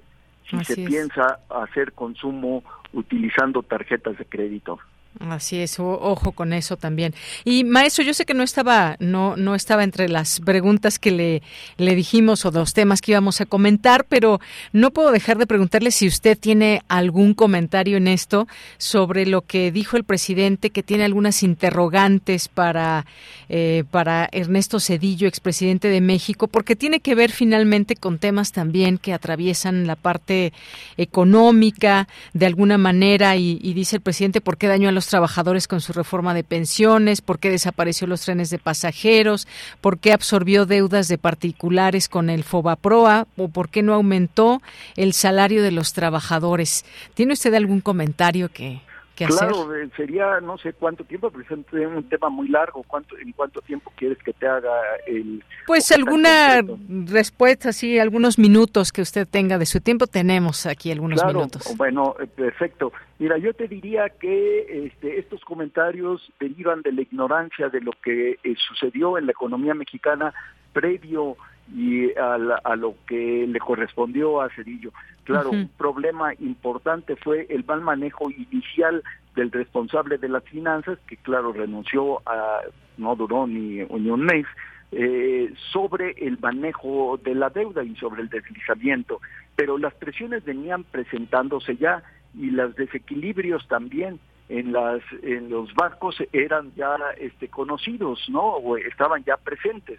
[0.48, 2.62] si se piensa hacer consumo
[2.92, 4.78] utilizando tarjetas de crédito.
[5.20, 7.14] Así es, ojo con eso también.
[7.44, 11.42] Y maestro, yo sé que no estaba, no, no estaba entre las preguntas que le,
[11.76, 14.40] le dijimos o los temas que íbamos a comentar, pero
[14.72, 19.70] no puedo dejar de preguntarle si usted tiene algún comentario en esto sobre lo que
[19.70, 23.06] dijo el presidente, que tiene algunas interrogantes para,
[23.48, 28.98] eh, para Ernesto Cedillo, expresidente de México, porque tiene que ver finalmente con temas también
[28.98, 30.52] que atraviesan la parte
[30.96, 35.68] económica de alguna manera y, y dice el presidente por qué daño a los trabajadores
[35.68, 39.46] con su reforma de pensiones, por qué desapareció los trenes de pasajeros,
[39.80, 44.62] por qué absorbió deudas de particulares con el FOBAPROA o por qué no aumentó
[44.96, 46.84] el salario de los trabajadores.
[47.14, 48.80] ¿Tiene usted algún comentario que,
[49.14, 52.82] claro, eh, sería no sé cuánto tiempo, pero es un tema muy largo.
[52.82, 54.72] ¿Cuánto, ¿En cuánto tiempo quieres que te haga
[55.06, 55.42] el...
[55.66, 56.62] Pues alguna
[57.06, 60.06] respuesta, sí, algunos minutos que usted tenga de su tiempo.
[60.06, 61.74] Tenemos aquí algunos claro, minutos.
[61.76, 62.92] Bueno, eh, perfecto.
[63.18, 68.38] Mira, yo te diría que este, estos comentarios derivan de la ignorancia de lo que
[68.42, 70.34] eh, sucedió en la economía mexicana
[70.72, 71.36] previo
[71.72, 72.34] y a,
[72.64, 74.92] a, lo que le correspondió a Cedillo.
[75.24, 79.02] Claro, un problema importante fue el mal manejo inicial
[79.34, 82.60] del responsable de las finanzas, que claro, renunció a,
[82.98, 84.46] no duró ni, ni un mes,
[84.92, 89.20] eh, sobre el manejo de la deuda y sobre el deslizamiento.
[89.56, 92.02] pero las presiones venían presentándose ya
[92.34, 98.76] y los desequilibrios también en las en los bancos eran ya este conocidos no o
[98.76, 99.98] estaban ya presentes.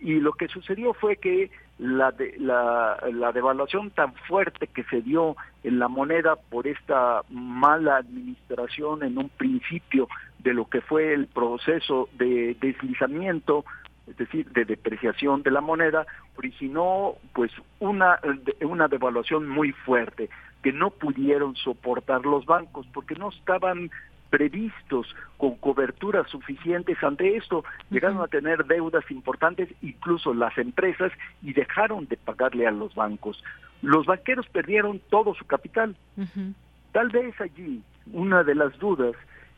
[0.00, 5.00] Y lo que sucedió fue que la, de, la la devaluación tan fuerte que se
[5.00, 10.08] dio en la moneda por esta mala administración en un principio
[10.40, 13.64] de lo que fue el proceso de deslizamiento
[14.08, 16.06] es decir, de depreciación de la moneda,
[16.36, 18.18] originó pues una,
[18.62, 20.28] una devaluación muy fuerte
[20.62, 23.90] que no pudieron soportar los bancos porque no estaban
[24.30, 31.12] previstos con coberturas suficientes ante esto, llegaron a tener deudas importantes incluso las empresas
[31.42, 33.42] y dejaron de pagarle a los bancos.
[33.80, 35.96] Los banqueros perdieron todo su capital.
[36.92, 37.82] Tal vez allí
[38.12, 39.14] una de las dudas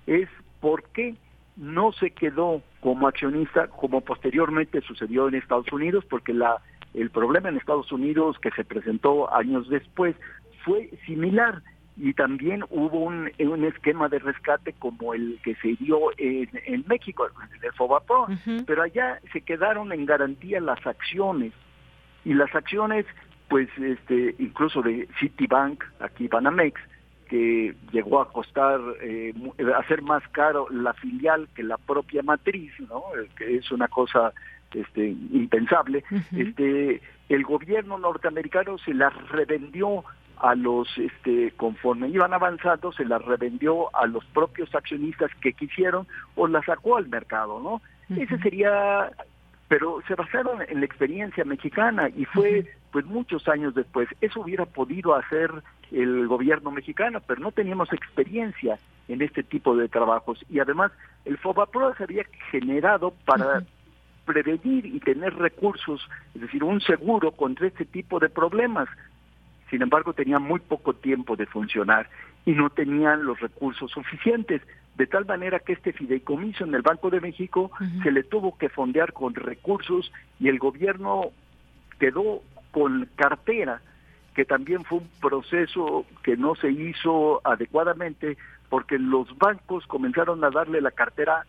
[0.06, 0.28] es
[0.60, 1.14] por qué
[1.60, 6.62] no se quedó como accionista como posteriormente sucedió en Estados Unidos porque la
[6.94, 10.16] el problema en Estados Unidos que se presentó años después
[10.64, 11.62] fue similar.
[11.96, 16.84] Y también hubo un, un esquema de rescate como el que se dio en, en
[16.88, 17.28] México,
[17.60, 18.26] de Fobapro,
[18.66, 21.52] pero allá se quedaron en garantía las acciones.
[22.24, 23.04] Y las acciones,
[23.48, 26.80] pues, este, incluso de Citibank, aquí Banamex,
[27.30, 29.32] que llegó a costar, eh,
[29.78, 33.04] hacer más caro la filial que la propia matriz, ¿no?
[33.36, 34.32] Que es una cosa
[34.74, 36.02] este, impensable.
[36.36, 40.04] Este, el gobierno norteamericano se las revendió
[40.38, 46.08] a los, este, conforme iban avanzando, se las revendió a los propios accionistas que quisieron
[46.34, 47.80] o las sacó al mercado, ¿no?
[48.16, 49.12] Ese sería,
[49.68, 54.08] pero se basaron en la experiencia mexicana y fue, pues muchos años después.
[54.20, 55.62] Eso hubiera podido hacer
[55.92, 60.44] el gobierno mexicano, pero no teníamos experiencia en este tipo de trabajos.
[60.48, 60.92] Y además
[61.24, 63.62] el FOBAPRO se había generado para
[64.24, 66.00] prevenir y tener recursos,
[66.34, 68.88] es decir, un seguro contra este tipo de problemas.
[69.68, 72.08] Sin embargo tenía muy poco tiempo de funcionar
[72.46, 74.62] y no tenían los recursos suficientes,
[74.96, 77.70] de tal manera que este fideicomiso en el Banco de México
[78.02, 81.30] se le tuvo que fondear con recursos y el gobierno
[81.98, 83.80] quedó con cartera,
[84.34, 88.36] que también fue un proceso que no se hizo adecuadamente
[88.68, 91.44] porque los bancos comenzaron a darle la cartera,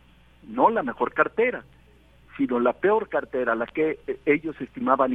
[0.47, 1.63] no la mejor cartera,
[2.37, 5.13] sino la peor cartera, la que ellos estimaban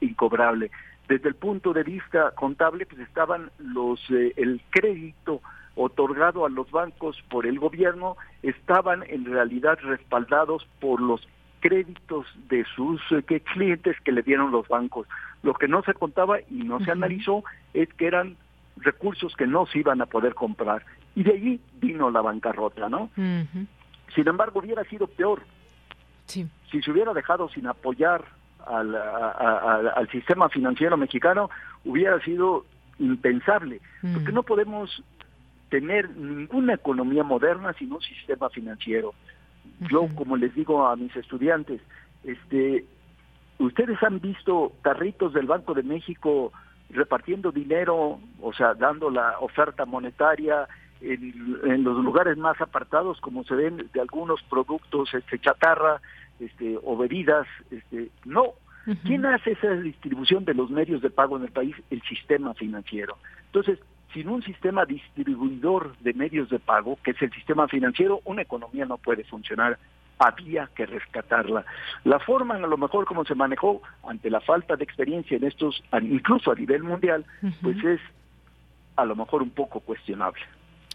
[0.00, 0.70] incobrable.
[1.08, 5.40] Desde el punto de vista contable, pues estaban los eh, el crédito
[5.76, 11.26] otorgado a los bancos por el gobierno estaban en realidad respaldados por los
[11.64, 15.08] créditos de sus eh, clientes que le dieron los bancos.
[15.42, 17.42] Lo que no se contaba y no se analizó
[17.72, 18.36] es que eran
[18.76, 20.84] recursos que no se iban a poder comprar.
[21.14, 23.08] Y de allí vino la bancarrota, ¿no?
[23.16, 25.40] Sin embargo, hubiera sido peor.
[26.70, 28.26] Si se hubiera dejado sin apoyar
[28.66, 31.48] al, al sistema financiero mexicano
[31.86, 32.66] hubiera sido
[32.98, 33.80] impensable,
[34.12, 35.02] porque no podemos
[35.70, 39.14] tener ninguna economía moderna sin un sistema financiero.
[39.90, 41.80] Yo, como les digo a mis estudiantes,
[42.22, 42.84] este,
[43.58, 46.52] ustedes han visto carritos del Banco de México
[46.90, 50.68] repartiendo dinero, o sea, dando la oferta monetaria
[51.00, 56.00] en, en los lugares más apartados, como se ven de algunos productos este, chatarra,
[56.40, 58.54] este, o bebidas, este, no.
[59.04, 61.74] ¿Quién hace esa distribución de los medios de pago en el país?
[61.88, 63.16] El sistema financiero.
[63.46, 63.78] Entonces,
[64.14, 68.86] sin un sistema distribuidor de medios de pago, que es el sistema financiero, una economía
[68.86, 69.78] no puede funcionar.
[70.18, 71.64] Había que rescatarla.
[72.04, 75.82] La forma, a lo mejor, como se manejó ante la falta de experiencia en estos,
[76.00, 77.26] incluso a nivel mundial,
[77.60, 78.00] pues es
[78.96, 80.40] a lo mejor un poco cuestionable.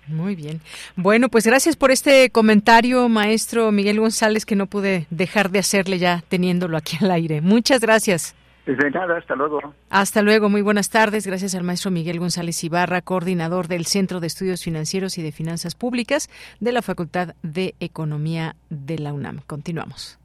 [0.07, 0.61] Muy bien.
[0.95, 5.99] Bueno, pues gracias por este comentario, maestro Miguel González, que no pude dejar de hacerle
[5.99, 7.41] ya teniéndolo aquí al aire.
[7.41, 8.35] Muchas gracias.
[8.65, 9.59] De nada, hasta luego.
[9.89, 11.25] Hasta luego, muy buenas tardes.
[11.25, 15.75] Gracias al maestro Miguel González Ibarra, coordinador del Centro de Estudios Financieros y de Finanzas
[15.75, 16.29] Públicas
[16.59, 19.41] de la Facultad de Economía de la UNAM.
[19.47, 20.19] Continuamos.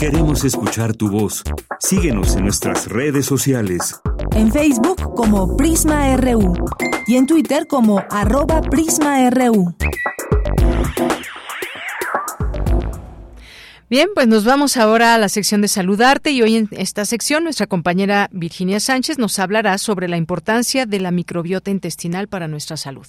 [0.00, 1.42] Queremos escuchar tu voz.
[1.78, 4.00] Síguenos en nuestras redes sociales.
[4.34, 6.54] En Facebook como Prisma RU
[7.06, 9.74] y en Twitter como arroba PrismaRU.
[13.90, 17.42] Bien, pues nos vamos ahora a la sección de saludarte y hoy en esta sección
[17.42, 22.76] nuestra compañera Virginia Sánchez nos hablará sobre la importancia de la microbiota intestinal para nuestra
[22.76, 23.08] salud.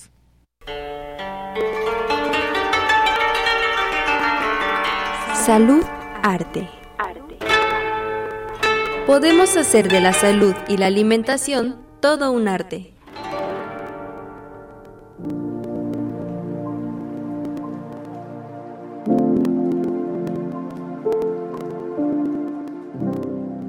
[5.36, 5.84] Salud
[6.24, 6.68] Arte.
[9.06, 12.96] Podemos hacer de la salud y la alimentación todo un arte.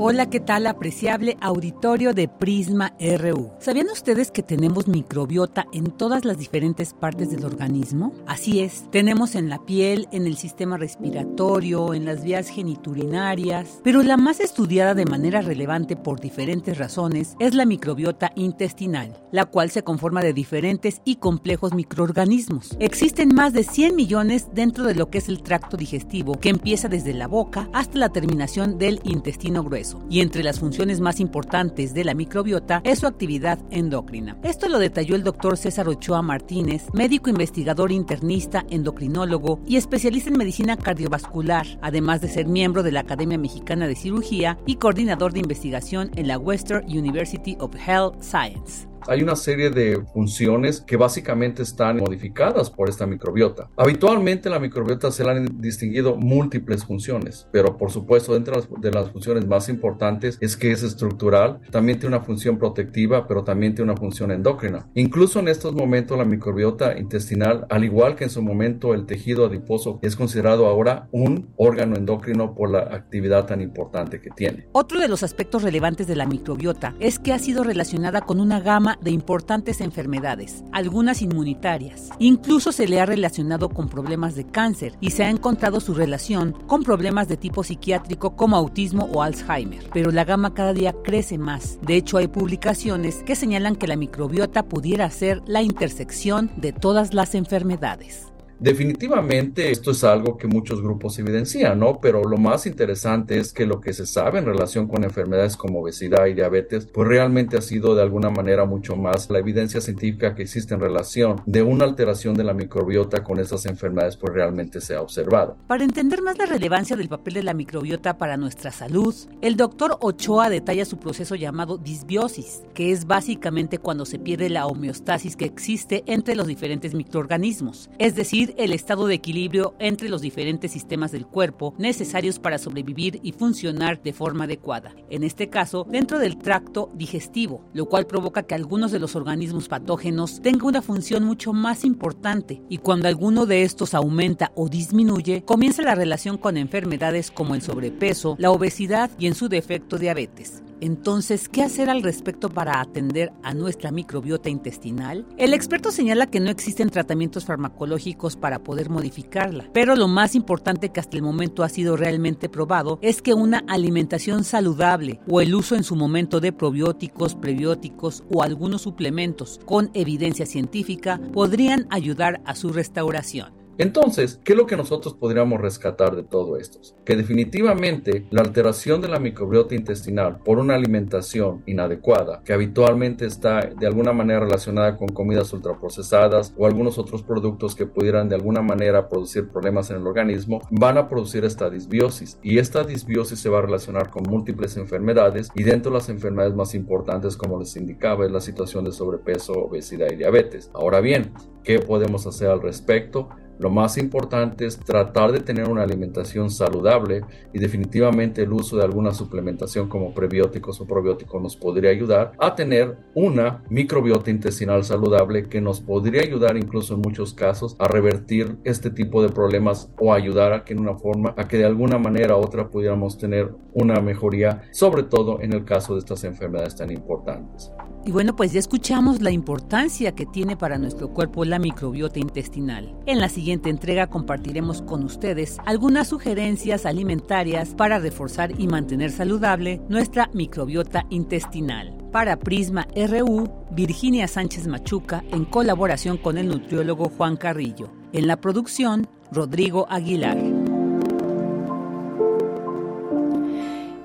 [0.04, 3.52] Hola, ¿qué tal apreciable auditorio de Prisma RU?
[3.60, 8.12] ¿Sabían ustedes que tenemos microbiota en todas las diferentes partes del organismo?
[8.26, 14.02] Así es, tenemos en la piel, en el sistema respiratorio, en las vías geniturinarias, pero
[14.02, 19.70] la más estudiada de manera relevante por diferentes razones es la microbiota intestinal, la cual
[19.70, 22.76] se conforma de diferentes y complejos microorganismos.
[22.80, 26.88] Existen más de 100 millones dentro de lo que es el tracto digestivo, que empieza
[26.88, 31.94] desde la boca hasta la terminación del intestino grueso y entre las funciones más importantes
[31.94, 34.36] de la microbiota es su actividad endocrina.
[34.42, 40.38] Esto lo detalló el doctor César Ochoa Martínez, médico investigador internista, endocrinólogo y especialista en
[40.38, 45.40] medicina cardiovascular, además de ser miembro de la Academia Mexicana de Cirugía y coordinador de
[45.40, 51.62] investigación en la Western University of Health Science hay una serie de funciones que básicamente
[51.62, 53.68] están modificadas por esta microbiota.
[53.76, 59.10] Habitualmente la microbiota se le han distinguido múltiples funciones, pero por supuesto dentro de las
[59.10, 63.90] funciones más importantes es que es estructural, también tiene una función protectiva, pero también tiene
[63.90, 64.88] una función endocrina.
[64.94, 69.46] Incluso en estos momentos la microbiota intestinal, al igual que en su momento el tejido
[69.46, 74.66] adiposo, es considerado ahora un órgano endocrino por la actividad tan importante que tiene.
[74.72, 78.60] Otro de los aspectos relevantes de la microbiota es que ha sido relacionada con una
[78.60, 82.10] gama de importantes enfermedades, algunas inmunitarias.
[82.18, 86.52] Incluso se le ha relacionado con problemas de cáncer y se ha encontrado su relación
[86.66, 89.90] con problemas de tipo psiquiátrico como autismo o Alzheimer.
[89.92, 91.78] Pero la gama cada día crece más.
[91.82, 97.14] De hecho, hay publicaciones que señalan que la microbiota pudiera ser la intersección de todas
[97.14, 98.31] las enfermedades.
[98.62, 101.98] Definitivamente esto es algo que muchos grupos evidencian, ¿no?
[102.00, 105.80] Pero lo más interesante es que lo que se sabe en relación con enfermedades como
[105.80, 110.36] obesidad y diabetes, pues realmente ha sido de alguna manera mucho más la evidencia científica
[110.36, 114.80] que existe en relación de una alteración de la microbiota con esas enfermedades, pues realmente
[114.80, 115.56] se ha observado.
[115.66, 119.98] Para entender más la relevancia del papel de la microbiota para nuestra salud, el doctor
[120.00, 125.46] Ochoa detalla su proceso llamado disbiosis, que es básicamente cuando se pierde la homeostasis que
[125.46, 131.12] existe entre los diferentes microorganismos, es decir, el estado de equilibrio entre los diferentes sistemas
[131.12, 134.94] del cuerpo necesarios para sobrevivir y funcionar de forma adecuada.
[135.10, 139.68] En este caso, dentro del tracto digestivo, lo cual provoca que algunos de los organismos
[139.68, 145.42] patógenos tengan una función mucho más importante y cuando alguno de estos aumenta o disminuye,
[145.44, 150.62] comienza la relación con enfermedades como el sobrepeso, la obesidad y en su defecto diabetes.
[150.82, 155.24] Entonces, ¿qué hacer al respecto para atender a nuestra microbiota intestinal?
[155.36, 160.88] El experto señala que no existen tratamientos farmacológicos para poder modificarla, pero lo más importante
[160.88, 165.54] que hasta el momento ha sido realmente probado es que una alimentación saludable o el
[165.54, 172.42] uso en su momento de probióticos, prebióticos o algunos suplementos con evidencia científica podrían ayudar
[172.44, 173.61] a su restauración.
[173.78, 176.78] Entonces, ¿qué es lo que nosotros podríamos rescatar de todo esto?
[177.04, 183.60] Que definitivamente la alteración de la microbiota intestinal por una alimentación inadecuada, que habitualmente está
[183.60, 188.62] de alguna manera relacionada con comidas ultraprocesadas o algunos otros productos que pudieran de alguna
[188.62, 192.38] manera producir problemas en el organismo, van a producir esta disbiosis.
[192.42, 196.54] Y esta disbiosis se va a relacionar con múltiples enfermedades y dentro de las enfermedades
[196.54, 200.70] más importantes, como les indicaba, es la situación de sobrepeso, obesidad y diabetes.
[200.74, 201.32] Ahora bien,
[201.64, 203.28] ¿qué podemos hacer al respecto?
[203.58, 207.22] Lo más importante es tratar de tener una alimentación saludable
[207.52, 212.54] y definitivamente el uso de alguna suplementación como prebióticos o probióticos nos podría ayudar a
[212.54, 218.56] tener una microbiota intestinal saludable que nos podría ayudar incluso en muchos casos a revertir
[218.64, 221.98] este tipo de problemas o ayudar a que en una forma, a que de alguna
[221.98, 226.76] manera u otra pudiéramos tener una mejoría, sobre todo en el caso de estas enfermedades
[226.76, 227.70] tan importantes.
[228.04, 232.96] Y bueno, pues ya escuchamos la importancia que tiene para nuestro cuerpo la microbiota intestinal.
[233.06, 240.30] En la entrega compartiremos con ustedes algunas sugerencias alimentarias para reforzar y mantener saludable nuestra
[240.32, 241.96] microbiota intestinal.
[242.12, 247.90] Para Prisma RU, Virginia Sánchez Machuca en colaboración con el nutriólogo Juan Carrillo.
[248.12, 250.38] En la producción, Rodrigo Aguilar.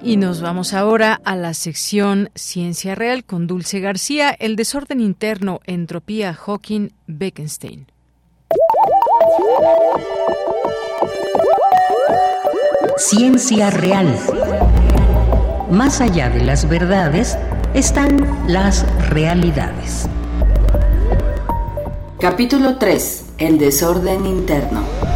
[0.01, 5.59] Y nos vamos ahora a la sección Ciencia Real con Dulce García, el desorden interno,
[5.65, 7.87] entropía, Hawking, Bekenstein.
[12.97, 14.07] Ciencia Real.
[15.69, 17.37] Más allá de las verdades
[17.73, 18.17] están
[18.47, 20.07] las realidades.
[22.19, 23.25] Capítulo 3.
[23.37, 25.06] El desorden interno.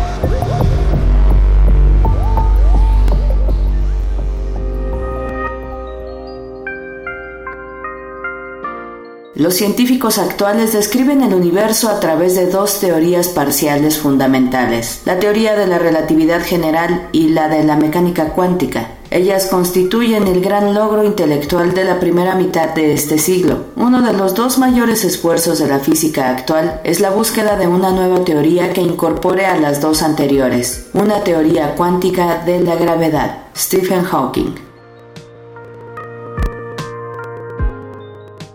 [9.42, 15.56] Los científicos actuales describen el universo a través de dos teorías parciales fundamentales, la teoría
[15.56, 18.90] de la relatividad general y la de la mecánica cuántica.
[19.10, 23.66] Ellas constituyen el gran logro intelectual de la primera mitad de este siglo.
[23.76, 27.90] Uno de los dos mayores esfuerzos de la física actual es la búsqueda de una
[27.90, 33.40] nueva teoría que incorpore a las dos anteriores, una teoría cuántica de la gravedad.
[33.58, 34.71] Stephen Hawking.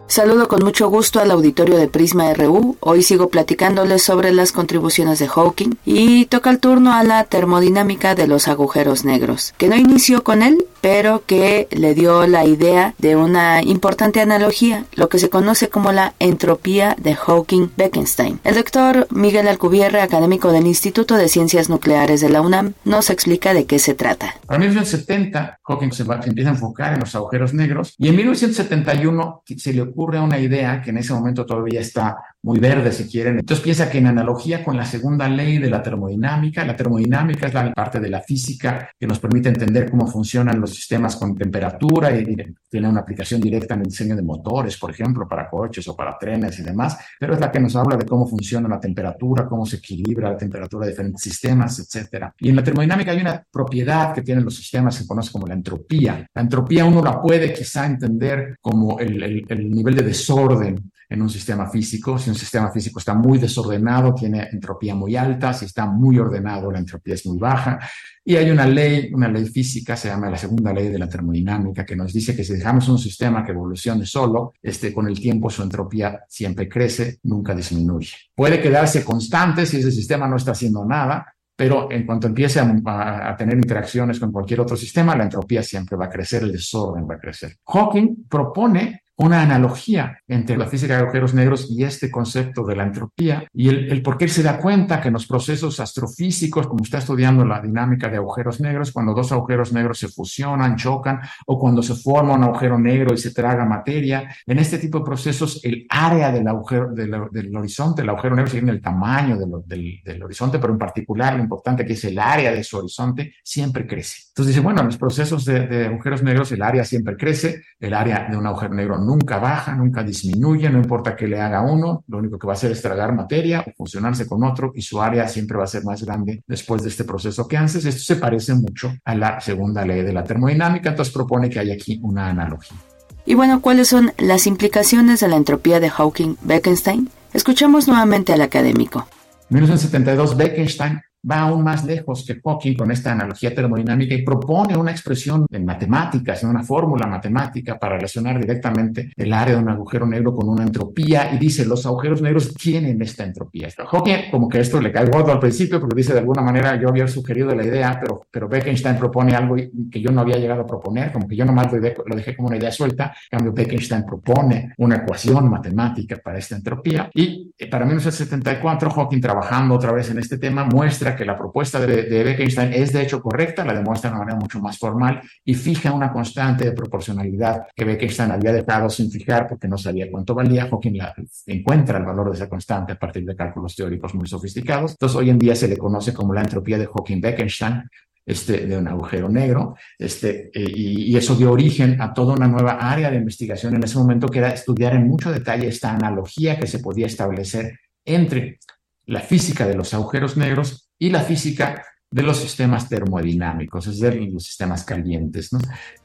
[0.09, 2.77] Saludo con mucho gusto al auditorio de Prisma RU.
[2.79, 8.15] Hoy sigo platicándoles sobre las contribuciones de Hawking y toca el turno a la termodinámica
[8.15, 12.95] de los agujeros negros, que no inició con él, pero que le dio la idea
[12.99, 18.41] de una importante analogía, lo que se conoce como la entropía de Hawking-Bekenstein.
[18.45, 23.53] El doctor Miguel Alcubierre, académico del Instituto de Ciencias Nucleares de la UNAM, nos explica
[23.53, 24.37] de qué se trata.
[24.49, 29.43] En 1970, Hawking se, se empieza a enfocar en los agujeros negros y en 1971
[29.57, 33.41] se le ocurre una idea que en ese momento todavía está muy verde, si quieren.
[33.41, 37.55] Entonces piensa que en analogía con la segunda ley de la termodinámica, la termodinámica es
[37.55, 42.17] la parte de la física que nos permite entender cómo funcionan los sistemas con temperatura
[42.17, 42.37] y
[42.71, 46.17] tiene una aplicación directa en el diseño de motores, por ejemplo, para coches o para
[46.17, 49.67] trenes y demás, pero es la que nos habla de cómo funciona la temperatura, cómo
[49.67, 52.33] se equilibra la temperatura de diferentes sistemas, etcétera.
[52.39, 55.49] Y en la termodinámica hay una propiedad que tienen los sistemas que se conoce como
[55.49, 56.25] la entropía.
[56.33, 61.23] La entropía uno la puede quizá entender como el, el, el nivel de desorden en
[61.23, 62.19] un sistema físico.
[62.19, 65.53] Si un sistema físico está muy desordenado, tiene entropía muy alta.
[65.53, 67.79] Si está muy ordenado, la entropía es muy baja.
[68.25, 71.87] Y hay una ley, una ley física, se llama la segunda ley de la termodinámica,
[71.87, 75.49] que nos dice que si dejamos un sistema que evolucione solo, este, con el tiempo
[75.49, 78.15] su entropía siempre crece, nunca disminuye.
[78.35, 83.31] Puede quedarse constante si ese sistema no está haciendo nada, pero en cuanto empiece a,
[83.31, 87.07] a, tener interacciones con cualquier otro sistema, la entropía siempre va a crecer, el desorden
[87.09, 87.57] va a crecer.
[87.65, 92.85] Hawking propone una analogía entre la física de agujeros negros y este concepto de la
[92.85, 96.85] entropía y el, el por qué se da cuenta que en los procesos astrofísicos, como
[96.85, 101.59] está estudiando la dinámica de agujeros negros, cuando dos agujeros negros se fusionan, chocan, o
[101.59, 105.61] cuando se forma un agujero negro y se traga materia, en este tipo de procesos
[105.65, 110.01] el área del agujero, del, del horizonte, el agujero negro tiene el tamaño del, del,
[110.05, 113.87] del, horizonte, pero en particular lo importante que es el área de su horizonte, siempre
[113.87, 114.25] crece.
[114.29, 117.95] Entonces dice, bueno, en los procesos de, de agujeros negros el área siempre crece, el
[117.95, 122.05] área de un agujero negro nunca baja, nunca disminuye, no importa qué le haga uno,
[122.09, 125.01] lo único que va a hacer es tragar materia o fusionarse con otro y su
[125.01, 127.85] área siempre va a ser más grande después de este proceso que antes.
[127.85, 131.71] Esto se parece mucho a la segunda ley de la termodinámica, entonces propone que hay
[131.71, 132.77] aquí una analogía.
[133.25, 137.11] Y bueno, ¿cuáles son las implicaciones de la entropía de Hawking-Bekenstein?
[137.33, 139.09] Escuchamos nuevamente al académico.
[139.51, 144.77] En 1972, Bekenstein va aún más lejos que Hawking con esta analogía termodinámica y propone
[144.77, 149.69] una expresión en matemáticas, en una fórmula matemática para relacionar directamente el área de un
[149.69, 153.69] agujero negro con una entropía y dice los agujeros negros tienen esta entropía.
[153.77, 156.89] Hawking como que esto le cae gordo al principio porque dice de alguna manera yo
[156.89, 159.57] había sugerido la idea, pero, pero Bekenstein propone algo
[159.91, 162.49] que yo no había llegado a proponer, como que yo nomás lo, lo dejé como
[162.49, 167.69] una idea suelta, en cambio Bekenstein propone una ecuación matemática para esta entropía y eh,
[167.69, 172.25] para 1974 Hawking trabajando otra vez en este tema muestra que la propuesta de, de
[172.25, 175.93] Bekenstein es de hecho correcta, la demuestra de una manera mucho más formal y fija
[175.93, 180.69] una constante de proporcionalidad que Bekenstein había dejado sin fijar porque no sabía cuánto valía.
[180.69, 181.15] Hawking la,
[181.47, 184.93] encuentra el valor de esa constante a partir de cálculos teóricos muy sofisticados.
[184.93, 187.89] Entonces, hoy en día se le conoce como la entropía de Hawking-Bekenstein,
[188.25, 192.73] este, de un agujero negro, este, y, y, eso dio origen a toda una nueva
[192.73, 196.67] área de investigación en ese momento que era estudiar en mucho detalle esta analogía que
[196.67, 198.59] se podía establecer entre
[199.05, 204.31] la física de los agujeros negros y la física de los sistemas termodinámicos, es decir,
[204.33, 205.51] los sistemas calientes.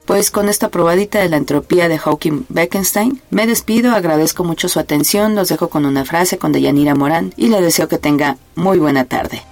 [0.05, 5.35] Pues con esta probadita de la entropía de Hawking-Bekenstein, me despido, agradezco mucho su atención,
[5.35, 9.05] los dejo con una frase con Deyanira Morán y le deseo que tenga muy buena
[9.05, 9.43] tarde.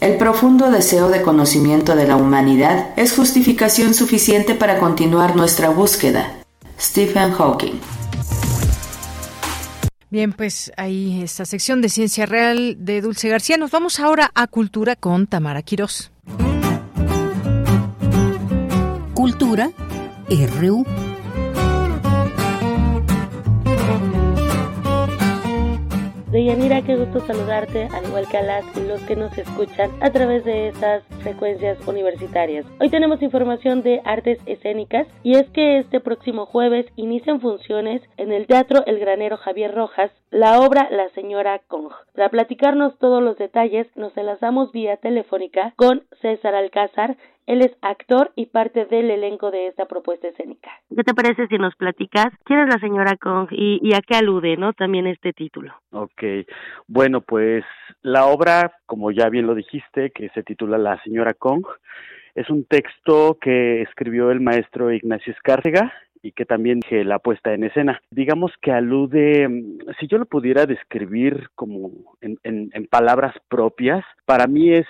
[0.00, 6.42] El profundo deseo de conocimiento de la humanidad es justificación suficiente para continuar nuestra búsqueda.
[6.80, 7.78] Stephen Hawking
[10.12, 13.56] Bien, pues ahí esta sección de Ciencia Real de Dulce García.
[13.56, 16.12] Nos vamos ahora a Cultura con Tamara Quirós.
[19.14, 19.70] Cultura
[20.28, 20.84] RU.
[26.32, 30.10] Deyanira, qué gusto saludarte, al igual que a las y los que nos escuchan a
[30.12, 32.64] través de estas frecuencias universitarias.
[32.80, 38.32] Hoy tenemos información de artes escénicas y es que este próximo jueves inician funciones en
[38.32, 41.92] el Teatro El Granero Javier Rojas la obra La Señora Kong.
[42.14, 48.32] Para platicarnos todos los detalles nos enlazamos vía telefónica con César Alcázar, él es actor
[48.36, 50.70] y parte del elenco de esta propuesta escénica.
[50.94, 54.16] ¿Qué te parece si nos platicas quién es la señora Kong y, y, a qué
[54.16, 54.72] alude, no?
[54.72, 55.74] También este título.
[55.90, 56.22] Ok,
[56.86, 57.64] bueno, pues
[58.02, 61.64] la obra, como ya bien lo dijiste, que se titula La señora Kong,
[62.34, 65.92] Es un texto que escribió el maestro Ignacio Escárcega
[66.22, 68.00] y que también dije la puesta en escena.
[68.10, 71.90] Digamos que alude, mm, si yo lo pudiera describir como
[72.20, 74.86] en, en palabras propias, para mí es,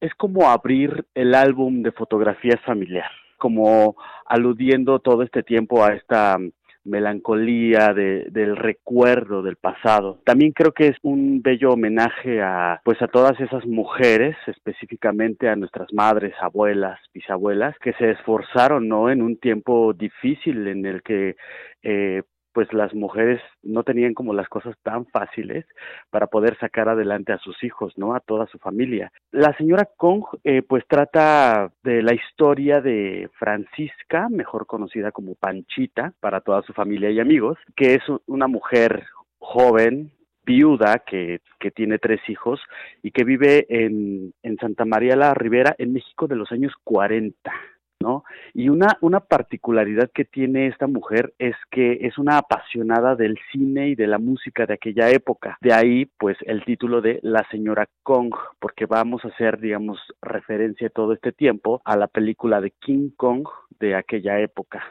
[0.00, 3.96] es como abrir el álbum de fotografías familiar, como
[4.26, 6.38] aludiendo todo este tiempo a esta
[6.84, 10.20] melancolía de, del recuerdo del pasado.
[10.24, 15.56] También creo que es un bello homenaje a pues a todas esas mujeres, específicamente a
[15.56, 19.10] nuestras madres, abuelas, bisabuelas, que se esforzaron, ¿no?
[19.10, 21.36] En un tiempo difícil en el que
[21.82, 22.22] eh,
[22.52, 25.64] pues las mujeres no tenían como las cosas tan fáciles
[26.10, 28.14] para poder sacar adelante a sus hijos, ¿no?
[28.14, 29.12] A toda su familia.
[29.30, 36.12] La señora Kong, eh, pues trata de la historia de Francisca, mejor conocida como Panchita,
[36.20, 39.04] para toda su familia y amigos, que es una mujer
[39.38, 40.12] joven,
[40.44, 42.60] viuda, que, que tiene tres hijos
[43.02, 47.52] y que vive en, en Santa María la Ribera, en México de los años 40.
[48.00, 48.24] ¿No?
[48.54, 53.88] Y una, una particularidad que tiene esta mujer es que es una apasionada del cine
[53.90, 55.58] y de la música de aquella época.
[55.60, 60.88] De ahí, pues, el título de La señora Kong, porque vamos a hacer, digamos, referencia
[60.88, 63.46] todo este tiempo a la película de King Kong
[63.78, 64.82] de aquella época,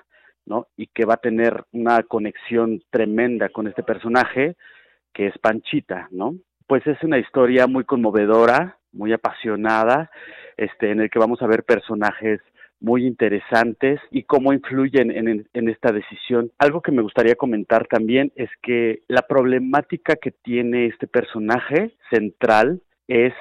[0.46, 0.68] ¿no?
[0.78, 4.56] Y que va a tener una conexión tremenda con este personaje,
[5.14, 6.36] que es Panchita, ¿no?
[6.68, 10.12] Pues es una historia muy conmovedora, muy apasionada,
[10.58, 12.42] este, en el que vamos a ver personajes
[12.82, 16.52] muy interesantes y cómo influyen en, en, esta decisión.
[16.58, 22.82] Algo que me gustaría comentar también es que la problemática que tiene este personaje central
[23.08, 23.34] es,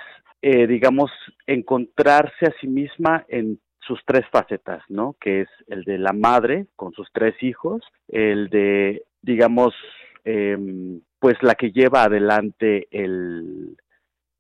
[0.43, 1.10] eh, digamos,
[1.47, 5.16] encontrarse a sí misma en sus tres facetas, ¿no?
[5.20, 9.74] Que es el de la madre con sus tres hijos, el de, digamos,
[10.24, 10.56] eh,
[11.19, 13.77] pues la que lleva adelante el,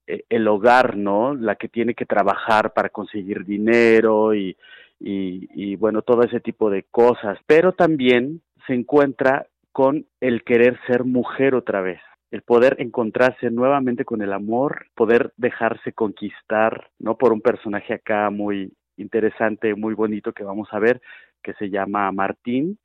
[0.06, 1.34] e, el hogar, ¿no?
[1.34, 4.56] La que tiene que trabajar para conseguir dinero y,
[5.00, 11.04] y, bueno, todo ese tipo de cosas, pero también se encuentra con el querer ser
[11.04, 12.00] mujer otra vez,
[12.30, 17.16] el poder encontrarse nuevamente con el amor, poder dejarse conquistar, ¿no?
[17.16, 21.00] Por un personaje acá muy interesante, muy bonito que vamos a ver,
[21.48, 22.78] que se llama Martín.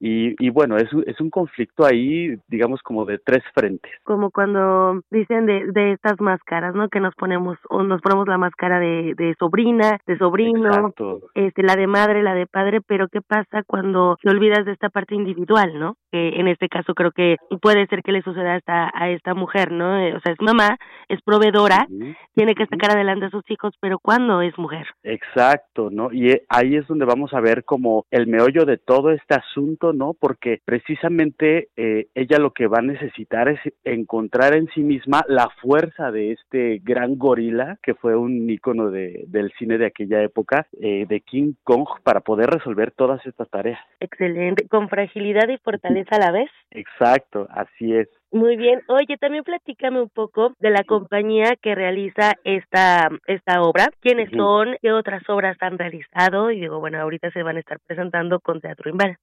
[0.00, 3.92] y, y, bueno, es, es un conflicto ahí, digamos, como de tres frentes.
[4.04, 6.88] Como cuando dicen de, de estas máscaras, ¿no?
[6.88, 10.92] Que nos ponemos, o nos ponemos la máscara de, de sobrina, de sobrino,
[11.34, 14.88] este, la de madre, la de padre, pero ¿qué pasa cuando te olvidas de esta
[14.88, 15.96] parte individual, ¿no?
[16.10, 19.34] Que en este caso creo que puede ser que le suceda a esta, a esta
[19.34, 19.98] mujer, ¿no?
[19.98, 20.78] Eh, o sea, es mamá,
[21.08, 21.86] es proveedora,
[22.34, 24.86] tiene que sacar adelante a sus hijos, pero ¿cuándo es mujer?
[25.04, 26.10] Exacto, ¿no?
[26.12, 27.62] Y eh, ahí es donde vamos a ver
[28.10, 30.14] el meollo de todo este asunto, ¿no?
[30.14, 35.48] Porque precisamente eh, ella lo que va a necesitar es encontrar en sí misma la
[35.60, 40.66] fuerza de este gran gorila que fue un ícono de, del cine de aquella época,
[40.80, 43.80] eh, de King Kong, para poder resolver todas estas tareas.
[44.00, 46.50] Excelente, con fragilidad y fortaleza a la vez.
[46.70, 48.08] Exacto, así es.
[48.32, 48.80] Muy bien.
[48.88, 53.88] Oye, también platícame un poco de la compañía que realiza esta esta obra.
[54.00, 54.76] ¿Quiénes son?
[54.80, 56.50] ¿Qué otras obras han realizado?
[56.50, 59.16] Y digo, bueno, ahorita se van a estar presentando con Teatro Inval.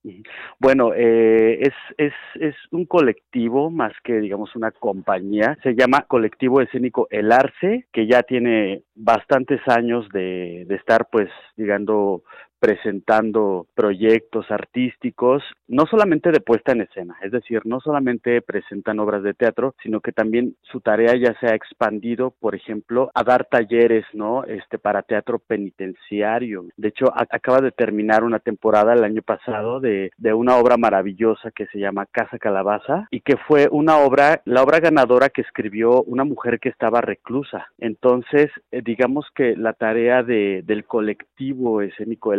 [0.60, 5.58] Bueno, eh, es, es, es un colectivo más que, digamos, una compañía.
[5.64, 11.30] Se llama Colectivo Escénico El Arce, que ya tiene bastantes años de, de estar, pues,
[11.56, 12.24] digamos,
[12.60, 19.24] presentando proyectos artísticos, no solamente de puesta en escena, es decir, no solamente presentan obras
[19.24, 23.46] de teatro, sino que también su tarea ya se ha expandido, por ejemplo, a dar
[23.46, 24.44] talleres, ¿no?
[24.46, 26.66] Este para teatro penitenciario.
[26.78, 31.52] De hecho, acaba de terminar una temporada el año pasado de, de una obra maravillosa
[31.52, 36.04] que se llama Casa Calabaza y que fue una obra, la obra ganadora que escribió
[36.04, 37.68] una mujer que estaba reclusa.
[37.78, 42.34] Entonces, eh, digamos que la tarea de, del colectivo escénico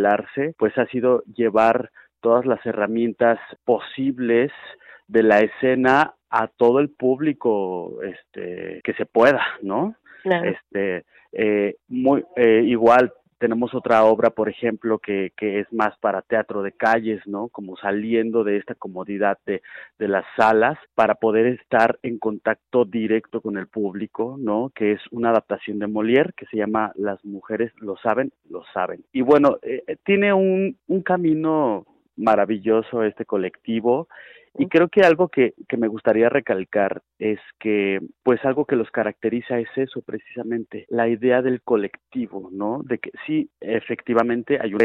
[0.59, 1.91] Pues ha sido llevar
[2.21, 4.51] todas las herramientas posibles
[5.07, 9.95] de la escena a todo el público este que se pueda no
[10.25, 16.23] este eh, muy eh, igual tenemos otra obra, por ejemplo, que, que es más para
[16.23, 17.49] teatro de calles, ¿no?
[17.49, 19.63] Como saliendo de esta comodidad de,
[19.99, 24.71] de las salas para poder estar en contacto directo con el público, ¿no?
[24.75, 29.05] Que es una adaptación de Molière que se llama Las mujeres lo saben, lo saben.
[29.13, 31.87] Y bueno, eh, tiene un, un camino
[32.17, 34.09] maravilloso este colectivo
[34.59, 38.91] Y creo que algo que, que me gustaría recalcar es que, pues algo que los
[38.91, 42.83] caracteriza es eso precisamente, la idea del colectivo, ¿no?
[42.85, 44.79] De que sí, efectivamente hay una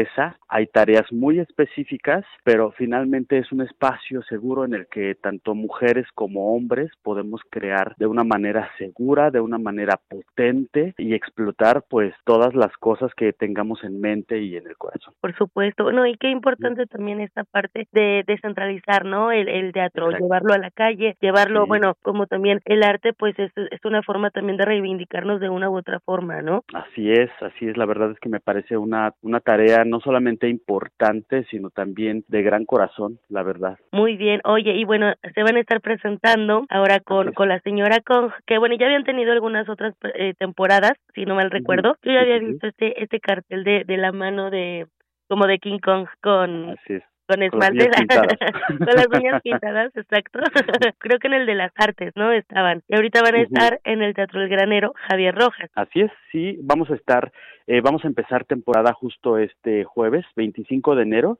[0.48, 6.06] hay tareas muy específicas, pero finalmente es un espacio seguro en el que tanto mujeres
[6.14, 12.14] como hombres podemos crear de una manera segura, de una manera potente y explotar pues
[12.24, 15.14] todas las cosas que tengamos en mente y en el corazón.
[15.20, 19.32] Por supuesto, no, y qué importante también esta parte de descentralizar, ¿no?
[19.32, 23.52] El, el teatro, llevarlo a la calle, llevarlo, bueno, como también el arte, pues es,
[23.56, 26.64] es una forma también de reivindicarnos de una u otra forma, ¿no?
[26.72, 30.48] Así es, así es, la verdad es que me parece una, una tarea no solamente
[30.48, 33.78] importante, sino también de gran corazón, la verdad.
[33.92, 38.00] Muy bien, oye, y bueno, se van a estar presentando ahora con, con la señora
[38.00, 42.12] Kong, que bueno, ya habían tenido algunas otras eh, temporadas, si no mal recuerdo, yo
[42.12, 44.86] ya había visto este, este cartel de, de la mano de
[45.28, 46.76] como de King Kong con
[47.26, 47.88] con esmalte,
[48.78, 50.40] con las uñas pintadas, exacto.
[50.98, 52.32] Creo que en el de las artes, ¿no?
[52.32, 52.82] Estaban.
[52.88, 55.70] Y ahorita van a estar en el Teatro del Granero Javier Rojas.
[55.74, 57.32] Así es, sí, vamos a estar,
[57.66, 61.38] eh, vamos a empezar temporada justo este jueves, 25 de enero.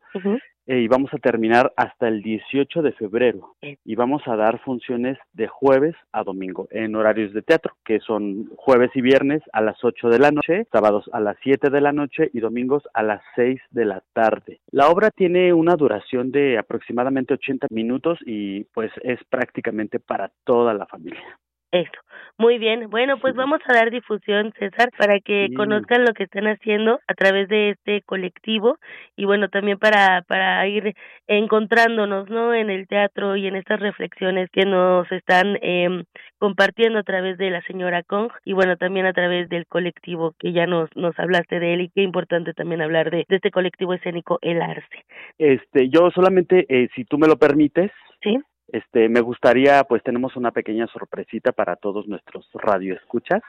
[0.66, 5.18] Eh, y vamos a terminar hasta el 18 de febrero y vamos a dar funciones
[5.34, 9.76] de jueves a domingo en horarios de teatro, que son jueves y viernes a las
[9.84, 13.22] 8 de la noche, sábados a las 7 de la noche y domingos a las
[13.36, 14.60] 6 de la tarde.
[14.70, 20.72] La obra tiene una duración de aproximadamente 80 minutos y pues es prácticamente para toda
[20.72, 21.38] la familia.
[21.74, 21.90] Eso.
[22.38, 22.88] Muy bien.
[22.88, 27.14] Bueno, pues vamos a dar difusión, César, para que conozcan lo que están haciendo a
[27.14, 28.78] través de este colectivo
[29.16, 30.94] y bueno, también para para ir
[31.26, 32.54] encontrándonos, ¿no?
[32.54, 36.04] En el teatro y en estas reflexiones que nos están eh,
[36.38, 40.52] compartiendo a través de la señora Kong y bueno, también a través del colectivo que
[40.52, 43.94] ya nos nos hablaste de él y qué importante también hablar de, de este colectivo
[43.94, 45.04] escénico El Arce.
[45.38, 47.90] Este, yo solamente, eh, si tú me lo permites,
[48.22, 48.38] sí
[48.68, 53.42] este, me gustaría, pues tenemos una pequeña sorpresita para todos nuestros radioescuchas.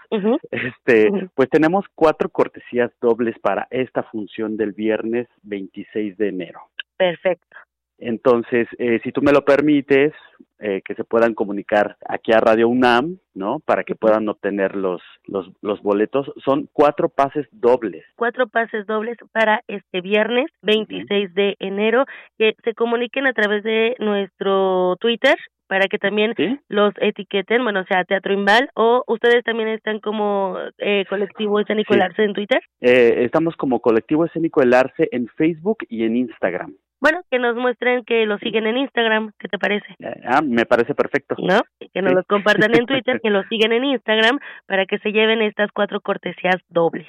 [0.51, 6.59] Este, pues tenemos cuatro cortesías dobles para esta función del viernes 26 de enero.
[6.97, 7.57] Perfecto.
[7.97, 10.13] Entonces, eh, si tú me lo permites,
[10.59, 13.59] eh, que se puedan comunicar aquí a Radio UNAM, ¿no?
[13.59, 16.31] Para que puedan obtener los, los, los boletos.
[16.43, 18.05] Son cuatro pases dobles.
[18.15, 22.05] Cuatro pases dobles para este viernes 26 de enero.
[22.37, 25.35] Que se comuniquen a través de nuestro Twitter
[25.67, 26.33] para que también
[26.69, 31.93] los etiqueten, bueno, o sea, Teatro Imbal, o ustedes también están como eh, Colectivo Escénico
[31.93, 32.61] El Arce en Twitter.
[32.81, 36.75] Eh, estamos como Colectivo Escénico El Arce en Facebook y en Instagram.
[37.05, 39.85] Bueno, que nos muestren que lo siguen en Instagram, ¿qué te parece?
[39.99, 41.35] Eh, ah, me parece perfecto.
[41.37, 41.61] ¿No?
[41.93, 45.43] Que nos los compartan en Twitter, que lo siguen en Instagram, para que se lleven
[45.43, 47.05] estas cuatro cortesías dobles.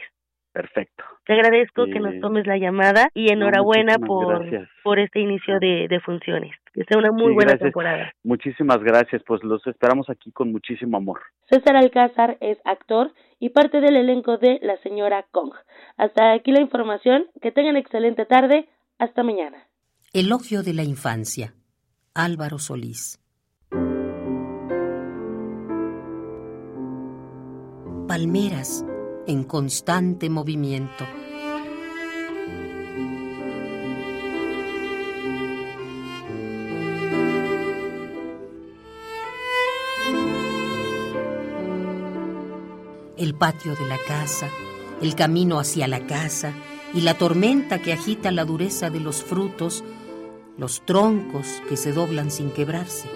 [0.52, 1.02] Perfecto.
[1.24, 4.44] Te agradezco que nos tomes la llamada y enhorabuena por,
[4.84, 6.54] por este inicio de, de funciones.
[6.74, 8.12] Que sea una muy buena temporada.
[8.22, 11.20] Muchísimas gracias, pues los esperamos aquí con muchísimo amor.
[11.48, 15.54] César Alcázar es actor y parte del elenco de La Señora Kong.
[15.96, 17.28] Hasta aquí la información.
[17.40, 18.68] Que tengan excelente tarde.
[18.98, 19.66] Hasta mañana.
[20.18, 21.54] Elogio de la infancia.
[22.14, 23.18] Álvaro Solís.
[28.08, 28.82] Palmeras
[29.26, 31.04] en constante movimiento.
[43.18, 44.48] El patio de la casa,
[45.02, 46.54] el camino hacia la casa
[46.94, 49.84] y la tormenta que agita la dureza de los frutos
[50.58, 53.08] los troncos que se doblan sin quebrarse.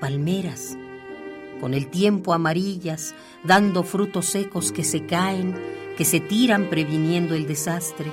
[0.00, 0.76] Palmeras,
[1.60, 3.14] con el tiempo amarillas,
[3.44, 5.54] dando frutos secos que se caen,
[5.96, 8.10] que se tiran previniendo el desastre,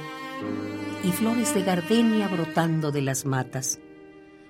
[1.03, 3.79] y flores de gardenia brotando de las matas.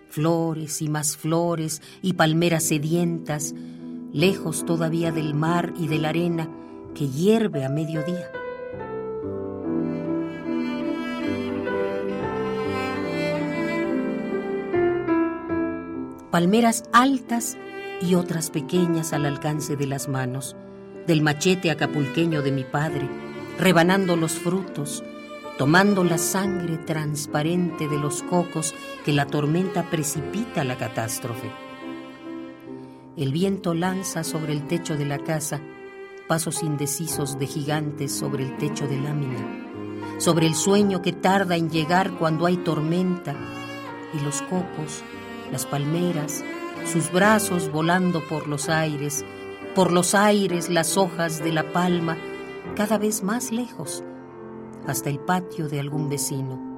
[0.10, 3.56] Flores y más flores y palmeras sedientas,
[4.12, 6.48] lejos todavía del mar y de la arena
[6.94, 8.30] que hierve a mediodía.
[16.34, 17.60] Palmeras altas
[18.02, 20.56] y otras pequeñas al alcance de las manos,
[21.06, 23.08] del machete acapulqueño de mi padre,
[23.60, 25.04] rebanando los frutos,
[25.60, 28.74] tomando la sangre transparente de los cocos
[29.06, 31.52] que la tormenta precipita la catástrofe.
[33.16, 35.62] El viento lanza sobre el techo de la casa
[36.28, 41.70] pasos indecisos de gigantes sobre el techo de lámina, sobre el sueño que tarda en
[41.70, 43.36] llegar cuando hay tormenta
[44.16, 45.04] y los cocos
[45.54, 46.44] las palmeras,
[46.92, 49.24] sus brazos volando por los aires,
[49.76, 52.18] por los aires las hojas de la palma,
[52.76, 54.04] cada vez más lejos,
[54.88, 56.73] hasta el patio de algún vecino.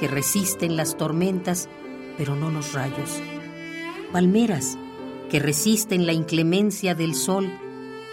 [0.00, 1.68] Que resisten las tormentas,
[2.16, 3.20] pero no los rayos.
[4.12, 4.78] Palmeras
[5.30, 7.52] que resisten la inclemencia del sol,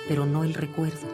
[0.07, 1.07] pero no el recuerdo.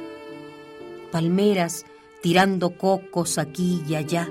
[1.12, 1.86] Palmeras
[2.22, 4.30] tirando cocos aquí y allá.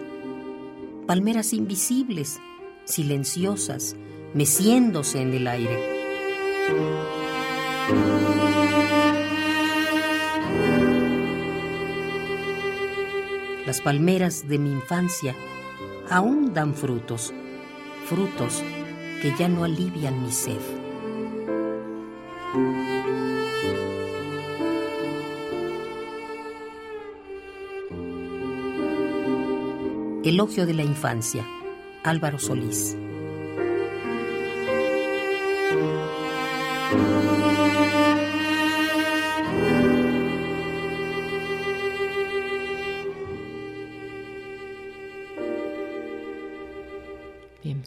[1.06, 2.40] Palmeras invisibles,
[2.85, 3.97] silenciosas,
[4.35, 6.02] meciéndose en el aire.
[13.64, 15.36] Las palmeras de mi infancia
[16.12, 17.32] aún dan frutos,
[18.05, 18.62] frutos
[19.22, 20.60] que ya no alivian mi sed.
[30.22, 31.47] Elogio de la infancia,
[32.05, 32.94] Álvaro Solís.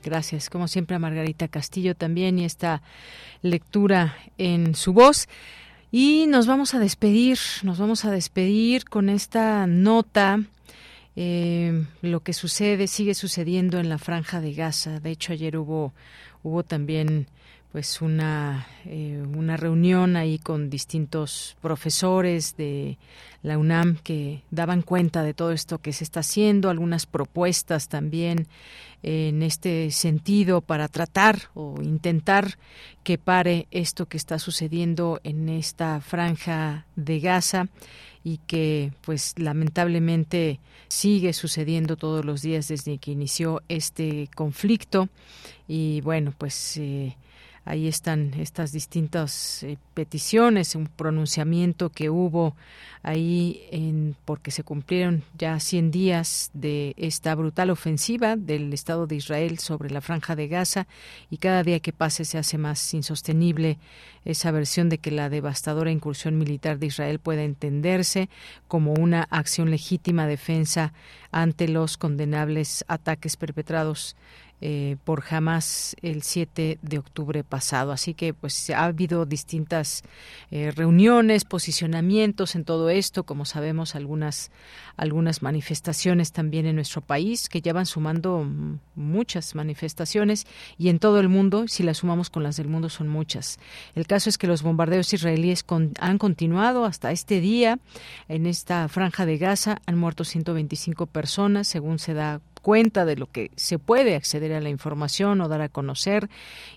[0.06, 0.49] Gracias.
[0.49, 2.82] Como siempre a Margarita Castillo también y esta
[3.41, 5.27] lectura en su voz.
[5.91, 10.40] Y nos vamos a despedir, nos vamos a despedir con esta nota.
[11.15, 14.99] Eh, lo que sucede, sigue sucediendo en la franja de Gaza.
[14.99, 15.94] De hecho, ayer hubo,
[16.44, 17.27] hubo también
[17.76, 22.97] pues una, eh, una reunión ahí con distintos profesores de
[23.43, 28.47] la UNAM que daban cuenta de todo esto que se está haciendo, algunas propuestas también
[29.03, 32.57] en este sentido para tratar o intentar
[33.03, 37.68] que pare esto que está sucediendo en esta franja de Gaza
[38.23, 45.10] y que pues lamentablemente sigue sucediendo todos los días desde que inició este conflicto.
[45.68, 47.18] Y bueno pues eh,
[47.65, 52.55] Ahí están estas distintas eh, peticiones, un pronunciamiento que hubo
[53.01, 59.15] ahí en, porque se cumplieron ya 100 días de esta brutal ofensiva del Estado de
[59.15, 60.87] Israel sobre la franja de Gaza
[61.31, 63.79] y cada día que pase se hace más insostenible
[64.25, 68.29] esa versión de que la devastadora incursión militar de Israel pueda entenderse
[68.67, 70.93] como una acción legítima defensa
[71.31, 74.15] ante los condenables ataques perpetrados
[74.61, 77.91] eh, por Hamas el 7 de octubre pasado.
[77.91, 80.03] Así que pues ha habido distintas
[80.52, 84.52] eh, reuniones, posicionamientos en todo esto, como sabemos algunas
[84.98, 88.48] algunas manifestaciones también en nuestro país que ya van sumando
[88.95, 90.45] muchas manifestaciones
[90.77, 93.60] y en todo el mundo, si las sumamos con las del mundo son muchas.
[93.94, 95.65] El caso es que los bombardeos israelíes
[95.99, 97.80] han continuado hasta este día
[98.30, 103.31] en esta franja de Gaza han muerto 125 personas según se da cuenta de lo
[103.31, 106.31] que se puede acceder a la información o dar a conocer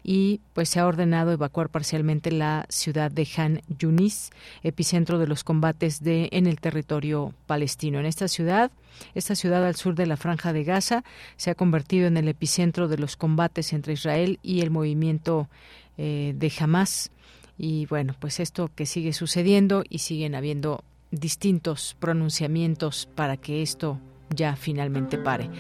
[0.05, 4.29] y pues se ha ordenado evacuar parcialmente la ciudad de Han Yunis,
[4.63, 7.99] epicentro de los combates de en el territorio palestino.
[7.99, 8.71] En esta ciudad,
[9.15, 11.05] esta ciudad al sur de la franja de Gaza
[11.39, 15.49] se ha convertido en el epicentro de los combates entre Israel y el movimiento
[15.97, 17.11] eh, de Hamas.
[17.57, 23.99] Y bueno, pues esto que sigue sucediendo y siguen habiendo distintos pronunciamientos para que esto
[24.31, 25.51] ya finalmente pare.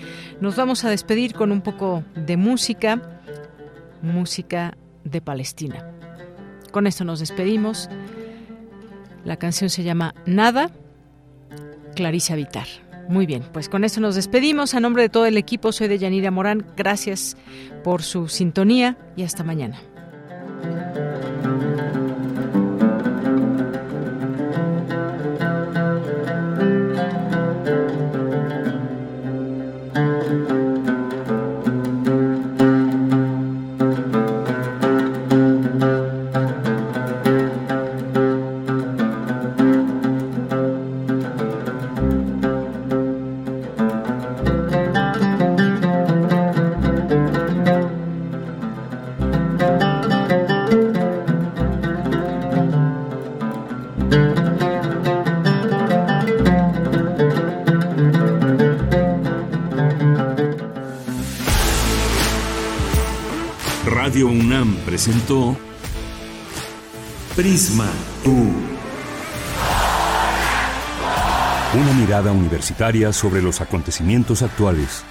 [0.40, 3.20] Nos vamos a despedir con un poco de música,
[4.03, 5.90] música de Palestina.
[6.70, 7.89] Con esto nos despedimos.
[9.24, 10.70] La canción se llama Nada,
[11.95, 12.66] Clarice Vitar.
[13.09, 14.74] Muy bien, pues con esto nos despedimos.
[14.74, 16.66] A nombre de todo el equipo, soy de Yanira Morán.
[16.77, 17.36] Gracias
[17.82, 19.81] por su sintonía y hasta mañana.
[64.98, 65.56] Presentó
[67.36, 67.86] Prisma
[68.24, 68.50] U.
[71.78, 75.04] Una mirada universitaria sobre los acontecimientos actuales.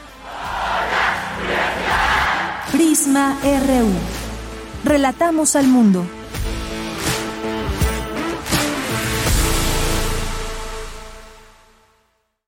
[2.73, 3.87] Prisma RU.
[4.83, 6.05] Relatamos al mundo.